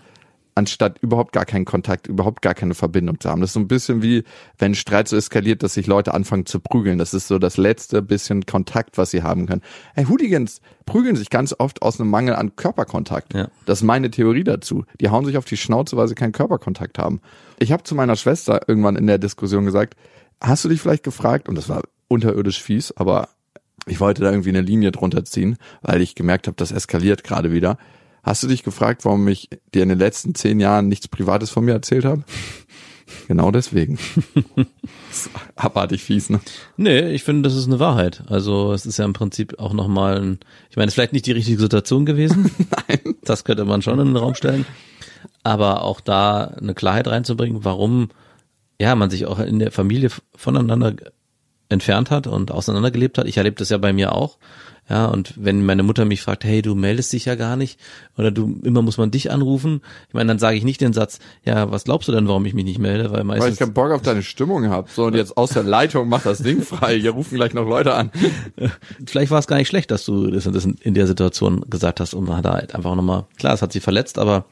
anstatt 0.55 0.99
überhaupt 0.99 1.33
gar 1.33 1.45
keinen 1.45 1.65
Kontakt, 1.65 2.07
überhaupt 2.07 2.41
gar 2.41 2.53
keine 2.53 2.73
Verbindung 2.73 3.19
zu 3.19 3.29
haben. 3.29 3.41
Das 3.41 3.49
ist 3.49 3.55
so 3.55 3.59
ein 3.59 3.67
bisschen 3.67 4.01
wie, 4.01 4.23
wenn 4.57 4.73
Streit 4.73 5.09
so 5.09 5.17
eskaliert, 5.17 5.63
dass 5.63 5.73
sich 5.73 5.85
Leute 5.85 6.13
anfangen 6.13 6.45
zu 6.45 6.61
prügeln. 6.61 6.97
Das 6.97 7.13
ist 7.13 7.27
so 7.27 7.37
das 7.39 7.57
letzte 7.57 8.01
bisschen 8.01 8.45
Kontakt, 8.45 8.97
was 8.97 9.11
sie 9.11 9.21
haben 9.21 9.47
können. 9.47 9.61
Hey, 9.93 10.05
Hooligans 10.05 10.61
prügeln 10.85 11.17
sich 11.17 11.29
ganz 11.29 11.53
oft 11.57 11.81
aus 11.81 11.99
einem 11.99 12.09
Mangel 12.09 12.35
an 12.35 12.55
Körperkontakt. 12.55 13.33
Ja. 13.33 13.49
Das 13.65 13.79
ist 13.79 13.83
meine 13.83 14.09
Theorie 14.09 14.45
dazu. 14.45 14.85
Die 15.01 15.09
hauen 15.09 15.25
sich 15.25 15.37
auf 15.37 15.45
die 15.45 15.57
Schnauze, 15.57 15.97
weil 15.97 16.07
sie 16.07 16.15
keinen 16.15 16.31
Körperkontakt 16.31 16.97
haben. 16.97 17.19
Ich 17.59 17.73
habe 17.73 17.83
zu 17.83 17.93
meiner 17.93 18.15
Schwester 18.15 18.61
irgendwann 18.67 18.95
in 18.95 19.07
der 19.07 19.17
Diskussion 19.17 19.65
gesagt, 19.65 19.95
hast 20.39 20.63
du 20.63 20.69
dich 20.69 20.81
vielleicht 20.81 21.03
gefragt, 21.03 21.49
und 21.49 21.55
das 21.55 21.67
war 21.67 21.83
unterirdisch 22.07 22.61
fies, 22.61 22.93
aber 22.93 23.27
ich 23.87 23.99
wollte 23.99 24.21
da 24.21 24.31
irgendwie 24.31 24.49
eine 24.49 24.61
Linie 24.61 24.91
drunter 24.91 25.25
ziehen, 25.25 25.57
weil 25.81 26.01
ich 26.01 26.15
gemerkt 26.15 26.47
habe, 26.47 26.55
das 26.55 26.71
eskaliert 26.71 27.23
gerade 27.23 27.51
wieder. 27.51 27.77
Hast 28.25 28.41
du 28.41 28.47
dich 28.47 28.63
gefragt, 28.63 29.05
warum 29.05 29.27
ich 29.27 29.49
dir 29.75 29.83
in 29.83 29.89
den 29.89 29.99
letzten 29.99 30.33
zehn 30.33 30.59
Jahren 30.59 30.87
nichts 30.87 31.07
Privates 31.07 31.51
von 31.51 31.63
mir 31.63 31.73
erzählt 31.73 32.05
habe? 32.05 32.23
Genau 33.27 33.51
deswegen. 33.51 33.99
Abartig 35.55 36.03
fies, 36.03 36.31
ne? 36.31 36.39
Nee, 36.75 37.11
ich 37.11 37.23
finde, 37.23 37.47
das 37.47 37.55
ist 37.55 37.67
eine 37.67 37.79
Wahrheit. 37.79 38.23
Also 38.27 38.73
es 38.73 38.87
ist 38.87 38.97
ja 38.97 39.05
im 39.05 39.13
Prinzip 39.13 39.59
auch 39.59 39.73
nochmal 39.73 40.19
ein, 40.19 40.39
ich 40.71 40.75
meine, 40.75 40.87
es 40.87 40.91
ist 40.91 40.95
vielleicht 40.95 41.13
nicht 41.13 41.27
die 41.27 41.31
richtige 41.31 41.59
Situation 41.59 42.07
gewesen. 42.07 42.49
Nein. 42.87 43.15
Das 43.23 43.43
könnte 43.43 43.63
man 43.63 43.83
schon 43.83 43.99
in 43.99 44.07
den 44.07 44.17
Raum 44.17 44.33
stellen. 44.33 44.65
Aber 45.43 45.83
auch 45.83 46.01
da 46.01 46.45
eine 46.45 46.73
Klarheit 46.73 47.07
reinzubringen, 47.07 47.63
warum 47.63 48.09
ja 48.81 48.95
man 48.95 49.11
sich 49.11 49.27
auch 49.27 49.37
in 49.37 49.59
der 49.59 49.71
Familie 49.71 50.09
voneinander 50.35 50.95
entfernt 51.69 52.09
hat 52.09 52.25
und 52.25 52.49
auseinandergelebt 52.49 53.19
hat. 53.19 53.27
Ich 53.27 53.37
erlebe 53.37 53.55
das 53.55 53.69
ja 53.69 53.77
bei 53.77 53.93
mir 53.93 54.13
auch. 54.13 54.39
Ja, 54.87 55.07
und 55.07 55.33
wenn 55.35 55.65
meine 55.65 55.81
Mutter 55.81 56.05
mich 56.05 56.21
fragt, 56.21 56.43
hey, 56.43 56.61
du 56.61 56.75
meldest 56.75 57.11
dich 57.11 57.25
ja 57.25 57.33
gar 57.33 57.55
nicht 57.55 57.79
oder 58.17 58.29
du 58.29 58.59
immer 58.61 58.83
muss 58.83 58.99
man 58.99 59.09
dich 59.09 59.31
anrufen, 59.31 59.81
ich 60.07 60.13
meine, 60.13 60.27
dann 60.27 60.37
sage 60.37 60.57
ich 60.57 60.63
nicht 60.63 60.79
den 60.79 60.93
Satz, 60.93 61.17
ja, 61.43 61.71
was 61.71 61.85
glaubst 61.85 62.07
du 62.07 62.11
denn, 62.11 62.27
warum 62.27 62.45
ich 62.45 62.53
mich 62.53 62.65
nicht 62.65 62.77
melde, 62.77 63.05
weil 63.05 63.27
Weil 63.27 63.37
ich 63.37 63.41
meistens 63.41 63.57
keinen 63.57 63.73
Bock 63.73 63.91
auf 63.91 64.03
deine 64.03 64.21
Stimmung 64.21 64.69
habe. 64.69 64.87
So, 64.93 65.05
und 65.05 65.15
jetzt 65.15 65.37
aus 65.37 65.51
der 65.51 65.63
Leitung 65.63 66.07
macht 66.07 66.27
das 66.27 66.37
Ding 66.37 66.61
frei. 66.61 66.99
Hier 66.99 67.11
rufen 67.11 67.35
gleich 67.35 67.55
noch 67.55 67.67
Leute 67.67 67.95
an. 67.95 68.11
vielleicht 69.07 69.31
war 69.31 69.39
es 69.39 69.47
gar 69.47 69.57
nicht 69.57 69.69
schlecht, 69.69 69.89
dass 69.89 70.05
du 70.05 70.29
das, 70.29 70.43
das 70.43 70.65
in 70.65 70.93
der 70.93 71.07
Situation 71.07 71.65
gesagt 71.67 71.99
hast 71.99 72.13
und 72.13 72.27
man 72.27 72.37
hat 72.37 72.45
da 72.45 72.53
halt 72.53 72.75
einfach 72.75 72.93
nochmal, 72.93 73.25
klar, 73.37 73.55
es 73.55 73.63
hat 73.63 73.73
sie 73.73 73.79
verletzt, 73.79 74.19
aber 74.19 74.45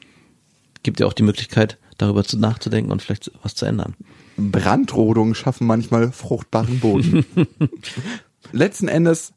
gibt 0.82 0.98
ja 0.98 1.06
auch 1.06 1.12
die 1.12 1.22
Möglichkeit, 1.22 1.78
darüber 1.96 2.24
zu 2.24 2.38
nachzudenken 2.38 2.90
und 2.90 3.02
vielleicht 3.02 3.30
was 3.44 3.54
zu 3.54 3.66
ändern. 3.66 3.94
Brandrodungen 4.36 5.36
schaffen 5.36 5.68
manchmal 5.68 6.10
fruchtbaren 6.10 6.80
Boden. 6.80 7.24
Letzten 8.52 8.88
Endes 8.88 9.32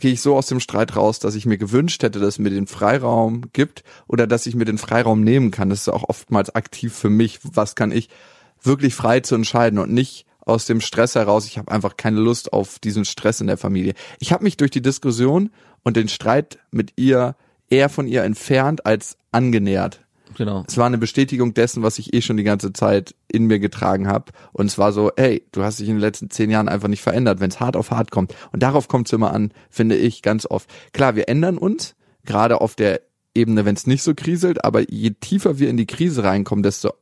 gehe 0.00 0.12
ich 0.12 0.20
so 0.20 0.36
aus 0.36 0.46
dem 0.46 0.60
Streit 0.60 0.96
raus, 0.96 1.18
dass 1.18 1.34
ich 1.34 1.46
mir 1.46 1.58
gewünscht 1.58 2.02
hätte, 2.02 2.18
dass 2.18 2.34
es 2.34 2.38
mir 2.38 2.50
den 2.50 2.66
Freiraum 2.66 3.52
gibt 3.52 3.84
oder 4.08 4.26
dass 4.26 4.46
ich 4.46 4.54
mir 4.54 4.64
den 4.64 4.78
Freiraum 4.78 5.22
nehmen 5.22 5.50
kann. 5.50 5.70
Das 5.70 5.82
ist 5.82 5.88
auch 5.88 6.08
oftmals 6.08 6.54
aktiv 6.54 6.94
für 6.94 7.10
mich. 7.10 7.40
Was 7.42 7.74
kann 7.74 7.92
ich 7.92 8.08
wirklich 8.62 8.94
frei 8.94 9.20
zu 9.20 9.34
entscheiden 9.34 9.78
und 9.78 9.92
nicht 9.92 10.26
aus 10.40 10.66
dem 10.66 10.80
Stress 10.80 11.14
heraus. 11.14 11.46
Ich 11.46 11.58
habe 11.58 11.70
einfach 11.70 11.96
keine 11.96 12.20
Lust 12.20 12.52
auf 12.52 12.78
diesen 12.78 13.04
Stress 13.04 13.40
in 13.40 13.46
der 13.46 13.56
Familie. 13.56 13.94
Ich 14.18 14.32
habe 14.32 14.44
mich 14.44 14.56
durch 14.56 14.70
die 14.70 14.82
Diskussion 14.82 15.50
und 15.82 15.96
den 15.96 16.08
Streit 16.08 16.58
mit 16.70 16.92
ihr 16.96 17.36
eher 17.68 17.88
von 17.88 18.06
ihr 18.06 18.24
entfernt 18.24 18.84
als 18.84 19.16
angenähert 19.32 20.00
Genau. 20.36 20.64
es 20.66 20.76
war 20.76 20.86
eine 20.86 20.98
Bestätigung 20.98 21.54
dessen, 21.54 21.82
was 21.82 21.98
ich 21.98 22.14
eh 22.14 22.22
schon 22.22 22.36
die 22.36 22.44
ganze 22.44 22.72
Zeit 22.72 23.14
in 23.28 23.46
mir 23.46 23.58
getragen 23.58 24.08
habe. 24.08 24.32
Und 24.52 24.66
es 24.66 24.78
war 24.78 24.92
so, 24.92 25.10
hey, 25.16 25.44
du 25.52 25.62
hast 25.62 25.80
dich 25.80 25.88
in 25.88 25.96
den 25.96 26.00
letzten 26.00 26.30
zehn 26.30 26.50
Jahren 26.50 26.68
einfach 26.68 26.88
nicht 26.88 27.02
verändert, 27.02 27.40
wenn 27.40 27.50
es 27.50 27.60
hart 27.60 27.76
auf 27.76 27.90
hart 27.90 28.10
kommt. 28.10 28.34
Und 28.52 28.62
darauf 28.62 28.88
kommt 28.88 29.08
es 29.08 29.12
immer 29.12 29.32
an, 29.32 29.52
finde 29.68 29.96
ich, 29.96 30.22
ganz 30.22 30.46
oft. 30.46 30.70
Klar, 30.92 31.16
wir 31.16 31.28
ändern 31.28 31.58
uns, 31.58 31.94
gerade 32.24 32.60
auf 32.60 32.74
der 32.74 33.00
Ebene, 33.34 33.64
wenn 33.64 33.76
es 33.76 33.86
nicht 33.86 34.02
so 34.02 34.14
kriselt, 34.14 34.64
aber 34.64 34.90
je 34.90 35.10
tiefer 35.10 35.58
wir 35.58 35.70
in 35.70 35.76
die 35.76 35.86
Krise 35.86 36.24
reinkommen, 36.24 36.62
desto 36.64 36.92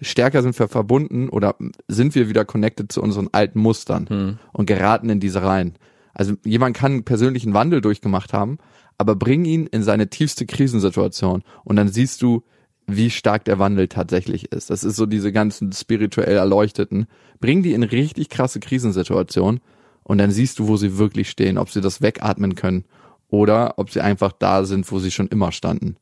stärker 0.00 0.42
sind 0.42 0.58
wir 0.58 0.68
verbunden 0.68 1.28
oder 1.28 1.56
sind 1.88 2.14
wir 2.14 2.28
wieder 2.28 2.44
connected 2.44 2.92
zu 2.92 3.02
unseren 3.02 3.28
alten 3.32 3.58
Mustern 3.60 4.38
und 4.52 4.66
geraten 4.66 5.08
in 5.08 5.20
diese 5.20 5.42
rein. 5.42 5.74
Also 6.12 6.34
jemand 6.44 6.76
kann 6.76 6.92
einen 6.92 7.04
persönlichen 7.04 7.54
Wandel 7.54 7.80
durchgemacht 7.80 8.32
haben, 8.32 8.58
aber 8.98 9.14
bring 9.14 9.44
ihn 9.44 9.66
in 9.66 9.82
seine 9.82 10.10
tiefste 10.10 10.44
Krisensituation 10.44 11.42
und 11.64 11.76
dann 11.76 11.88
siehst 11.88 12.20
du, 12.20 12.42
wie 12.88 13.10
stark 13.10 13.44
der 13.44 13.58
Wandel 13.58 13.86
tatsächlich 13.86 14.50
ist. 14.50 14.70
Das 14.70 14.82
ist 14.82 14.96
so 14.96 15.04
diese 15.06 15.30
ganzen 15.30 15.72
spirituell 15.72 16.36
Erleuchteten. 16.36 17.06
Bring 17.38 17.62
die 17.62 17.74
in 17.74 17.82
richtig 17.82 18.30
krasse 18.30 18.60
Krisensituationen 18.60 19.60
und 20.02 20.18
dann 20.18 20.30
siehst 20.30 20.58
du, 20.58 20.68
wo 20.68 20.78
sie 20.78 20.96
wirklich 20.96 21.28
stehen, 21.28 21.58
ob 21.58 21.70
sie 21.70 21.82
das 21.82 22.00
wegatmen 22.00 22.54
können 22.54 22.84
oder 23.28 23.74
ob 23.76 23.90
sie 23.90 24.00
einfach 24.00 24.32
da 24.32 24.64
sind, 24.64 24.90
wo 24.90 24.98
sie 24.98 25.10
schon 25.10 25.28
immer 25.28 25.52
standen. 25.52 25.96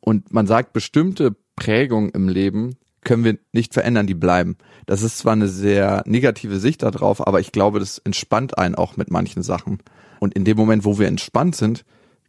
Und 0.00 0.34
man 0.34 0.48
sagt, 0.48 0.72
bestimmte 0.72 1.36
Prägungen 1.54 2.10
im 2.10 2.28
Leben 2.28 2.76
können 3.04 3.22
wir 3.22 3.38
nicht 3.52 3.72
verändern, 3.72 4.08
die 4.08 4.14
bleiben. 4.14 4.56
Das 4.86 5.02
ist 5.02 5.18
zwar 5.18 5.34
eine 5.34 5.48
sehr 5.48 6.02
negative 6.06 6.58
Sicht 6.58 6.82
darauf, 6.82 7.24
aber 7.24 7.38
ich 7.38 7.52
glaube, 7.52 7.78
das 7.78 7.98
entspannt 7.98 8.58
einen 8.58 8.74
auch 8.74 8.96
mit 8.96 9.10
manchen 9.10 9.44
Sachen. 9.44 9.78
Und 10.18 10.34
in 10.34 10.44
dem 10.44 10.56
Moment, 10.56 10.84
wo 10.84 10.98
wir 10.98 11.06
entspannt 11.06 11.54
sind, 11.54 11.84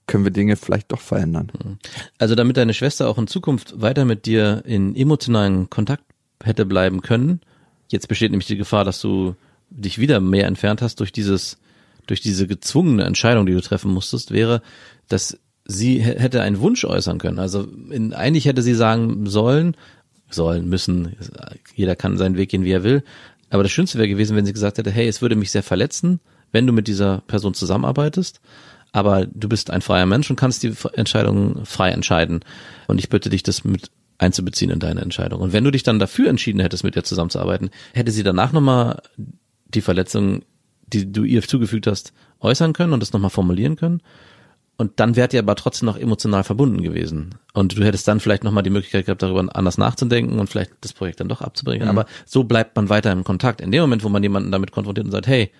können 0.07 0.23
wir 0.23 0.31
Dinge 0.31 0.55
vielleicht 0.55 0.91
doch 0.91 1.01
verändern. 1.01 1.51
Also 2.19 2.35
damit 2.35 2.57
deine 2.57 2.73
Schwester 2.73 3.09
auch 3.09 3.17
in 3.17 3.27
Zukunft 3.27 3.81
weiter 3.81 4.05
mit 4.05 4.25
dir 4.25 4.63
in 4.65 4.95
emotionalen 4.95 5.69
Kontakt 5.69 6.03
hätte 6.43 6.65
bleiben 6.65 7.01
können, 7.01 7.41
jetzt 7.89 8.07
besteht 8.07 8.31
nämlich 8.31 8.47
die 8.47 8.57
Gefahr, 8.57 8.83
dass 8.83 9.01
du 9.01 9.35
dich 9.69 9.97
wieder 9.97 10.19
mehr 10.19 10.47
entfernt 10.47 10.81
hast 10.81 10.99
durch 10.99 11.11
dieses, 11.11 11.57
durch 12.07 12.21
diese 12.21 12.47
gezwungene 12.47 13.03
Entscheidung, 13.03 13.45
die 13.45 13.53
du 13.53 13.61
treffen 13.61 13.91
musstest, 13.91 14.31
wäre 14.31 14.61
dass 15.07 15.37
sie 15.65 15.99
hätte 15.99 16.41
einen 16.41 16.59
Wunsch 16.59 16.85
äußern 16.85 17.17
können. 17.17 17.39
Also 17.39 17.67
in, 17.89 18.13
eigentlich 18.13 18.45
hätte 18.45 18.61
sie 18.61 18.75
sagen 18.75 19.27
sollen, 19.27 19.75
sollen, 20.29 20.67
müssen, 20.67 21.15
jeder 21.75 21.95
kann 21.95 22.17
seinen 22.17 22.37
Weg 22.37 22.49
gehen, 22.49 22.63
wie 22.63 22.71
er 22.71 22.83
will. 22.83 23.03
Aber 23.49 23.63
das 23.63 23.71
Schönste 23.71 23.97
wäre 23.97 24.07
gewesen, 24.07 24.35
wenn 24.35 24.45
sie 24.45 24.53
gesagt 24.53 24.77
hätte, 24.77 24.91
hey, 24.91 25.07
es 25.07 25.21
würde 25.21 25.35
mich 25.35 25.51
sehr 25.51 25.63
verletzen, 25.63 26.19
wenn 26.51 26.67
du 26.67 26.73
mit 26.73 26.87
dieser 26.87 27.21
Person 27.27 27.53
zusammenarbeitest. 27.53 28.41
Aber 28.95 29.25
du 29.25 29.49
bist 29.49 29.71
ein 29.71 29.81
freier 29.81 30.05
Mensch 30.05 30.29
und 30.29 30.37
kannst 30.37 30.63
die 30.63 30.73
Entscheidung 30.93 31.65
frei 31.65 31.89
entscheiden. 31.89 32.45
Und 32.87 32.97
ich 32.97 33.09
bitte 33.09 33.29
dich, 33.29 33.43
das 33.43 33.65
mit 33.65 33.91
einzubeziehen 34.19 34.71
in 34.71 34.79
deine 34.79 35.01
Entscheidung. 35.01 35.41
Und 35.41 35.51
wenn 35.51 35.65
du 35.65 35.71
dich 35.71 35.83
dann 35.83 35.99
dafür 35.99 36.29
entschieden 36.29 36.61
hättest, 36.61 36.85
mit 36.85 36.95
ihr 36.95 37.03
zusammenzuarbeiten, 37.03 37.71
hätte 37.93 38.13
sie 38.13 38.23
danach 38.23 38.53
nochmal 38.53 39.01
die 39.67 39.81
Verletzung, 39.81 40.43
die 40.87 41.11
du 41.11 41.25
ihr 41.25 41.41
zugefügt 41.41 41.87
hast, 41.87 42.13
äußern 42.39 42.71
können 42.71 42.93
und 42.93 43.01
das 43.01 43.11
nochmal 43.11 43.31
formulieren 43.31 43.75
können. 43.75 44.01
Und 44.77 45.01
dann 45.01 45.17
wärt 45.17 45.33
ihr 45.33 45.41
aber 45.41 45.55
trotzdem 45.55 45.87
noch 45.87 45.97
emotional 45.97 46.45
verbunden 46.45 46.81
gewesen. 46.81 47.35
Und 47.51 47.77
du 47.77 47.83
hättest 47.83 48.07
dann 48.07 48.21
vielleicht 48.21 48.45
nochmal 48.45 48.63
die 48.63 48.69
Möglichkeit 48.69 49.07
gehabt, 49.07 49.21
darüber 49.21 49.45
anders 49.53 49.77
nachzudenken 49.77 50.39
und 50.39 50.49
vielleicht 50.49 50.71
das 50.79 50.93
Projekt 50.93 51.19
dann 51.19 51.27
doch 51.27 51.41
abzubringen. 51.41 51.89
Aber 51.89 52.05
so 52.25 52.45
bleibt 52.45 52.77
man 52.77 52.87
weiter 52.87 53.11
im 53.11 53.25
Kontakt. 53.25 53.59
In 53.59 53.73
dem 53.73 53.81
Moment, 53.81 54.05
wo 54.05 54.09
man 54.09 54.23
jemanden 54.23 54.53
damit 54.53 54.71
konfrontiert 54.71 55.05
und 55.05 55.11
sagt, 55.11 55.27
hey, 55.27 55.51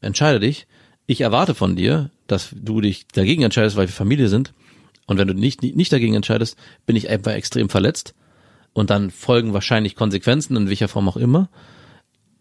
entscheide 0.00 0.40
dich, 0.40 0.66
ich 1.10 1.22
erwarte 1.22 1.56
von 1.56 1.74
dir, 1.74 2.10
dass 2.28 2.50
du 2.54 2.80
dich 2.80 3.08
dagegen 3.08 3.42
entscheidest, 3.42 3.74
weil 3.74 3.88
wir 3.88 3.92
Familie 3.92 4.28
sind. 4.28 4.52
Und 5.06 5.18
wenn 5.18 5.26
du 5.26 5.34
nicht, 5.34 5.60
nicht 5.60 5.92
dagegen 5.92 6.14
entscheidest, 6.14 6.56
bin 6.86 6.94
ich 6.94 7.08
einfach 7.08 7.32
extrem 7.32 7.68
verletzt. 7.68 8.14
Und 8.74 8.90
dann 8.90 9.10
folgen 9.10 9.52
wahrscheinlich 9.52 9.96
Konsequenzen, 9.96 10.56
in 10.56 10.68
welcher 10.68 10.86
Form 10.86 11.08
auch 11.08 11.16
immer. 11.16 11.48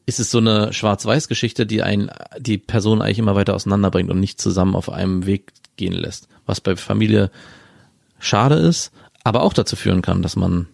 Ist 0.05 0.19
es 0.19 0.29
so 0.29 0.37
eine 0.37 0.71
Schwarz-Weiß-Geschichte, 0.71 1.65
die 1.65 1.81
ein, 1.81 2.11
die 2.37 2.59
Person 2.59 3.01
eigentlich 3.01 3.17
immer 3.17 3.33
weiter 3.33 3.55
auseinanderbringt 3.55 4.11
und 4.11 4.19
nicht 4.19 4.39
zusammen 4.39 4.75
auf 4.75 4.91
einem 4.91 5.25
Weg 5.25 5.51
gehen 5.75 5.93
lässt. 5.93 6.27
Was 6.45 6.61
bei 6.61 6.75
Familie 6.75 7.31
schade 8.19 8.53
ist, 8.53 8.91
aber 9.23 9.41
auch 9.41 9.53
dazu 9.53 9.77
führen 9.77 10.03
kann, 10.03 10.21
dass 10.21 10.35
man 10.35 10.67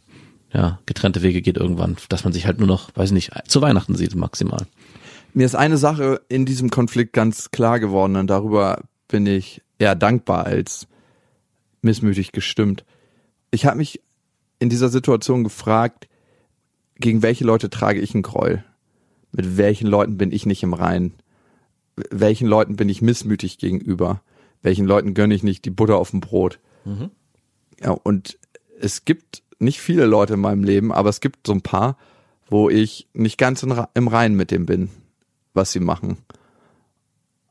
ja 0.54 0.80
getrennte 0.86 1.22
Wege 1.22 1.42
geht 1.42 1.56
irgendwann, 1.56 1.96
dass 2.10 2.26
man 2.26 2.34
sich 2.34 2.46
halt 2.46 2.60
nur 2.60 2.68
noch, 2.68 2.90
weiß 2.96 3.12
nicht, 3.12 3.32
zu 3.48 3.62
Weihnachten 3.62 3.96
sieht 3.96 4.16
maximal. 4.16 4.68
Mir 5.38 5.46
ist 5.46 5.56
eine 5.56 5.76
Sache 5.76 6.22
in 6.30 6.46
diesem 6.46 6.70
Konflikt 6.70 7.12
ganz 7.12 7.52
klar 7.52 7.82
geworden 7.82 8.16
und 8.16 8.28
darüber 8.28 8.86
bin 9.10 9.26
ich 9.26 9.62
eher 9.78 9.94
dankbar 9.94 10.46
als 10.46 10.88
missmütig 11.82 12.32
gestimmt. 12.32 12.86
Ich 13.52 13.66
habe 13.66 13.76
mich 13.76 14.02
in 14.60 14.70
dieser 14.70 14.88
Situation 14.88 15.44
gefragt, 15.44 16.08
gegen 16.96 17.22
welche 17.22 17.44
Leute 17.44 17.70
trage 17.70 18.00
ich 18.00 18.14
einen 18.14 18.24
Groll? 18.24 18.64
Mit 19.34 19.58
welchen 19.58 19.88
Leuten 19.88 20.18
bin 20.18 20.32
ich 20.32 20.46
nicht 20.46 20.64
im 20.64 20.74
Reinen? 20.74 21.16
Welchen 22.10 22.48
Leuten 22.48 22.78
bin 22.78 22.88
ich 22.88 23.02
missmütig 23.02 23.58
gegenüber? 23.58 24.22
Welchen 24.62 24.86
Leuten 24.86 25.14
gönne 25.14 25.36
ich 25.36 25.44
nicht 25.44 25.66
die 25.66 25.70
Butter 25.70 25.98
auf 25.98 26.12
dem 26.12 26.22
Brot? 26.22 26.62
Ja, 27.84 27.92
und 27.92 28.40
es 28.80 29.04
gibt 29.04 29.44
nicht 29.60 29.82
viele 29.82 30.06
Leute 30.06 30.36
in 30.36 30.40
meinem 30.40 30.64
Leben, 30.64 30.94
aber 30.94 31.10
es 31.10 31.20
gibt 31.20 31.46
so 31.46 31.52
ein 31.52 31.62
paar, 31.62 31.98
wo 32.50 32.70
ich 32.70 33.10
nicht 33.12 33.38
ganz 33.38 33.64
im 33.64 34.08
Reinen 34.08 34.38
mit 34.38 34.52
dem 34.52 34.66
bin, 34.66 34.90
was 35.56 35.72
sie 35.72 35.80
machen. 35.80 36.18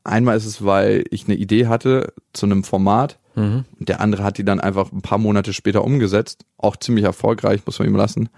Einmal 0.03 0.37
ist 0.37 0.45
es, 0.45 0.63
weil 0.63 1.03
ich 1.09 1.25
eine 1.25 1.35
Idee 1.35 1.67
hatte 1.67 2.13
zu 2.33 2.45
einem 2.45 2.63
Format 2.63 3.17
und 3.35 3.65
der 3.79 3.99
andere 3.99 4.23
hat 4.23 4.37
die 4.37 4.45
dann 4.45 4.61
einfach 4.61 4.91
ein 4.91 5.01
paar 5.01 5.17
Monate 5.17 5.51
später 5.51 5.83
umgesetzt, 5.83 6.45
auch 6.57 6.77
ziemlich 6.77 7.03
erfolgreich, 7.03 7.61
muss 7.65 7.79
man 7.79 7.87
ihm 7.87 7.95
lassen. 7.95 8.29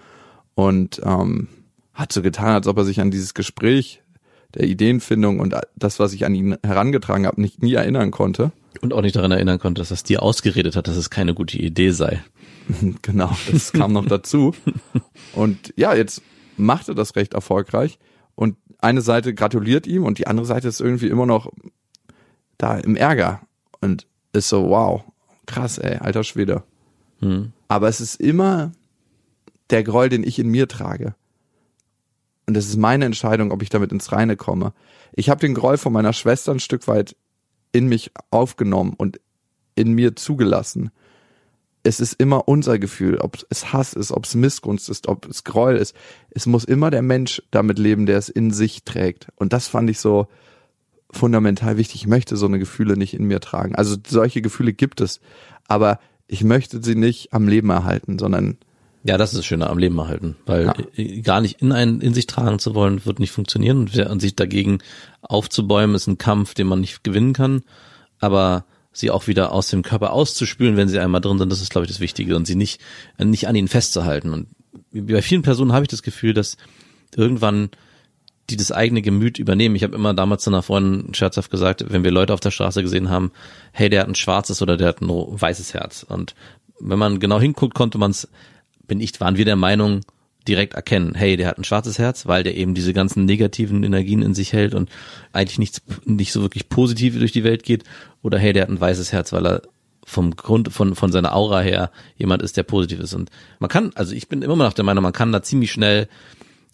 Und 0.56 1.02
ähm, 1.04 1.50
hat 1.94 2.12
so 2.12 2.24
getan, 2.24 2.50
als 2.50 2.68
ob 2.68 2.78
er 2.78 2.84
sich 2.84 3.00
an 3.00 3.12
dieses 3.12 3.36
Gespräch 3.36 4.02
der 4.56 4.68
Ideenfindung 4.68 5.40
und 5.40 5.56
das, 5.76 6.00
was 6.00 6.14
ich 6.14 6.26
an 6.26 6.34
ihn 6.34 6.58
herangetragen 6.64 7.28
habe, 7.28 7.40
nicht 7.40 7.62
nie 7.62 7.74
erinnern 7.74 8.10
konnte. 8.10 8.52
Und 8.82 8.94
auch 8.94 9.02
nicht 9.02 9.16
daran 9.16 9.32
erinnern 9.32 9.60
konnte, 9.60 9.82
dass 9.82 9.90
das 9.90 10.04
dir 10.04 10.24
ausgeredet 10.24 10.76
hat, 10.76 10.88
dass 10.88 10.98
es 10.98 11.10
keine 11.10 11.34
gute 11.34 11.58
Idee 11.58 11.92
sei. 11.92 12.22
Genau, 13.02 13.32
das 13.50 13.72
kam 13.72 13.94
noch 13.94 14.06
dazu. 14.08 14.54
Und 15.34 15.74
ja, 15.78 15.96
jetzt 15.96 16.22
macht 16.58 16.90
er 16.90 16.96
das 16.96 17.16
recht 17.16 17.34
erfolgreich. 17.34 17.98
Und 18.36 18.58
eine 18.80 19.02
Seite 19.02 19.34
gratuliert 19.34 19.88
ihm 19.88 20.04
und 20.04 20.20
die 20.20 20.28
andere 20.28 20.46
Seite 20.46 20.68
ist 20.68 20.82
irgendwie 20.82 21.08
immer 21.08 21.26
noch 21.26 21.52
da 22.58 22.78
im 22.78 22.96
Ärger. 22.96 23.42
Und 23.82 24.08
ist 24.34 24.50
so, 24.50 24.70
wow, 24.70 25.04
krass, 25.46 25.78
ey, 25.78 25.98
alter 25.98 26.24
Schwede. 26.24 26.64
Aber 27.68 27.88
es 27.88 28.02
ist 28.02 28.20
immer 28.20 28.72
der 29.70 29.84
Groll, 29.84 30.10
den 30.10 30.24
ich 30.24 30.40
in 30.40 30.50
mir 30.50 30.68
trage. 30.68 31.16
Und 32.48 32.56
es 32.56 32.68
ist 32.70 32.78
meine 32.78 33.06
Entscheidung, 33.06 33.52
ob 33.52 33.62
ich 33.62 33.70
damit 33.70 33.92
ins 33.92 34.12
Reine 34.12 34.38
komme. 34.38 34.74
Ich 35.14 35.30
habe 35.30 35.42
den 35.42 35.54
Groll 35.54 35.78
von 35.78 35.92
meiner 35.92 36.14
Schwester 36.14 36.52
ein 36.52 36.60
Stück 36.60 36.88
weit 36.88 37.16
in 37.72 37.88
mich 37.88 38.12
aufgenommen 38.32 38.94
und 38.98 39.20
in 39.76 39.94
mir 39.94 40.16
zugelassen 40.16 40.92
es 41.88 42.00
ist 42.00 42.14
immer 42.20 42.48
unser 42.48 42.80
Gefühl, 42.80 43.18
ob 43.20 43.38
es 43.50 43.72
Hass 43.72 43.94
ist, 43.94 44.12
ob 44.12 44.26
es 44.26 44.36
Missgunst 44.36 44.90
ist, 44.90 45.08
ob 45.08 45.26
es 45.28 45.44
Groll 45.44 45.76
ist. 45.78 45.96
Es 46.30 46.46
muss 46.46 46.66
immer 46.66 46.92
der 46.92 47.02
Mensch 47.02 47.42
damit 47.52 47.80
leben, 47.80 48.06
der 48.06 48.18
es 48.18 48.30
in 48.30 48.52
sich 48.52 48.84
trägt. 48.84 49.28
Und 49.36 49.54
das 49.54 49.68
fand 49.68 49.90
ich 49.90 50.00
so 50.00 50.28
fundamental 51.10 51.78
wichtig. 51.78 52.02
Ich 52.02 52.08
möchte 52.08 52.36
so 52.36 52.46
eine 52.46 52.60
Gefühle 52.60 52.98
nicht 52.98 53.14
in 53.14 53.26
mir 53.26 53.40
tragen. 53.40 53.76
Also 53.76 53.96
solche 54.06 54.42
Gefühle 54.42 54.74
gibt 54.74 55.00
es, 55.02 55.22
aber 55.68 56.00
ich 56.28 56.44
möchte 56.44 56.84
sie 56.84 56.96
nicht 56.96 57.34
am 57.34 57.48
Leben 57.48 57.70
erhalten, 57.70 58.20
sondern 58.20 58.58
Ja, 59.04 59.18
das 59.18 59.32
ist 59.32 59.38
das 59.38 59.46
Schöne 59.46 59.70
am 59.70 59.78
Leben 59.78 59.98
erhalten, 59.98 60.36
weil 60.46 60.66
Ja. 60.66 61.22
gar 61.22 61.40
nicht 61.40 61.62
in 61.62 61.72
einen 61.72 62.02
in 62.02 62.14
sich 62.14 62.28
tragen 62.28 62.60
zu 62.60 62.76
wollen, 62.76 63.06
wird 63.06 63.20
nicht 63.20 63.32
funktionieren. 63.32 63.90
Und 64.10 64.20
sich 64.20 64.36
dagegen 64.36 64.80
aufzubäumen, 65.22 65.96
ist 65.96 66.08
ein 66.08 66.18
Kampf, 66.18 66.54
den 66.54 66.68
man 66.68 66.82
nicht 66.82 67.06
gewinnen 67.06 67.32
kann. 67.32 67.64
Aber 68.20 68.66
sie 69.00 69.12
auch 69.12 69.28
wieder 69.28 69.52
aus 69.52 69.68
dem 69.70 69.84
Körper 69.84 70.12
auszuspülen, 70.12 70.78
wenn 70.78 70.90
sie 70.90 71.00
einmal 71.00 71.22
drin 71.22 71.38
sind, 71.38 71.52
das 71.52 71.62
ist, 71.62 71.72
glaube 71.72 71.86
ich, 71.86 71.92
das 71.92 72.00
Wichtige. 72.00 72.36
Und 72.36 72.46
sie 72.46 72.56
nicht, 72.56 72.82
äh, 73.18 73.26
nicht 73.26 73.48
an 73.48 73.56
ihnen 73.56 73.68
festzuhalten. 73.68 74.32
Und 74.32 74.48
bei 74.92 75.22
vielen 75.22 75.42
Personen 75.42 75.74
habe 75.74 75.84
ich 75.84 75.90
das 75.90 76.04
Gefühl, 76.04 76.34
dass 76.34 76.58
irgendwann 77.16 77.70
die 78.50 78.56
das 78.56 78.72
eigene 78.72 79.02
Gemüt 79.02 79.40
übernehmen. 79.40 79.76
Ich 79.76 79.84
habe 79.84 79.96
immer 79.96 80.14
damals 80.14 80.44
zu 80.44 80.50
einer 80.50 80.62
Freundin 80.62 81.14
scherzhaft 81.14 81.52
gesagt, 81.52 81.86
wenn 81.90 82.04
wir 82.04 82.12
Leute 82.12 82.34
auf 82.34 82.40
der 82.40 82.52
Straße 82.52 82.82
gesehen 82.82 83.10
haben, 83.10 83.32
hey, 83.74 83.90
der 83.90 84.02
hat 84.02 84.08
ein 84.08 84.16
schwarzes 84.16 84.62
oder 84.62 84.78
der 84.78 84.88
hat 84.88 85.02
ein 85.02 85.10
weißes 85.10 85.74
Herz. 85.74 86.04
Und 86.08 86.34
wenn 86.80 87.00
man 87.00 87.20
genau 87.20 87.40
hinguckt, 87.40 87.76
konnte 87.76 87.98
man 87.98 88.12
es, 88.12 88.30
bin 88.86 89.02
ich, 89.02 89.20
waren 89.20 89.36
wir 89.36 89.44
der 89.44 89.58
Meinung, 89.58 90.02
direkt 90.48 90.74
erkennen, 90.74 91.14
hey, 91.16 91.38
der 91.38 91.48
hat 91.48 91.58
ein 91.58 91.64
schwarzes 91.64 92.00
Herz, 92.00 92.26
weil 92.26 92.44
der 92.44 92.56
eben 92.56 92.74
diese 92.74 92.94
ganzen 92.94 93.26
negativen 93.26 93.84
Energien 93.84 94.22
in 94.22 94.34
sich 94.34 94.54
hält 94.54 94.74
und 94.74 94.90
eigentlich 95.34 95.60
nichts, 95.60 95.82
nicht 96.06 96.32
so 96.32 96.42
wirklich 96.42 96.70
positiv 96.70 97.18
durch 97.18 97.32
die 97.32 97.44
Welt 97.44 97.64
geht. 97.64 97.84
Oder 98.22 98.40
hey, 98.40 98.54
der 98.54 98.64
hat 98.64 98.70
ein 98.70 98.80
weißes 98.80 99.12
Herz, 99.12 99.34
weil 99.34 99.46
er 99.46 99.62
vom 100.06 100.36
Grund, 100.36 100.72
von, 100.72 100.96
von 100.96 101.12
seiner 101.12 101.36
Aura 101.36 101.60
her 101.60 101.92
jemand 102.16 102.42
ist, 102.42 102.56
der 102.56 102.64
positiv 102.64 103.00
ist. 103.00 103.14
Und 103.14 103.30
man 103.60 103.70
kann, 103.70 103.92
also 103.96 104.14
ich 104.14 104.30
bin 104.30 104.42
immer 104.42 104.56
noch 104.56 104.74
der 104.74 104.86
Meinung, 104.86 105.04
man 105.04 105.14
kann 105.14 105.34
da 105.34 105.44
ziemlich 105.44 105.72
schnell 105.72 106.08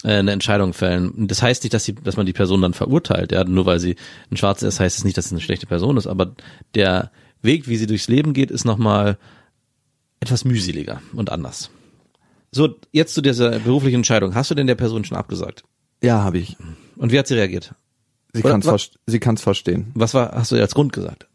äh, 0.03 0.17
eine 0.17 0.31
Entscheidung 0.31 0.73
fällen. 0.73 1.27
Das 1.27 1.41
heißt 1.41 1.63
nicht, 1.63 1.73
dass, 1.73 1.83
sie, 1.83 1.95
dass 1.95 2.15
man 2.15 2.27
die 2.27 2.33
Person 2.33 2.61
dann 2.61 2.75
verurteilt. 2.75 3.31
Ja, 3.31 3.43
nur 3.43 3.65
weil 3.65 3.79
sie 3.79 3.95
ein 4.31 4.37
Schwarzer 4.37 4.67
ist, 4.67 4.79
heißt 4.79 4.99
es 4.99 5.03
nicht, 5.03 5.17
dass 5.17 5.25
es 5.25 5.31
eine 5.31 5.41
schlechte 5.41 5.65
Person 5.65 5.97
ist. 5.97 6.05
Aber 6.05 6.35
der 6.75 7.11
Weg, 7.41 7.67
wie 7.67 7.77
sie 7.77 7.87
durchs 7.87 8.07
Leben 8.07 8.33
geht, 8.33 8.51
ist 8.51 8.65
nochmal 8.65 9.17
etwas 10.19 10.45
mühseliger 10.45 11.01
und 11.13 11.31
anders. 11.31 11.71
So, 12.53 12.75
jetzt 12.91 13.13
zu 13.13 13.21
dieser 13.21 13.59
beruflichen 13.59 13.97
Entscheidung. 13.97 14.35
Hast 14.35 14.51
du 14.51 14.55
denn 14.55 14.67
der 14.67 14.75
Person 14.75 15.03
schon 15.03 15.17
abgesagt? 15.17 15.63
ja, 16.03 16.21
habe 16.21 16.37
ich. 16.37 16.57
Und 16.97 17.11
wie 17.11 17.17
hat 17.17 17.27
sie 17.27 17.35
reagiert? 17.35 17.73
Sie 18.33 18.41
kann 18.41 18.59
es 18.59 18.67
vers 18.67 18.91
sie 19.07 19.19
kann's 19.19 19.41
verstehen. 19.41 19.91
Was 19.95 20.13
war, 20.13 20.33
hast 20.33 20.51
du 20.51 20.55
ihr 20.55 20.61
als 20.61 20.75
Grund 20.75 20.91
gesagt? 20.91 21.27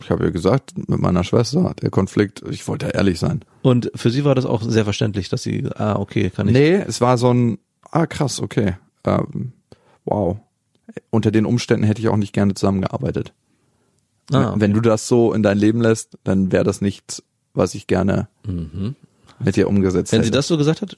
Ich 0.00 0.10
habe 0.10 0.24
ihr 0.24 0.30
gesagt, 0.30 0.76
mit 0.76 1.00
meiner 1.00 1.24
Schwester, 1.24 1.74
der 1.80 1.90
Konflikt, 1.90 2.42
ich 2.50 2.68
wollte 2.68 2.88
ehrlich 2.88 3.18
sein. 3.18 3.42
Und 3.62 3.90
für 3.94 4.10
sie 4.10 4.24
war 4.24 4.34
das 4.34 4.44
auch 4.44 4.62
sehr 4.62 4.84
verständlich, 4.84 5.28
dass 5.30 5.42
sie, 5.42 5.68
ah, 5.74 5.96
okay, 5.96 6.30
kann 6.30 6.48
ich. 6.48 6.52
Nee, 6.52 6.74
es 6.74 7.00
war 7.00 7.16
so 7.16 7.32
ein, 7.32 7.58
ah 7.90 8.06
krass, 8.06 8.40
okay. 8.40 8.76
Ähm, 9.04 9.52
wow. 10.04 10.36
Unter 11.10 11.30
den 11.30 11.46
Umständen 11.46 11.84
hätte 11.84 12.00
ich 12.00 12.08
auch 12.08 12.16
nicht 12.16 12.34
gerne 12.34 12.54
zusammengearbeitet. 12.54 13.32
Ah, 14.30 14.50
okay. 14.50 14.60
Wenn 14.60 14.74
du 14.74 14.80
das 14.80 15.08
so 15.08 15.32
in 15.32 15.42
dein 15.42 15.58
Leben 15.58 15.80
lässt, 15.80 16.18
dann 16.24 16.52
wäre 16.52 16.64
das 16.64 16.80
nichts, 16.80 17.22
was 17.54 17.74
ich 17.74 17.86
gerne 17.86 18.28
mit 19.38 19.56
dir 19.56 19.68
umgesetzt 19.68 20.12
Wenn 20.12 20.20
hätte. 20.20 20.26
sie 20.26 20.32
das 20.32 20.46
so 20.46 20.56
gesagt 20.56 20.82
hat, 20.82 20.96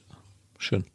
schön. 0.57 0.85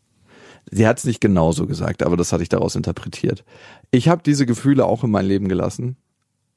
Sie 0.70 0.86
hat 0.86 0.98
es 0.98 1.04
nicht 1.04 1.20
genauso 1.20 1.66
gesagt, 1.66 2.02
aber 2.02 2.16
das 2.16 2.32
hatte 2.32 2.42
ich 2.42 2.48
daraus 2.48 2.74
interpretiert. 2.74 3.44
Ich 3.90 4.08
habe 4.08 4.22
diese 4.24 4.46
Gefühle 4.46 4.86
auch 4.86 5.04
in 5.04 5.10
mein 5.10 5.26
Leben 5.26 5.48
gelassen 5.48 5.96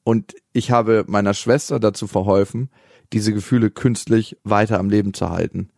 und 0.04 0.34
ich 0.52 0.70
habe 0.70 1.04
meiner 1.06 1.34
Schwester 1.34 1.78
dazu 1.78 2.06
verholfen, 2.06 2.70
diese 3.12 3.32
Gefühle 3.32 3.70
künstlich 3.70 4.36
weiter 4.44 4.78
am 4.78 4.90
Leben 4.90 5.14
zu 5.14 5.30
halten. 5.30 5.70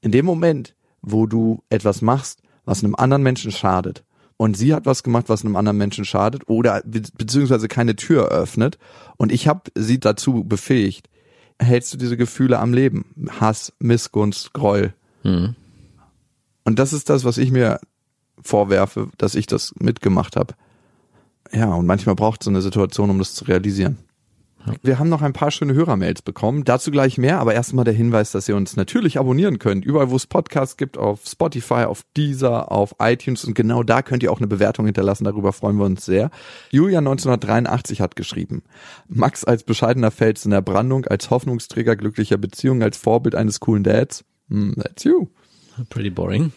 In 0.00 0.12
dem 0.12 0.24
Moment, 0.24 0.74
wo 1.00 1.26
du 1.26 1.62
etwas 1.68 2.02
machst, 2.02 2.42
was 2.64 2.84
einem 2.84 2.94
anderen 2.94 3.22
Menschen 3.22 3.50
schadet, 3.50 4.04
und 4.36 4.56
sie 4.56 4.74
hat 4.74 4.86
was 4.86 5.04
gemacht, 5.04 5.28
was 5.28 5.44
einem 5.44 5.54
anderen 5.54 5.78
Menschen 5.78 6.04
schadet 6.04 6.48
oder 6.48 6.82
be 6.84 7.02
beziehungsweise 7.16 7.68
keine 7.68 7.94
Tür 7.94 8.28
öffnet 8.28 8.76
und 9.16 9.30
ich 9.30 9.46
habe 9.46 9.70
sie 9.76 10.00
dazu 10.00 10.42
befähigt, 10.42 11.08
hältst 11.58 11.92
du 11.92 11.98
diese 11.98 12.16
Gefühle 12.16 12.58
am 12.58 12.72
Leben. 12.72 13.04
Hass, 13.40 13.72
Missgunst, 13.78 14.52
Groll. 14.52 14.94
Mhm. 15.22 15.54
Und 16.64 16.78
das 16.78 16.92
ist 16.92 17.10
das, 17.10 17.24
was 17.24 17.38
ich 17.38 17.50
mir 17.50 17.80
vorwerfe, 18.40 19.08
dass 19.18 19.34
ich 19.34 19.46
das 19.46 19.74
mitgemacht 19.78 20.36
habe. 20.36 20.54
Ja, 21.52 21.72
und 21.74 21.86
manchmal 21.86 22.14
braucht 22.14 22.40
es 22.40 22.44
so 22.46 22.50
eine 22.50 22.62
Situation, 22.62 23.10
um 23.10 23.18
das 23.18 23.34
zu 23.34 23.44
realisieren. 23.44 23.98
Wir 24.82 24.98
haben 24.98 25.08
noch 25.08 25.22
ein 25.22 25.32
paar 25.32 25.50
schöne 25.50 25.74
Hörermails 25.74 26.22
bekommen. 26.22 26.64
Dazu 26.64 26.90
gleich 26.90 27.18
mehr, 27.18 27.40
aber 27.40 27.54
erstmal 27.54 27.84
der 27.84 27.94
Hinweis, 27.94 28.30
dass 28.30 28.48
ihr 28.48 28.56
uns 28.56 28.76
natürlich 28.76 29.18
abonnieren 29.18 29.58
könnt. 29.58 29.84
Überall, 29.84 30.10
wo 30.10 30.16
es 30.16 30.26
Podcasts 30.26 30.76
gibt, 30.76 30.96
auf 30.98 31.22
Spotify, 31.26 31.84
auf 31.84 32.04
Deezer, 32.16 32.70
auf 32.70 32.94
iTunes 33.00 33.44
und 33.44 33.54
genau 33.54 33.82
da 33.82 34.02
könnt 34.02 34.22
ihr 34.22 34.30
auch 34.30 34.38
eine 34.38 34.46
Bewertung 34.46 34.86
hinterlassen. 34.86 35.24
Darüber 35.24 35.52
freuen 35.52 35.76
wir 35.76 35.84
uns 35.84 36.04
sehr. 36.04 36.30
Julia 36.70 36.98
1983 36.98 38.00
hat 38.00 38.16
geschrieben. 38.16 38.62
Max 39.08 39.44
als 39.44 39.64
bescheidener 39.64 40.10
Fels 40.10 40.44
in 40.44 40.52
der 40.52 40.62
Brandung, 40.62 41.06
als 41.06 41.30
Hoffnungsträger 41.30 41.96
glücklicher 41.96 42.38
Beziehungen, 42.38 42.82
als 42.82 42.96
Vorbild 42.96 43.34
eines 43.34 43.60
coolen 43.60 43.82
Dads. 43.82 44.24
Mm, 44.48 44.72
that's 44.74 45.04
you. 45.04 45.28
Pretty 45.90 46.10
boring. 46.10 46.52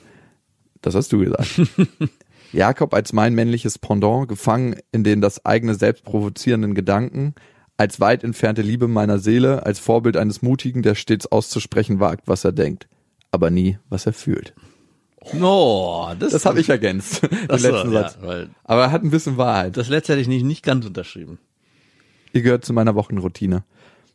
Das 0.82 0.93
hast 0.93 1.12
du 1.12 1.20
gesagt. 1.20 1.62
Jakob 2.51 2.93
als 2.93 3.12
mein 3.12 3.34
männliches 3.34 3.80
Pendant, 3.80 4.28
gefangen 4.28 4.78
in 4.91 5.03
den 5.03 5.22
das 5.22 5.45
eigene 5.45 5.76
selbst 5.76 6.03
provozierenden 6.03 6.74
Gedanken, 6.74 7.36
als 7.78 7.99
weit 7.99 8.23
entfernte 8.23 8.61
Liebe 8.61 8.88
meiner 8.88 9.19
Seele, 9.19 9.65
als 9.65 9.80
Vorbild 9.80 10.17
eines 10.17 10.41
Mutigen, 10.41 10.82
der 10.82 10.95
stets 10.95 11.28
auszusprechen 11.28 11.99
wagt, 11.99 12.28
was 12.28 12.43
er 12.45 12.51
denkt, 12.51 12.88
aber 13.32 13.49
nie, 13.49 13.78
was 13.89 14.05
er 14.05 14.13
fühlt. 14.13 14.53
Oh, 15.41 16.11
das, 16.19 16.32
Das 16.34 16.45
habe 16.45 16.59
ich 16.59 16.69
ergänzt, 16.69 17.23
den 17.49 17.57
so, 17.57 17.69
letzten 17.71 17.91
ja, 17.91 18.01
Satz. 18.03 18.17
weil 18.21 18.49
Aber 18.63 18.84
er 18.84 18.91
hat 18.91 19.03
ein 19.03 19.09
bisschen 19.09 19.38
Wahrheit. 19.38 19.76
das 19.76 19.89
letzte 19.89 20.13
hätte 20.13 20.21
ich 20.21 20.28
nicht, 20.28 20.43
nicht 20.43 20.63
ganz 20.63 20.86
unterschrieben. 20.86 21.39
Ihr 22.32 22.41
gehört 22.43 22.63
zu 22.65 22.73
meiner 22.73 22.95
Wochenroutine. 22.95 23.63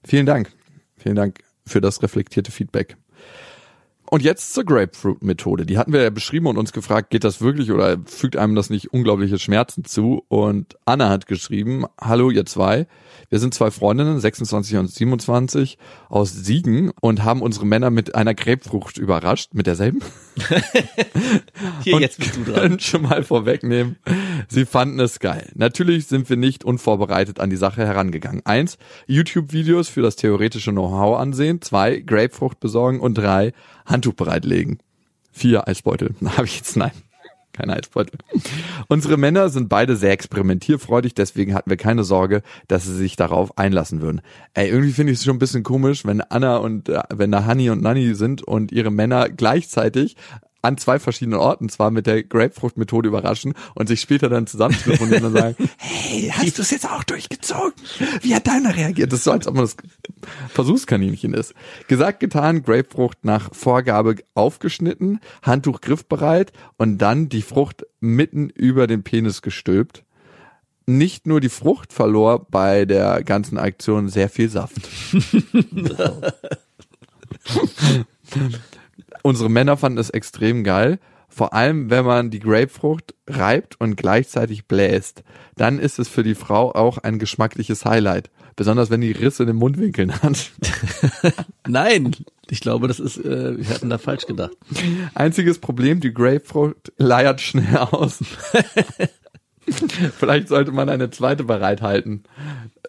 Vielen 0.05 0.27
Dank. 0.27 0.53
Vielen 0.97 1.17
Dank 1.17 1.41
für 1.67 1.81
das 1.81 2.03
reflektierte 2.03 2.53
Feedback. 2.53 2.97
Und 4.11 4.25
jetzt 4.25 4.53
zur 4.55 4.65
Grapefruit-Methode. 4.65 5.65
Die 5.65 5.79
hatten 5.79 5.93
wir 5.93 6.03
ja 6.03 6.11
beschrieben 6.11 6.47
und 6.47 6.59
uns 6.59 6.73
gefragt, 6.73 7.11
geht 7.11 7.23
das 7.23 7.41
wirklich 7.41 7.71
oder 7.71 7.97
fügt 8.07 8.37
einem 8.37 8.57
das 8.57 8.69
nicht 8.69 8.93
unglaubliche 8.93 9.39
Schmerzen 9.39 9.85
zu? 9.85 10.25
Und 10.27 10.77
Anna 10.85 11.09
hat 11.09 11.27
geschrieben, 11.29 11.85
hallo 12.01 12.29
ihr 12.31 12.45
zwei. 12.45 12.89
Wir 13.29 13.39
sind 13.39 13.55
zwei 13.55 13.71
Freundinnen, 13.71 14.19
26 14.19 14.79
und 14.79 14.91
27, 14.91 15.79
aus 16.09 16.33
Siegen 16.33 16.91
und 17.01 17.23
haben 17.23 17.41
unsere 17.41 17.67
Männer 17.67 17.91
mit 17.91 18.17
einer 18.17 18.35
Grapefrucht 18.35 18.99
überrascht, 18.99 19.51
mit 19.55 19.69
derselben. 19.69 20.01
Hier, 21.85 21.95
Und 21.95 22.01
jetzt 22.01 22.19
bist 22.19 22.35
du 22.35 22.43
dran. 22.43 22.55
können 22.55 22.81
schon 22.81 23.03
mal 23.03 23.23
vorwegnehmen, 23.23 23.97
sie 24.49 24.67
fanden 24.67 24.99
es 24.99 25.21
geil. 25.21 25.53
Natürlich 25.55 26.07
sind 26.09 26.29
wir 26.29 26.37
nicht 26.37 26.65
unvorbereitet 26.65 27.39
an 27.39 27.51
die 27.51 27.57
Sache 27.57 27.87
herangegangen. 27.87 28.45
Eins, 28.45 28.77
YouTube-Videos 29.07 29.89
für 29.89 30.03
das 30.03 30.17
theoretische 30.17 30.73
Know-how 30.73 31.17
ansehen. 31.21 31.63
Zwei, 31.63 32.01
Grapefrucht 32.01 32.59
besorgen. 32.59 32.99
Und 32.99 33.15
drei, 33.15 33.53
Handtuch 34.01 34.15
bereitlegen. 34.15 34.79
Vier, 35.31 35.69
Eisbeutel. 35.69 36.15
Habe 36.25 36.47
ich 36.47 36.57
jetzt, 36.57 36.77
nein. 36.77 36.93
Keine 37.53 37.77
Eisbeutel. 37.77 38.19
Unsere 38.89 39.19
Männer 39.19 39.51
sind 39.51 39.69
beide 39.69 39.97
sehr 39.97 40.13
experimentierfreudig, 40.13 41.15
deswegen 41.15 41.53
hatten 41.53 41.69
wir 41.69 41.77
keine 41.77 42.05
Sorge, 42.05 42.43
dass 42.69 42.85
sie 42.87 42.95
sich 42.95 43.17
darauf 43.17 43.59
einlassen 43.59 44.01
würden. 44.01 44.23
Ey, 44.55 44.71
irgendwie 44.71 44.93
finde 44.93 45.13
ich 45.13 45.19
es 45.19 45.25
schon 45.25 45.37
ein 45.37 45.41
bisschen 45.41 45.63
komisch, 45.63 46.07
wenn 46.07 46.23
Anna 46.23 46.57
und 46.57 46.89
äh, 46.89 47.03
wenn 47.13 47.31
da 47.31 47.47
Honey 47.47 47.69
und 47.69 47.83
Nanny 47.83 48.15
sind 48.15 48.41
und 48.43 48.73
ihre 48.73 48.91
Männer 48.91 49.29
gleichzeitig 49.29 50.17
an 50.63 50.77
zwei 50.77 50.99
verschiedenen 50.99 51.39
Orten 51.39 51.69
zwar 51.69 51.91
mit 51.91 52.07
der 52.07 52.23
Grapefrucht-Methode 52.23 53.09
überraschen 53.09 53.55
und 53.75 53.89
sich 53.89 54.01
später 54.01 54.29
dann 54.29 54.47
zusammen 54.47 54.77
telefonieren 54.77 55.25
und 55.25 55.33
sagen, 55.33 55.57
hey, 55.79 56.33
hast 56.33 56.59
du 56.59 56.63
es 56.63 56.71
jetzt 56.71 56.89
auch 56.89 57.05
durchgezogen? 57.05 57.73
Wie 58.21 58.35
hat 58.35 58.47
deiner 58.47 58.77
reagiert? 58.77 59.13
Das 59.13 59.21
ist 59.21 59.25
so, 59.25 59.33
als 59.33 59.47
ob 59.47 59.55
man 59.55 59.65
das 59.65 59.77
Versuchskaninchen 60.49 61.35
ist. 61.35 61.55
Gesagt, 61.89 62.21
getan, 62.21 62.63
Grapefrucht 62.63 63.25
nach 63.25 63.55
Vorgabe 63.55 64.17
aufgeschnitten, 64.35 65.21
Handtuch 65.43 65.81
griffbereit 65.81 66.53
und 66.77 66.99
dann 66.99 67.29
die 67.29 67.43
Frucht 67.43 67.87
mitten 68.01 68.51
über 68.51 68.87
den 68.87 69.03
Penis 69.03 69.43
gestülpt. 69.43 70.05
Nicht 70.87 71.27
nur 71.27 71.41
die 71.41 71.49
Frucht 71.49 71.93
verlor 71.93 72.47
bei 72.51 72.85
der 72.85 73.23
ganzen 73.23 73.59
Aktion 73.59 74.09
sehr 74.09 74.29
viel 74.29 74.49
Saft. 74.49 74.77
Unsere 79.23 79.49
Männer 79.49 79.77
fanden 79.77 79.99
es 79.99 80.11
extrem 80.11 80.65
geil. 80.65 80.99
Vor 81.29 81.55
allem, 81.55 81.91
wenn 81.91 82.05
man 82.05 82.31
die 82.31 82.41
Grapefrucht 82.41 83.15
reibt 83.29 83.81
und 83.81 83.97
gleichzeitig 83.97 84.67
bläst. 84.67 85.23
Dann 85.57 85.79
ist 85.79 85.99
es 86.01 86.09
für 86.09 86.25
die 86.25 86.35
Frau 86.35 86.73
auch 86.73 86.99
ein 86.99 87.21
geschmackliches 87.21 87.85
Highlight. 87.85 88.31
Besonders 88.57 88.91
wenn 88.91 89.01
die 89.01 89.13
Risse 89.13 89.45
in 89.45 89.47
den 89.47 89.57
Mundwinkeln 89.57 90.13
hat. 90.23 90.51
Nein, 91.69 92.17
ich 92.51 92.61
glaube, 92.61 92.89
das 92.89 92.99
ist, 92.99 93.17
äh, 93.19 93.57
wir 93.57 93.69
hatten 93.69 93.89
da 93.89 93.99
falsch 93.99 94.27
gedacht. 94.27 94.57
Einziges 95.15 95.61
Problem, 95.61 96.01
die 96.01 96.13
Grapefrucht 96.13 96.93
leiert 96.99 97.41
schnell 97.41 97.77
aus. 97.77 98.19
Vielleicht 100.19 100.49
sollte 100.49 100.73
man 100.73 100.89
eine 100.89 101.11
zweite 101.11 101.45
bereithalten 101.45 102.25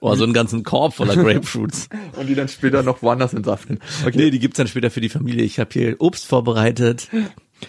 Oh, 0.04 0.16
so 0.16 0.24
einen 0.24 0.34
ganzen 0.34 0.64
Korb 0.64 0.96
voller 0.96 1.16
Grapefruits. 1.24 1.88
und 2.18 2.28
die 2.28 2.34
dann 2.34 2.48
später 2.48 2.82
noch 2.82 3.04
woanders 3.04 3.36
entsaften. 3.36 3.78
Okay. 4.04 4.18
Nee, 4.18 4.32
die 4.32 4.40
gibt's 4.40 4.58
dann 4.58 4.68
später 4.68 4.90
für 4.90 5.00
die 5.00 5.10
Familie. 5.10 5.44
Ich 5.44 5.60
habe 5.60 5.70
hier 5.72 5.96
Obst 6.00 6.26
vorbereitet. 6.26 7.08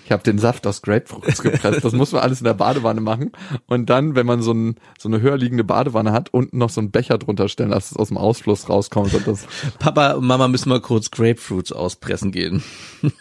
Ich 0.07 0.11
habe 0.11 0.23
den 0.23 0.39
Saft 0.39 0.67
aus 0.67 0.81
Grapefruits 0.81 1.43
gepresst. 1.43 1.85
Das 1.85 1.93
muss 1.93 2.13
man 2.13 2.23
alles 2.23 2.41
in 2.41 2.45
der 2.45 2.55
Badewanne 2.55 3.03
machen. 3.03 3.33
Und 3.67 3.91
dann, 3.91 4.15
wenn 4.15 4.25
man 4.25 4.41
so, 4.41 4.53
ein, 4.53 4.77
so 4.99 5.11
eine 5.11 5.21
höher 5.21 5.37
liegende 5.37 5.63
Badewanne 5.63 6.13
hat, 6.13 6.33
unten 6.33 6.57
noch 6.57 6.71
so 6.71 6.81
einen 6.81 6.91
Becher 6.91 7.19
drunter 7.19 7.51
stellen, 7.51 7.71
dass 7.71 7.91
es 7.91 7.99
aus 7.99 8.09
dem 8.09 8.17
Ausfluss 8.17 8.67
rauskommt. 8.67 9.13
Und 9.13 9.27
das 9.27 9.47
Papa 9.79 10.13
und 10.13 10.25
Mama 10.27 10.49
müssen 10.49 10.71
mal 10.71 10.81
kurz 10.81 11.11
Grapefruits 11.11 11.73
auspressen 11.73 12.33
gehen. 12.33 12.63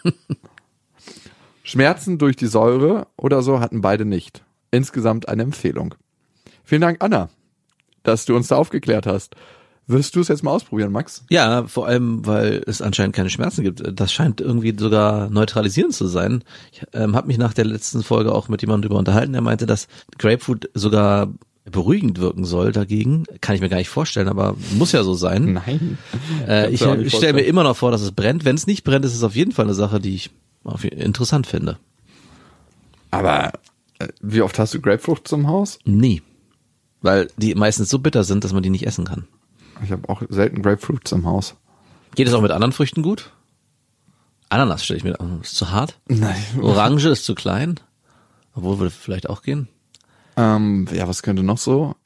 Schmerzen 1.62 2.16
durch 2.16 2.36
die 2.36 2.46
Säure 2.46 3.08
oder 3.18 3.42
so 3.42 3.60
hatten 3.60 3.82
beide 3.82 4.06
nicht. 4.06 4.42
Insgesamt 4.70 5.28
eine 5.28 5.42
Empfehlung. 5.42 5.94
Vielen 6.64 6.80
Dank, 6.80 7.04
Anna, 7.04 7.28
dass 8.02 8.24
du 8.24 8.36
uns 8.36 8.48
da 8.48 8.56
aufgeklärt 8.56 9.06
hast. 9.06 9.36
Wirst 9.88 10.14
du 10.14 10.20
es 10.20 10.28
jetzt 10.28 10.44
mal 10.44 10.52
ausprobieren, 10.52 10.92
Max? 10.92 11.24
Ja, 11.28 11.66
vor 11.66 11.88
allem, 11.88 12.24
weil 12.24 12.62
es 12.66 12.80
anscheinend 12.80 13.16
keine 13.16 13.30
Schmerzen 13.30 13.64
gibt. 13.64 13.82
Das 13.98 14.12
scheint 14.12 14.40
irgendwie 14.40 14.74
sogar 14.78 15.28
neutralisierend 15.28 15.92
zu 15.92 16.06
sein. 16.06 16.44
Ich 16.70 16.82
ähm, 16.92 17.16
habe 17.16 17.26
mich 17.26 17.36
nach 17.36 17.52
der 17.52 17.64
letzten 17.64 18.04
Folge 18.04 18.32
auch 18.32 18.48
mit 18.48 18.62
jemandem 18.62 18.88
darüber 18.88 19.00
unterhalten, 19.00 19.32
der 19.32 19.42
meinte, 19.42 19.66
dass 19.66 19.88
Grapefruit 20.18 20.70
sogar 20.74 21.32
beruhigend 21.64 22.18
wirken 22.18 22.44
soll 22.44 22.70
dagegen. 22.70 23.24
Kann 23.40 23.56
ich 23.56 23.60
mir 23.60 23.68
gar 23.68 23.78
nicht 23.78 23.88
vorstellen, 23.88 24.28
aber 24.28 24.56
muss 24.76 24.92
ja 24.92 25.02
so 25.02 25.14
sein. 25.14 25.52
Nein. 25.66 25.98
Äh, 26.46 26.70
ich 26.72 26.82
ich 26.82 27.14
stelle 27.14 27.34
mir 27.34 27.42
immer 27.42 27.64
noch 27.64 27.76
vor, 27.76 27.90
dass 27.90 28.02
es 28.02 28.12
brennt. 28.12 28.44
Wenn 28.44 28.56
es 28.56 28.66
nicht 28.66 28.84
brennt, 28.84 29.04
ist 29.04 29.14
es 29.14 29.22
auf 29.24 29.34
jeden 29.34 29.52
Fall 29.52 29.64
eine 29.64 29.74
Sache, 29.74 30.00
die 30.00 30.14
ich 30.14 30.30
auf, 30.64 30.84
interessant 30.84 31.46
finde. 31.46 31.78
Aber 33.10 33.52
äh, 33.98 34.08
wie 34.20 34.42
oft 34.42 34.58
hast 34.58 34.74
du 34.74 34.80
Grapefrucht 34.80 35.26
zum 35.26 35.48
Haus? 35.48 35.78
Nie. 35.84 36.22
Weil 37.02 37.28
die 37.36 37.54
meistens 37.54 37.90
so 37.90 37.98
bitter 37.98 38.24
sind, 38.24 38.44
dass 38.44 38.52
man 38.52 38.62
die 38.62 38.70
nicht 38.70 38.86
essen 38.86 39.04
kann. 39.04 39.26
Ich 39.84 39.90
habe 39.90 40.08
auch 40.08 40.22
selten 40.28 40.62
Grapefruits 40.62 41.12
im 41.12 41.26
Haus. 41.26 41.56
Geht 42.14 42.28
es 42.28 42.34
auch 42.34 42.42
mit 42.42 42.52
anderen 42.52 42.72
Früchten 42.72 43.02
gut? 43.02 43.32
Ananas 44.48 44.84
stelle 44.84 44.98
ich 44.98 45.04
mir, 45.04 45.16
oh, 45.18 45.40
ist 45.42 45.56
zu 45.56 45.70
hart. 45.70 45.98
Nein. 46.08 46.42
Orange 46.60 47.06
ist 47.06 47.24
zu 47.24 47.34
klein. 47.34 47.80
Obwohl 48.54 48.78
würde 48.78 48.90
vielleicht 48.90 49.28
auch 49.28 49.42
gehen. 49.42 49.68
Ähm, 50.36 50.86
ja, 50.92 51.08
was 51.08 51.22
könnte 51.22 51.42
noch 51.42 51.58
so? 51.58 51.96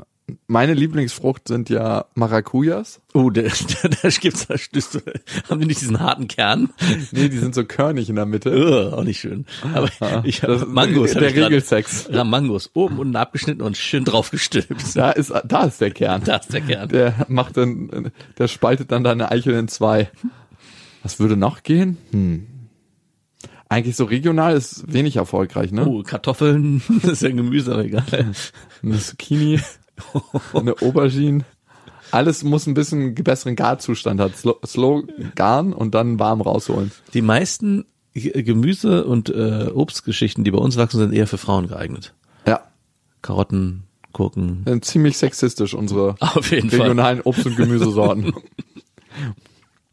Meine 0.49 0.75
Lieblingsfrucht 0.75 1.47
sind 1.47 1.69
ja 1.71 2.07
Maracujas. 2.17 3.01
Oh, 3.15 3.31
da, 3.31 3.43
da, 3.43 3.89
da 4.03 4.09
gibt's 4.09 4.47
da 4.49 4.59
stößt 4.59 5.01
haben 5.49 5.61
die 5.61 5.67
nicht 5.67 5.81
diesen 5.81 6.01
harten 6.01 6.27
Kern? 6.27 6.71
Nee, 7.13 7.29
die 7.29 7.39
sind 7.39 7.55
so 7.55 7.65
körnig 7.65 8.09
in 8.09 8.17
der 8.17 8.27
Mitte. 8.27 8.51
Ugh, 8.51 8.93
auch 8.97 9.05
nicht 9.05 9.21
schön. 9.21 9.47
Aber 9.73 9.89
ich 10.25 10.41
Das 10.41 10.63
habe 10.63 10.67
Mangos. 10.67 11.13
der 11.13 11.29
ich 11.29 11.35
grad- 11.37 11.47
Regelsex. 11.47 12.09
Ja, 12.11 12.25
Mangos 12.25 12.71
oben 12.75 12.99
unten 12.99 13.15
abgeschnitten 13.15 13.63
und 13.63 13.77
schön 13.77 14.05
draufgestülpt. 14.05 14.97
Da 14.97 15.13
ist, 15.13 15.33
da 15.45 15.65
ist 15.65 15.81
der 15.81 15.93
Kern. 15.93 16.23
Da 16.25 16.37
ist 16.37 16.53
der 16.53 16.61
Kern. 16.61 16.89
Der 16.89 17.25
macht 17.29 17.57
dann, 17.57 18.11
der 18.37 18.49
spaltet 18.49 18.91
dann 18.91 19.05
deine 19.05 19.31
Eichel 19.31 19.55
in 19.55 19.69
zwei. 19.69 20.11
Was 21.05 21.21
würde 21.21 21.37
noch 21.37 21.63
gehen? 21.63 21.99
Hm. 22.11 22.47
Eigentlich 23.69 23.95
so 23.97 24.05
regional 24.05 24.57
ist 24.57 24.93
wenig 24.93 25.17
erfolgreich, 25.17 25.71
ne? 25.73 25.87
Oh, 25.87 26.03
Kartoffeln, 26.03 26.83
das 27.03 27.13
ist 27.13 27.23
ja 27.23 27.29
ein 27.29 27.37
Gemüse, 27.37 27.73
aber 27.73 27.85
egal. 27.85 28.05
Zucchini, 28.99 29.61
eine 30.53 30.81
Aubergine. 30.83 31.45
Alles 32.13 32.45
muss 32.45 32.67
ein 32.67 32.75
bisschen 32.75 33.15
besseren 33.15 33.57
Garzustand 33.57 34.21
hat. 34.21 34.37
Slow, 34.37 34.57
slow 34.65 35.03
garen 35.35 35.73
und 35.73 35.95
dann 35.95 36.19
warm 36.19 36.41
rausholen. 36.41 36.93
Die 37.15 37.23
meisten 37.23 37.85
Gemüse- 38.15 39.05
und 39.05 39.29
äh, 39.29 39.71
Obstgeschichten, 39.75 40.45
die 40.45 40.51
bei 40.51 40.59
uns 40.59 40.77
wachsen, 40.77 40.99
sind 40.99 41.13
eher 41.13 41.27
für 41.27 41.39
Frauen 41.39 41.67
geeignet. 41.69 42.15
Ja, 42.47 42.61
Karotten, 43.23 43.83
Gurken. 44.13 44.63
äh, 44.67 44.81
ziemlich 44.81 45.19
sexistisch 45.19 45.75
unsere 45.75 46.15
Auf 46.21 46.51
jeden 46.51 46.71
Fall. 46.71 46.83
regionalen 46.83 47.21
Obst- 47.23 47.47
und 47.47 47.57
Gemüsesorten. 47.57 48.33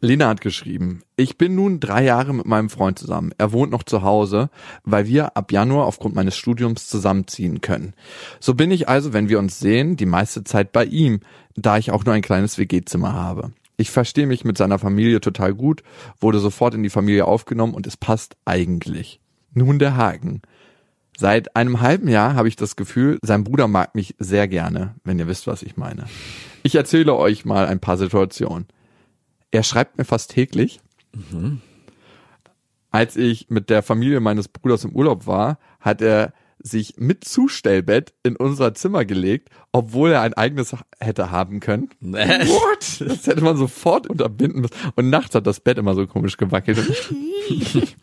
Lena 0.03 0.27
hat 0.27 0.41
geschrieben, 0.41 1.01
ich 1.15 1.37
bin 1.37 1.55
nun 1.55 1.79
drei 1.79 2.03
Jahre 2.03 2.33
mit 2.33 2.45
meinem 2.45 2.69
Freund 2.69 2.99
zusammen. 2.99 3.31
Er 3.37 3.53
wohnt 3.53 3.71
noch 3.71 3.83
zu 3.83 4.01
Hause, 4.01 4.49
weil 4.83 5.07
wir 5.07 5.37
ab 5.37 5.53
Januar 5.53 5.85
aufgrund 5.85 6.13
meines 6.13 6.35
Studiums 6.35 6.87
zusammenziehen 6.87 7.61
können. 7.61 7.93
So 8.41 8.53
bin 8.53 8.69
ich 8.69 8.89
also, 8.89 9.13
wenn 9.13 9.29
wir 9.29 9.39
uns 9.39 9.59
sehen, 9.59 9.95
die 9.95 10.05
meiste 10.05 10.43
Zeit 10.43 10.73
bei 10.73 10.83
ihm, 10.83 11.21
da 11.55 11.77
ich 11.77 11.91
auch 11.91 12.03
nur 12.03 12.13
ein 12.13 12.21
kleines 12.21 12.57
WG-Zimmer 12.57 13.13
habe. 13.13 13.53
Ich 13.77 13.91
verstehe 13.91 14.27
mich 14.27 14.43
mit 14.43 14.57
seiner 14.57 14.77
Familie 14.77 15.21
total 15.21 15.53
gut, 15.53 15.83
wurde 16.19 16.39
sofort 16.39 16.73
in 16.73 16.83
die 16.83 16.89
Familie 16.89 17.23
aufgenommen 17.23 17.73
und 17.73 17.87
es 17.87 17.95
passt 17.95 18.35
eigentlich. 18.43 19.21
Nun 19.53 19.79
der 19.79 19.95
Haken. 19.95 20.41
Seit 21.17 21.55
einem 21.55 21.79
halben 21.79 22.09
Jahr 22.09 22.35
habe 22.35 22.49
ich 22.49 22.57
das 22.57 22.75
Gefühl, 22.75 23.19
sein 23.21 23.45
Bruder 23.45 23.69
mag 23.69 23.95
mich 23.95 24.15
sehr 24.19 24.49
gerne, 24.49 24.95
wenn 25.05 25.17
ihr 25.17 25.29
wisst, 25.29 25.47
was 25.47 25.63
ich 25.63 25.77
meine. 25.77 26.07
Ich 26.61 26.75
erzähle 26.75 27.15
euch 27.15 27.45
mal 27.45 27.67
ein 27.67 27.79
paar 27.79 27.95
Situationen. 27.95 28.67
Er 29.53 29.61
schreibt 29.61 29.99
mir 29.99 30.03
fast 30.03 30.31
täglich. 30.31 30.79
Als 32.89 33.15
ich 33.15 33.51
mit 33.51 33.69
der 33.69 33.83
Familie 33.83 34.19
meines 34.19 34.47
Bruders 34.47 34.83
im 34.83 34.93
Urlaub 34.93 35.27
war, 35.27 35.59
hat 35.79 36.01
er 36.01 36.33
sich 36.57 36.95
mit 36.97 37.23
Zustellbett 37.23 38.13
in 38.23 38.35
unser 38.35 38.73
Zimmer 38.73 39.05
gelegt, 39.05 39.49
obwohl 39.71 40.11
er 40.11 40.21
ein 40.21 40.33
eigenes 40.33 40.75
hätte 40.99 41.29
haben 41.29 41.59
können. 41.59 41.89
What? 42.01 43.07
Das 43.07 43.27
hätte 43.27 43.43
man 43.43 43.55
sofort 43.55 44.07
unterbinden 44.07 44.61
müssen. 44.61 44.73
Und 44.95 45.11
nachts 45.11 45.35
hat 45.35 45.45
das 45.45 45.59
Bett 45.59 45.77
immer 45.77 45.93
so 45.93 46.07
komisch 46.07 46.37
gewackelt. 46.37 46.79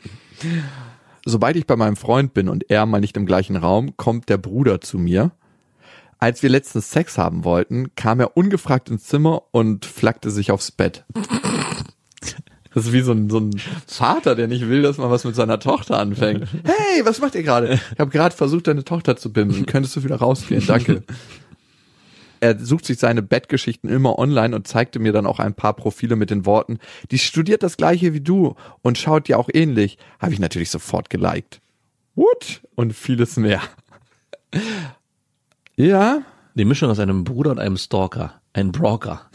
Sobald 1.24 1.56
ich 1.56 1.66
bei 1.66 1.74
meinem 1.74 1.96
Freund 1.96 2.32
bin 2.32 2.48
und 2.48 2.70
er 2.70 2.86
mal 2.86 3.00
nicht 3.00 3.16
im 3.16 3.26
gleichen 3.26 3.56
Raum, 3.56 3.96
kommt 3.96 4.28
der 4.28 4.38
Bruder 4.38 4.80
zu 4.80 4.98
mir. 4.98 5.32
Als 6.22 6.42
wir 6.42 6.50
letztens 6.50 6.90
Sex 6.90 7.16
haben 7.16 7.44
wollten, 7.44 7.94
kam 7.94 8.20
er 8.20 8.36
ungefragt 8.36 8.90
ins 8.90 9.04
Zimmer 9.04 9.42
und 9.52 9.86
flackte 9.86 10.30
sich 10.30 10.50
aufs 10.52 10.70
Bett. 10.70 11.04
Das 12.72 12.86
ist 12.86 12.92
wie 12.92 13.00
so 13.00 13.12
ein, 13.12 13.28
so 13.30 13.40
ein 13.40 13.50
Vater, 13.86 14.36
der 14.36 14.46
nicht 14.46 14.68
will, 14.68 14.82
dass 14.82 14.98
man 14.98 15.10
was 15.10 15.24
mit 15.24 15.34
seiner 15.34 15.58
Tochter 15.58 15.98
anfängt. 15.98 16.46
Hey, 16.62 17.04
was 17.04 17.20
macht 17.20 17.34
ihr 17.34 17.42
gerade? 17.42 17.80
Ich 17.92 17.98
habe 17.98 18.10
gerade 18.10 18.36
versucht, 18.36 18.68
deine 18.68 18.84
Tochter 18.84 19.16
zu 19.16 19.32
bimsen. 19.32 19.66
Könntest 19.66 19.96
du 19.96 20.04
wieder 20.04 20.16
rausgehen? 20.16 20.64
Danke. 20.66 21.02
Er 22.38 22.58
sucht 22.58 22.84
sich 22.84 22.98
seine 22.98 23.22
Bettgeschichten 23.22 23.90
immer 23.90 24.18
online 24.18 24.54
und 24.54 24.68
zeigte 24.68 24.98
mir 24.98 25.12
dann 25.12 25.26
auch 25.26 25.40
ein 25.40 25.54
paar 25.54 25.74
Profile 25.74 26.16
mit 26.16 26.30
den 26.30 26.46
Worten, 26.46 26.78
die 27.10 27.18
studiert 27.18 27.62
das 27.62 27.76
gleiche 27.76 28.14
wie 28.14 28.20
du 28.20 28.54
und 28.82 28.98
schaut 28.98 29.28
dir 29.28 29.38
auch 29.38 29.48
ähnlich. 29.52 29.98
Habe 30.18 30.32
ich 30.32 30.38
natürlich 30.38 30.70
sofort 30.70 31.10
geliked. 31.10 31.60
What? 32.14 32.62
Und 32.76 32.94
vieles 32.94 33.36
mehr. 33.36 33.60
Ja, 35.80 36.22
Die 36.56 36.66
Mischung 36.66 36.90
aus 36.90 36.98
einem 36.98 37.24
Bruder 37.24 37.52
und 37.52 37.58
einem 37.58 37.78
Stalker. 37.78 38.34
Ein 38.52 38.70
Broker. 38.70 39.30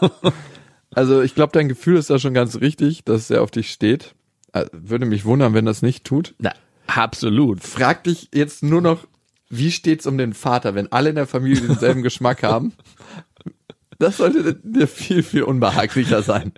also 0.94 1.22
ich 1.22 1.36
glaube, 1.36 1.52
dein 1.52 1.68
Gefühl 1.68 1.96
ist 1.96 2.10
da 2.10 2.18
schon 2.18 2.34
ganz 2.34 2.56
richtig, 2.56 3.04
dass 3.04 3.30
er 3.30 3.42
auf 3.42 3.52
dich 3.52 3.70
steht. 3.70 4.16
Äh, 4.52 4.64
Würde 4.72 5.06
mich 5.06 5.24
wundern, 5.24 5.54
wenn 5.54 5.66
das 5.66 5.82
nicht 5.82 6.04
tut. 6.04 6.34
Na, 6.38 6.52
absolut. 6.88 7.62
Frag 7.62 8.02
dich 8.02 8.30
jetzt 8.34 8.64
nur 8.64 8.80
noch, 8.80 9.06
wie 9.48 9.70
steht's 9.70 10.06
um 10.06 10.18
den 10.18 10.32
Vater, 10.32 10.74
wenn 10.74 10.90
alle 10.90 11.10
in 11.10 11.14
der 11.16 11.28
Familie 11.28 11.60
denselben 11.68 12.02
Geschmack 12.02 12.42
haben? 12.42 12.72
Das 14.00 14.16
sollte 14.16 14.54
dir 14.54 14.88
viel, 14.88 15.22
viel 15.22 15.42
unbehaglicher 15.42 16.22
sein. 16.22 16.52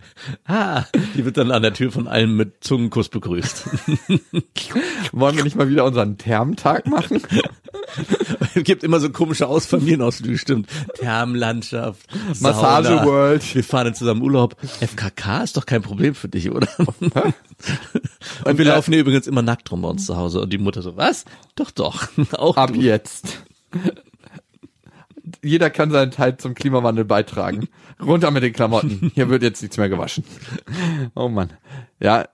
Ah, 0.47 0.84
die 1.16 1.24
wird 1.24 1.36
dann 1.36 1.51
an 1.51 1.62
der 1.62 1.74
Tür 1.74 1.90
von 1.90 2.07
allen 2.07 2.36
mit 2.36 2.62
Zungenkuss 2.62 3.09
begrüßt. 3.09 3.68
Wollen 5.12 5.36
wir 5.36 5.43
nicht 5.43 5.57
mal 5.57 5.68
wieder 5.68 5.84
unseren 5.84 6.18
Thermtag 6.18 6.86
machen? 6.86 7.20
es 8.55 8.62
gibt 8.62 8.84
immer 8.84 9.01
so 9.01 9.11
komische 9.11 9.49
Ausfamilienausflüge, 9.49 10.38
stimmt. 10.38 10.68
Thermlandschaft, 10.95 12.07
Massage 12.38 12.88
Sauna. 12.90 13.07
World. 13.07 13.55
Wir 13.57 13.64
fahren 13.64 13.93
zusammen 13.93 14.22
Urlaub. 14.22 14.57
FKK 14.80 15.43
ist 15.43 15.57
doch 15.57 15.66
kein 15.66 15.82
Problem 15.82 16.14
für 16.14 16.28
dich, 16.28 16.49
oder? 16.49 16.68
Und 18.45 18.57
wir 18.57 18.64
laufen 18.64 18.93
hier 18.93 19.01
übrigens 19.01 19.26
immer 19.26 19.43
nackt 19.43 19.68
rum 19.72 19.82
bei 19.82 19.88
uns 19.88 20.07
zu 20.07 20.16
Hause. 20.16 20.40
Und 20.43 20.53
die 20.53 20.59
Mutter 20.59 20.80
so, 20.80 20.97
was? 20.97 21.24
Doch, 21.57 21.72
doch. 21.72 22.07
Auch 22.34 22.57
Ab 22.57 22.72
du. 22.72 22.80
jetzt. 22.80 23.43
Jeder 25.45 25.70
kann 25.70 25.90
seinen 25.90 26.12
Teil 26.12 26.36
zum 26.36 26.55
Klimawandel 26.55 27.05
beitragen. 27.05 27.68
Runter 28.01 28.30
mit 28.30 28.43
den 28.43 28.53
Klamotten. 28.53 29.11
Hier 29.14 29.28
wird 29.28 29.43
jetzt 29.43 29.62
nichts 29.62 29.76
mehr 29.76 29.88
gewaschen. 29.88 30.24
Oh 31.14 31.28
Mann. 31.28 31.51
Ja, 32.01 32.28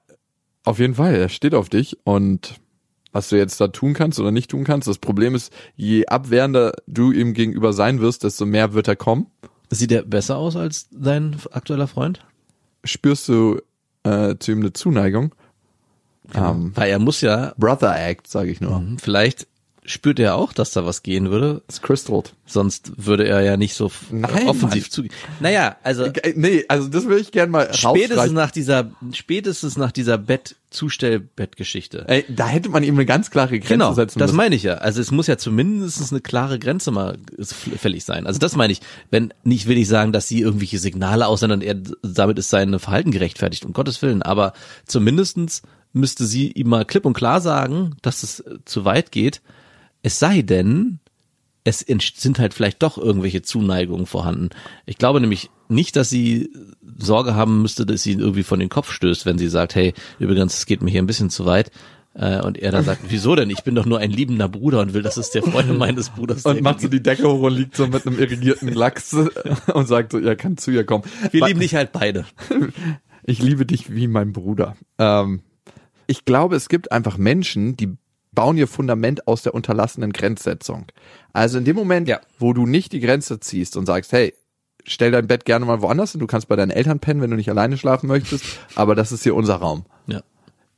auf 0.65 0.79
jeden 0.79 0.95
Fall. 0.95 1.15
Er 1.15 1.29
steht 1.29 1.55
auf 1.55 1.69
dich 1.69 1.97
und 2.05 2.61
was 3.13 3.31
du 3.31 3.37
jetzt 3.37 3.61
da 3.61 3.69
tun 3.69 3.95
kannst 3.95 4.21
oder 4.21 4.31
nicht 4.31 4.51
tun 4.51 4.65
kannst. 4.65 4.87
Das 4.87 4.99
Problem 4.99 5.35
ist, 5.35 5.53
je 5.75 6.07
abwehrender 6.07 6.73
du 6.87 7.11
ihm 7.11 7.33
gegenüber 7.33 7.73
sein 7.73 8.01
wirst, 8.01 8.25
desto 8.25 8.45
mehr 8.47 8.75
wird 8.75 8.89
er 8.89 8.97
kommen. 8.97 9.27
Sieht 9.71 9.93
er 9.93 10.03
besser 10.03 10.37
aus 10.37 10.57
als 10.57 10.89
dein 10.91 11.37
aktueller 11.51 11.89
Freund? 11.89 12.25
Spürst 12.85 13.29
du 13.29 13.61
äh, 14.05 14.37
zu 14.39 14.53
ihm 14.53 14.61
eine 14.61 14.73
Zuneigung? 14.73 15.35
Ähm, 16.35 16.73
Weil 16.75 16.91
er 16.91 16.99
muss 16.99 17.23
ja, 17.23 17.55
Brother 17.57 17.99
Act, 17.99 18.29
sage 18.29 18.51
ich 18.51 18.61
nur. 18.61 18.83
vielleicht 19.01 19.47
spürt 19.89 20.21
er 20.21 20.37
auch, 20.37 20.53
dass 20.53 20.71
da 20.73 20.85
was 20.87 21.03
gehen 21.03 21.31
würde. 21.31 21.63
Das 21.67 21.83
crystalled. 21.83 22.35
Sonst 22.47 22.93
würde 22.97 23.27
er 23.27 23.41
ja 23.43 23.57
nicht 23.57 23.75
so 23.75 23.91
Nein, 24.11 24.47
offensiv 24.49 24.91
zugehen. 24.91 25.13
Naja, 25.41 25.77
also 25.83 26.05
Äh, 26.05 26.35
Nee, 26.37 26.65
also 26.69 26.89
das 26.89 27.09
will 27.09 27.19
ich 27.19 27.33
gerne 27.33 27.51
mal 27.51 27.73
spätestens 27.75 28.33
nach 28.33 28.51
dieser, 28.51 28.91
spätestens 29.13 29.77
nach 29.77 29.91
dieser 29.93 30.19
Bett-Zustellbettgeschichte. 30.99 32.05
Ey, 32.09 32.25
da 32.29 32.47
hätte 32.49 32.69
man 32.69 32.83
ihm 32.83 32.95
eine 32.95 33.07
ganz 33.07 33.31
klare 33.31 33.59
Grenze 33.59 33.73
Genau, 33.75 33.93
setzen 33.93 34.19
das 34.19 34.29
müssen. 34.29 34.37
meine 34.37 34.55
ich 34.55 34.63
ja. 34.63 34.75
Also 34.75 35.01
es 35.01 35.11
muss 35.11 35.27
ja 35.27 35.39
zumindest 35.39 36.11
eine 36.13 36.21
klare 36.21 36.59
Grenze 36.59 36.91
mal 36.91 37.19
fällig 37.41 38.05
sein. 38.05 38.27
Also 38.27 38.39
das 38.39 38.57
meine 38.57 38.73
ich. 38.73 38.81
Wenn 39.11 39.33
nicht 39.45 39.67
will 39.67 39.79
ich 39.79 39.89
sagen, 39.89 40.13
dass 40.13 40.29
sie 40.29 40.41
irgendwelche 40.41 40.79
Signale 40.79 41.27
aussenden 41.27 41.63
er 41.63 41.77
damit 42.03 42.39
ist 42.39 42.51
sein 42.51 42.79
Verhalten 42.79 43.11
gerechtfertigt, 43.11 43.65
um 43.65 43.73
Gottes 43.73 44.01
Willen. 44.03 44.23
Aber 44.23 44.53
zumindestens 44.87 45.63
müsste 45.93 46.27
sie 46.27 46.53
ihm 46.53 46.69
mal 46.69 46.85
klipp 46.85 47.07
und 47.07 47.15
klar 47.15 47.41
sagen, 47.41 47.97
dass 48.03 48.23
es 48.23 48.41
äh, 48.41 48.59
zu 48.65 48.85
weit 48.85 49.13
geht. 49.13 49.41
Es 50.03 50.19
sei 50.19 50.43
denn, 50.43 51.01
es 51.65 51.81
sind 51.81 52.39
halt 52.39 52.55
vielleicht 52.55 52.83
doch 52.83 52.97
irgendwelche 52.99 53.43
Zuneigungen 53.43 54.07
vorhanden. 54.07 54.51
Ich 54.87 54.97
glaube 54.99 55.21
nämlich 55.21 55.51
nicht, 55.69 55.97
dass 55.97 56.09
sie 56.09 56.51
Sorge 56.97 57.35
haben 57.35 57.63
müsste, 57.63 57.85
dass 57.85 58.03
sie 58.03 58.13
ihn 58.13 58.21
irgendwie 58.21 58.43
von 58.43 58.59
den 58.59 58.71
Kopf 58.71 58.91
stößt, 58.91 59.27
wenn 59.27 59.39
sie 59.39 59.49
sagt, 59.49 59.75
hey, 59.75 59.93
übrigens, 60.19 60.57
es 60.59 60.67
geht 60.67 60.83
mir 60.83 60.91
hier 60.91 61.03
ein 61.03 61.07
bisschen 61.07 61.31
zu 61.31 61.45
weit. 61.45 61.71
Äh, 62.15 62.41
Und 62.41 62.57
er 62.59 62.73
dann 62.73 62.85
sagt, 62.85 63.03
wieso 63.09 63.37
denn? 63.37 63.51
Ich 63.51 63.63
bin 63.65 63.75
doch 63.75 63.85
nur 63.85 63.99
ein 63.99 64.11
liebender 64.11 64.49
Bruder 64.49 64.81
und 64.81 64.95
will, 64.95 65.03
dass 65.03 65.19
es 65.19 65.31
der 65.31 65.43
Freund 65.43 65.77
meines 65.79 66.11
Bruders 66.11 66.45
Und 66.47 66.63
macht 66.63 66.81
so 66.81 66.89
die 66.89 67.03
Decke 67.03 67.29
hoch 67.29 67.43
und 67.43 67.53
liegt 67.55 67.77
so 67.77 67.87
mit 67.87 68.07
einem 68.07 68.19
irrigierten 68.19 68.73
Lachs 68.73 69.15
und 69.75 69.87
sagt 69.87 70.13
so, 70.13 70.19
er 70.19 70.37
kann 70.37 70.57
zu 70.57 70.71
ihr 70.71 70.85
kommen. 70.85 71.05
Wir 71.33 71.47
lieben 71.47 71.61
dich 71.61 71.75
halt 71.75 71.93
beide. 71.93 72.25
Ich 73.25 73.43
liebe 73.43 73.67
dich 73.67 73.95
wie 73.95 74.09
mein 74.09 74.33
Bruder. 74.33 74.75
Ähm, 74.97 75.43
ich 76.07 76.25
glaube, 76.25 76.57
es 76.57 76.71
gibt 76.71 76.93
einfach 76.93 77.19
Menschen, 77.19 77.77
die 77.77 77.99
bauen 78.39 78.57
ihr 78.57 78.69
Fundament 78.69 79.27
aus 79.27 79.43
der 79.43 79.53
unterlassenen 79.55 80.13
Grenzsetzung. 80.13 80.87
Also 81.33 81.59
in 81.59 81.65
dem 81.65 81.75
Moment, 81.77 82.07
Ja. 82.09 82.21
wo 82.39 82.53
du 82.53 82.67
nicht 82.67 82.93
die 82.93 83.01
Grenze 83.01 83.41
ziehst 83.41 83.77
und 83.77 83.87
sagst, 83.87 84.13
hey, 84.13 84.33
stell 84.85 85.11
dein 85.11 85.27
Bett 85.27 85.45
gerne 85.45 85.65
mal 85.67 85.83
woanders 85.83 86.13
hin, 86.13 86.21
du 86.21 86.27
kannst 86.29 86.47
bei 86.49 86.55
deinen 86.57 86.71
Eltern 86.71 87.01
pennen, 87.01 87.21
wenn 87.21 87.31
du 87.31 87.37
nicht 87.37 87.51
alleine 87.51 87.77
schlafen 87.77 88.07
möchtest, 88.07 88.45
aber 88.77 88.95
das 88.95 89.11
ist 89.13 89.25
hier 89.25 89.35
unser 89.35 89.57
Raum. 89.57 89.85
Ja. 90.07 90.23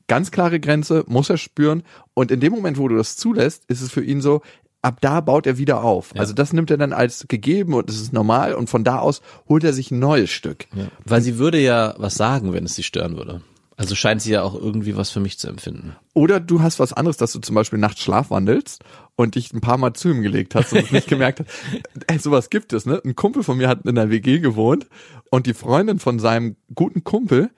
Ganz 0.08 0.30
klare 0.30 0.58
Grenze, 0.58 1.04
muss 1.06 1.28
er 1.30 1.36
spüren. 1.36 1.82
Und 2.14 2.30
in 2.30 2.40
dem 2.40 2.52
Moment, 2.52 2.78
wo 2.78 2.88
du 2.88 2.96
das 2.96 3.16
zulässt, 3.16 3.64
ist 3.68 3.82
es 3.82 3.92
für 3.92 4.02
ihn 4.02 4.20
so, 4.22 4.40
ab 4.82 4.96
da 5.02 5.20
baut 5.20 5.46
er 5.46 5.58
wieder 5.58 5.84
auf. 5.84 6.12
Also 6.16 6.32
das 6.32 6.52
nimmt 6.54 6.70
er 6.70 6.78
dann 6.78 6.92
als 6.94 7.26
gegeben 7.28 7.74
und 7.74 7.90
es 7.90 8.00
ist 8.00 8.12
normal 8.14 8.54
und 8.54 8.70
von 8.70 8.82
da 8.84 8.98
aus 9.00 9.20
holt 9.48 9.62
er 9.64 9.74
sich 9.74 9.90
ein 9.90 9.98
neues 9.98 10.30
Stück. 10.30 10.66
ja. 10.74 10.86
Weil 11.04 11.20
sie 11.20 11.36
würde 11.38 11.58
ja 11.60 11.94
was 11.98 12.14
sagen, 12.14 12.52
wenn 12.54 12.64
es 12.64 12.74
sie 12.74 12.82
stören 12.82 13.16
würde. 13.18 13.42
Also 13.80 13.94
scheint 13.94 14.20
sie 14.20 14.32
ja 14.32 14.42
auch 14.42 14.54
irgendwie 14.54 14.94
was 14.94 15.08
für 15.08 15.20
mich 15.20 15.38
zu 15.38 15.48
empfinden. 15.48 15.96
Oder 16.12 16.38
du 16.38 16.60
hast 16.60 16.78
was 16.78 16.92
anderes, 16.92 17.16
dass 17.16 17.32
du 17.32 17.38
zum 17.38 17.54
Beispiel 17.54 17.78
nachts 17.78 18.02
schlafwandelst 18.02 18.84
und 19.16 19.36
dich 19.36 19.54
ein 19.54 19.62
paar 19.62 19.78
Mal 19.78 19.94
zu 19.94 20.10
ihm 20.10 20.20
gelegt 20.20 20.54
hast 20.54 20.74
und 20.74 20.92
nicht 20.92 21.08
gemerkt 21.08 21.40
hast. 21.40 21.48
Ey, 22.06 22.18
sowas 22.18 22.50
gibt 22.50 22.74
es, 22.74 22.84
ne? 22.84 23.00
Ein 23.02 23.16
Kumpel 23.16 23.42
von 23.42 23.56
mir 23.56 23.68
hat 23.68 23.86
in 23.86 23.94
der 23.94 24.10
WG 24.10 24.38
gewohnt 24.38 24.86
und 25.30 25.46
die 25.46 25.54
Freundin 25.54 25.98
von 25.98 26.18
seinem 26.18 26.56
guten 26.74 27.04
Kumpel 27.04 27.52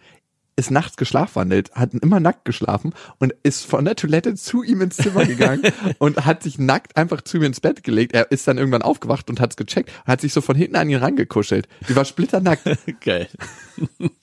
ist 0.57 0.71
nachts 0.71 0.97
geschlafwandelt, 0.97 1.73
hat 1.73 1.95
immer 1.95 2.21
nackt 2.21 2.45
geschlafen 2.45 2.95
und 3.19 3.35
ist 3.43 3.65
von 3.65 3.85
der 3.85 3.97
Toilette 3.97 4.35
zu 4.35 4.63
ihm 4.63 4.81
ins 4.83 4.97
Zimmer 4.97 5.25
gegangen 5.25 5.63
und 5.99 6.25
hat 6.25 6.43
sich 6.43 6.59
nackt 6.59 6.97
einfach 6.97 7.23
zu 7.23 7.39
ihm 7.39 7.45
ins 7.45 7.61
Bett 7.61 7.83
gelegt. 7.83 8.13
Er 8.13 8.31
ist 8.31 8.47
dann 8.47 8.59
irgendwann 8.59 8.83
aufgewacht 8.83 9.31
und 9.31 9.41
hat's 9.41 9.57
gecheckt, 9.57 9.91
hat 10.05 10.21
sich 10.21 10.33
so 10.33 10.41
von 10.41 10.57
hinten 10.57 10.77
an 10.77 10.91
ihn 10.91 10.99
rangekuschelt. 10.99 11.69
Die 11.89 11.97
war 11.97 12.05
splitternackt. 12.05 12.69
Geil. 13.01 13.29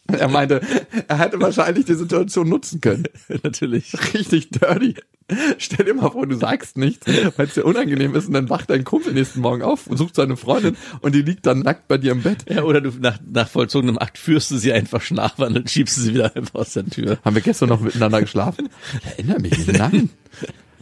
Er 0.07 0.27
meinte, 0.27 0.61
er 1.07 1.17
hätte 1.17 1.41
wahrscheinlich 1.41 1.86
die 1.86 1.95
Situation 1.95 2.47
nutzen 2.49 2.82
können. 2.82 3.05
Natürlich. 3.43 3.93
richtig 4.13 4.49
dirty. 4.49 4.95
Stell 5.57 5.86
dir 5.86 5.93
mal 5.93 6.11
vor, 6.11 6.25
du 6.25 6.36
sagst 6.36 6.77
nichts, 6.77 7.07
weil 7.38 7.47
es 7.47 7.53
dir 7.53 7.65
unangenehm 7.65 8.15
ist 8.15 8.27
und 8.27 8.34
dann 8.34 8.49
wacht 8.49 8.69
dein 8.69 8.84
Kumpel 8.84 9.13
nächsten 9.13 9.41
Morgen 9.41 9.61
auf 9.61 9.88
und 9.88 9.97
sucht 9.97 10.15
seine 10.15 10.38
Freundin 10.38 10.75
und 11.01 11.13
die 11.13 11.21
liegt 11.21 11.45
dann 11.45 11.59
nackt 11.59 11.88
bei 11.88 11.97
dir 11.97 12.11
im 12.11 12.21
Bett. 12.21 12.45
Ja, 12.49 12.63
oder 12.63 12.82
du 12.82 12.91
nach, 12.99 13.19
nach 13.32 13.47
vollzogenem 13.47 13.97
Akt 13.97 14.17
führst 14.17 14.51
du 14.51 14.57
sie 14.57 14.73
einfach 14.73 15.01
schnarchern 15.01 15.55
und 15.55 15.69
schiebst 15.69 15.95
sie 15.95 16.13
wieder 16.13 16.36
einfach 16.36 16.55
aus 16.55 16.73
der 16.73 16.86
Tür. 16.86 17.19
Haben 17.23 17.36
wir 17.36 17.41
gestern 17.41 17.69
noch 17.69 17.82
miteinander 17.82 18.21
geschlafen? 18.21 18.69
Erinnere 19.17 19.39
mich 19.39 19.57
nicht. 19.57 19.77
Nein. 19.77 20.09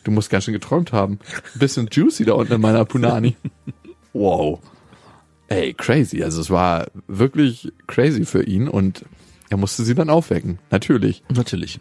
Du 0.04 0.12
musst 0.12 0.30
ganz 0.30 0.46
schön 0.46 0.54
geträumt 0.54 0.94
haben. 0.94 1.20
Ein 1.54 1.60
bisschen 1.60 1.90
juicy 1.92 2.24
da 2.24 2.34
unten 2.34 2.54
in 2.54 2.62
meiner 2.62 2.86
Punani. 2.86 3.36
Wow. 4.14 4.62
Ey, 5.50 5.74
crazy. 5.74 6.24
Also 6.24 6.42
es 6.42 6.50
war 6.50 6.88
wirklich 7.08 7.72
crazy 7.88 8.26
für 8.26 8.44
ihn 8.44 8.68
und 8.68 9.04
er 9.50 9.58
musste 9.58 9.84
sie 9.84 9.96
dann 9.96 10.10
aufwecken. 10.10 10.60
Natürlich. 10.72 11.24
Natürlich. 11.34 11.80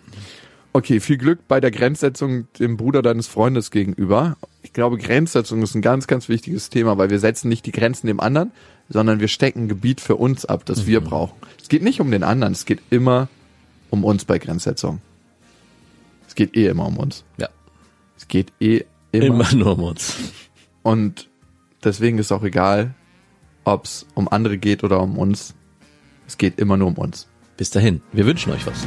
Okay, 0.76 1.00
viel 1.00 1.16
Glück 1.16 1.48
bei 1.48 1.58
der 1.58 1.70
Grenzsetzung 1.70 2.48
dem 2.58 2.76
Bruder 2.76 3.00
deines 3.00 3.28
Freundes 3.28 3.70
gegenüber. 3.70 4.36
Ich 4.60 4.74
glaube, 4.74 4.98
Grenzsetzung 4.98 5.62
ist 5.62 5.74
ein 5.74 5.80
ganz, 5.80 6.06
ganz 6.06 6.28
wichtiges 6.28 6.68
Thema, 6.68 6.98
weil 6.98 7.08
wir 7.08 7.18
setzen 7.18 7.48
nicht 7.48 7.64
die 7.64 7.72
Grenzen 7.72 8.08
dem 8.08 8.20
anderen, 8.20 8.52
sondern 8.90 9.18
wir 9.18 9.28
stecken 9.28 9.62
ein 9.62 9.68
Gebiet 9.68 10.02
für 10.02 10.16
uns 10.16 10.44
ab, 10.44 10.66
das 10.66 10.86
wir 10.86 11.00
brauchen. 11.00 11.34
Es 11.62 11.70
geht 11.70 11.82
nicht 11.82 12.02
um 12.02 12.10
den 12.10 12.22
anderen, 12.22 12.52
es 12.52 12.66
geht 12.66 12.80
immer 12.90 13.28
um 13.88 14.04
uns 14.04 14.26
bei 14.26 14.38
Grenzsetzung. 14.38 15.00
Es 16.28 16.34
geht 16.34 16.54
eh 16.54 16.66
immer 16.66 16.88
um 16.88 16.98
uns. 16.98 17.24
Ja. 17.38 17.48
Es 18.18 18.28
geht 18.28 18.52
eh 18.60 18.84
immer. 19.12 19.24
Immer 19.24 19.54
nur 19.54 19.78
um 19.78 19.82
uns. 19.82 20.18
Und 20.82 21.30
deswegen 21.84 22.18
ist 22.18 22.32
auch 22.32 22.42
egal, 22.42 22.92
ob 23.64 23.86
es 23.86 24.04
um 24.12 24.28
andere 24.28 24.58
geht 24.58 24.84
oder 24.84 25.00
um 25.00 25.16
uns. 25.16 25.54
Es 26.26 26.36
geht 26.36 26.58
immer 26.58 26.76
nur 26.76 26.88
um 26.88 26.96
uns. 26.96 27.28
Bis 27.56 27.70
dahin, 27.70 28.02
wir 28.12 28.26
wünschen 28.26 28.52
euch 28.52 28.66
was. 28.66 28.86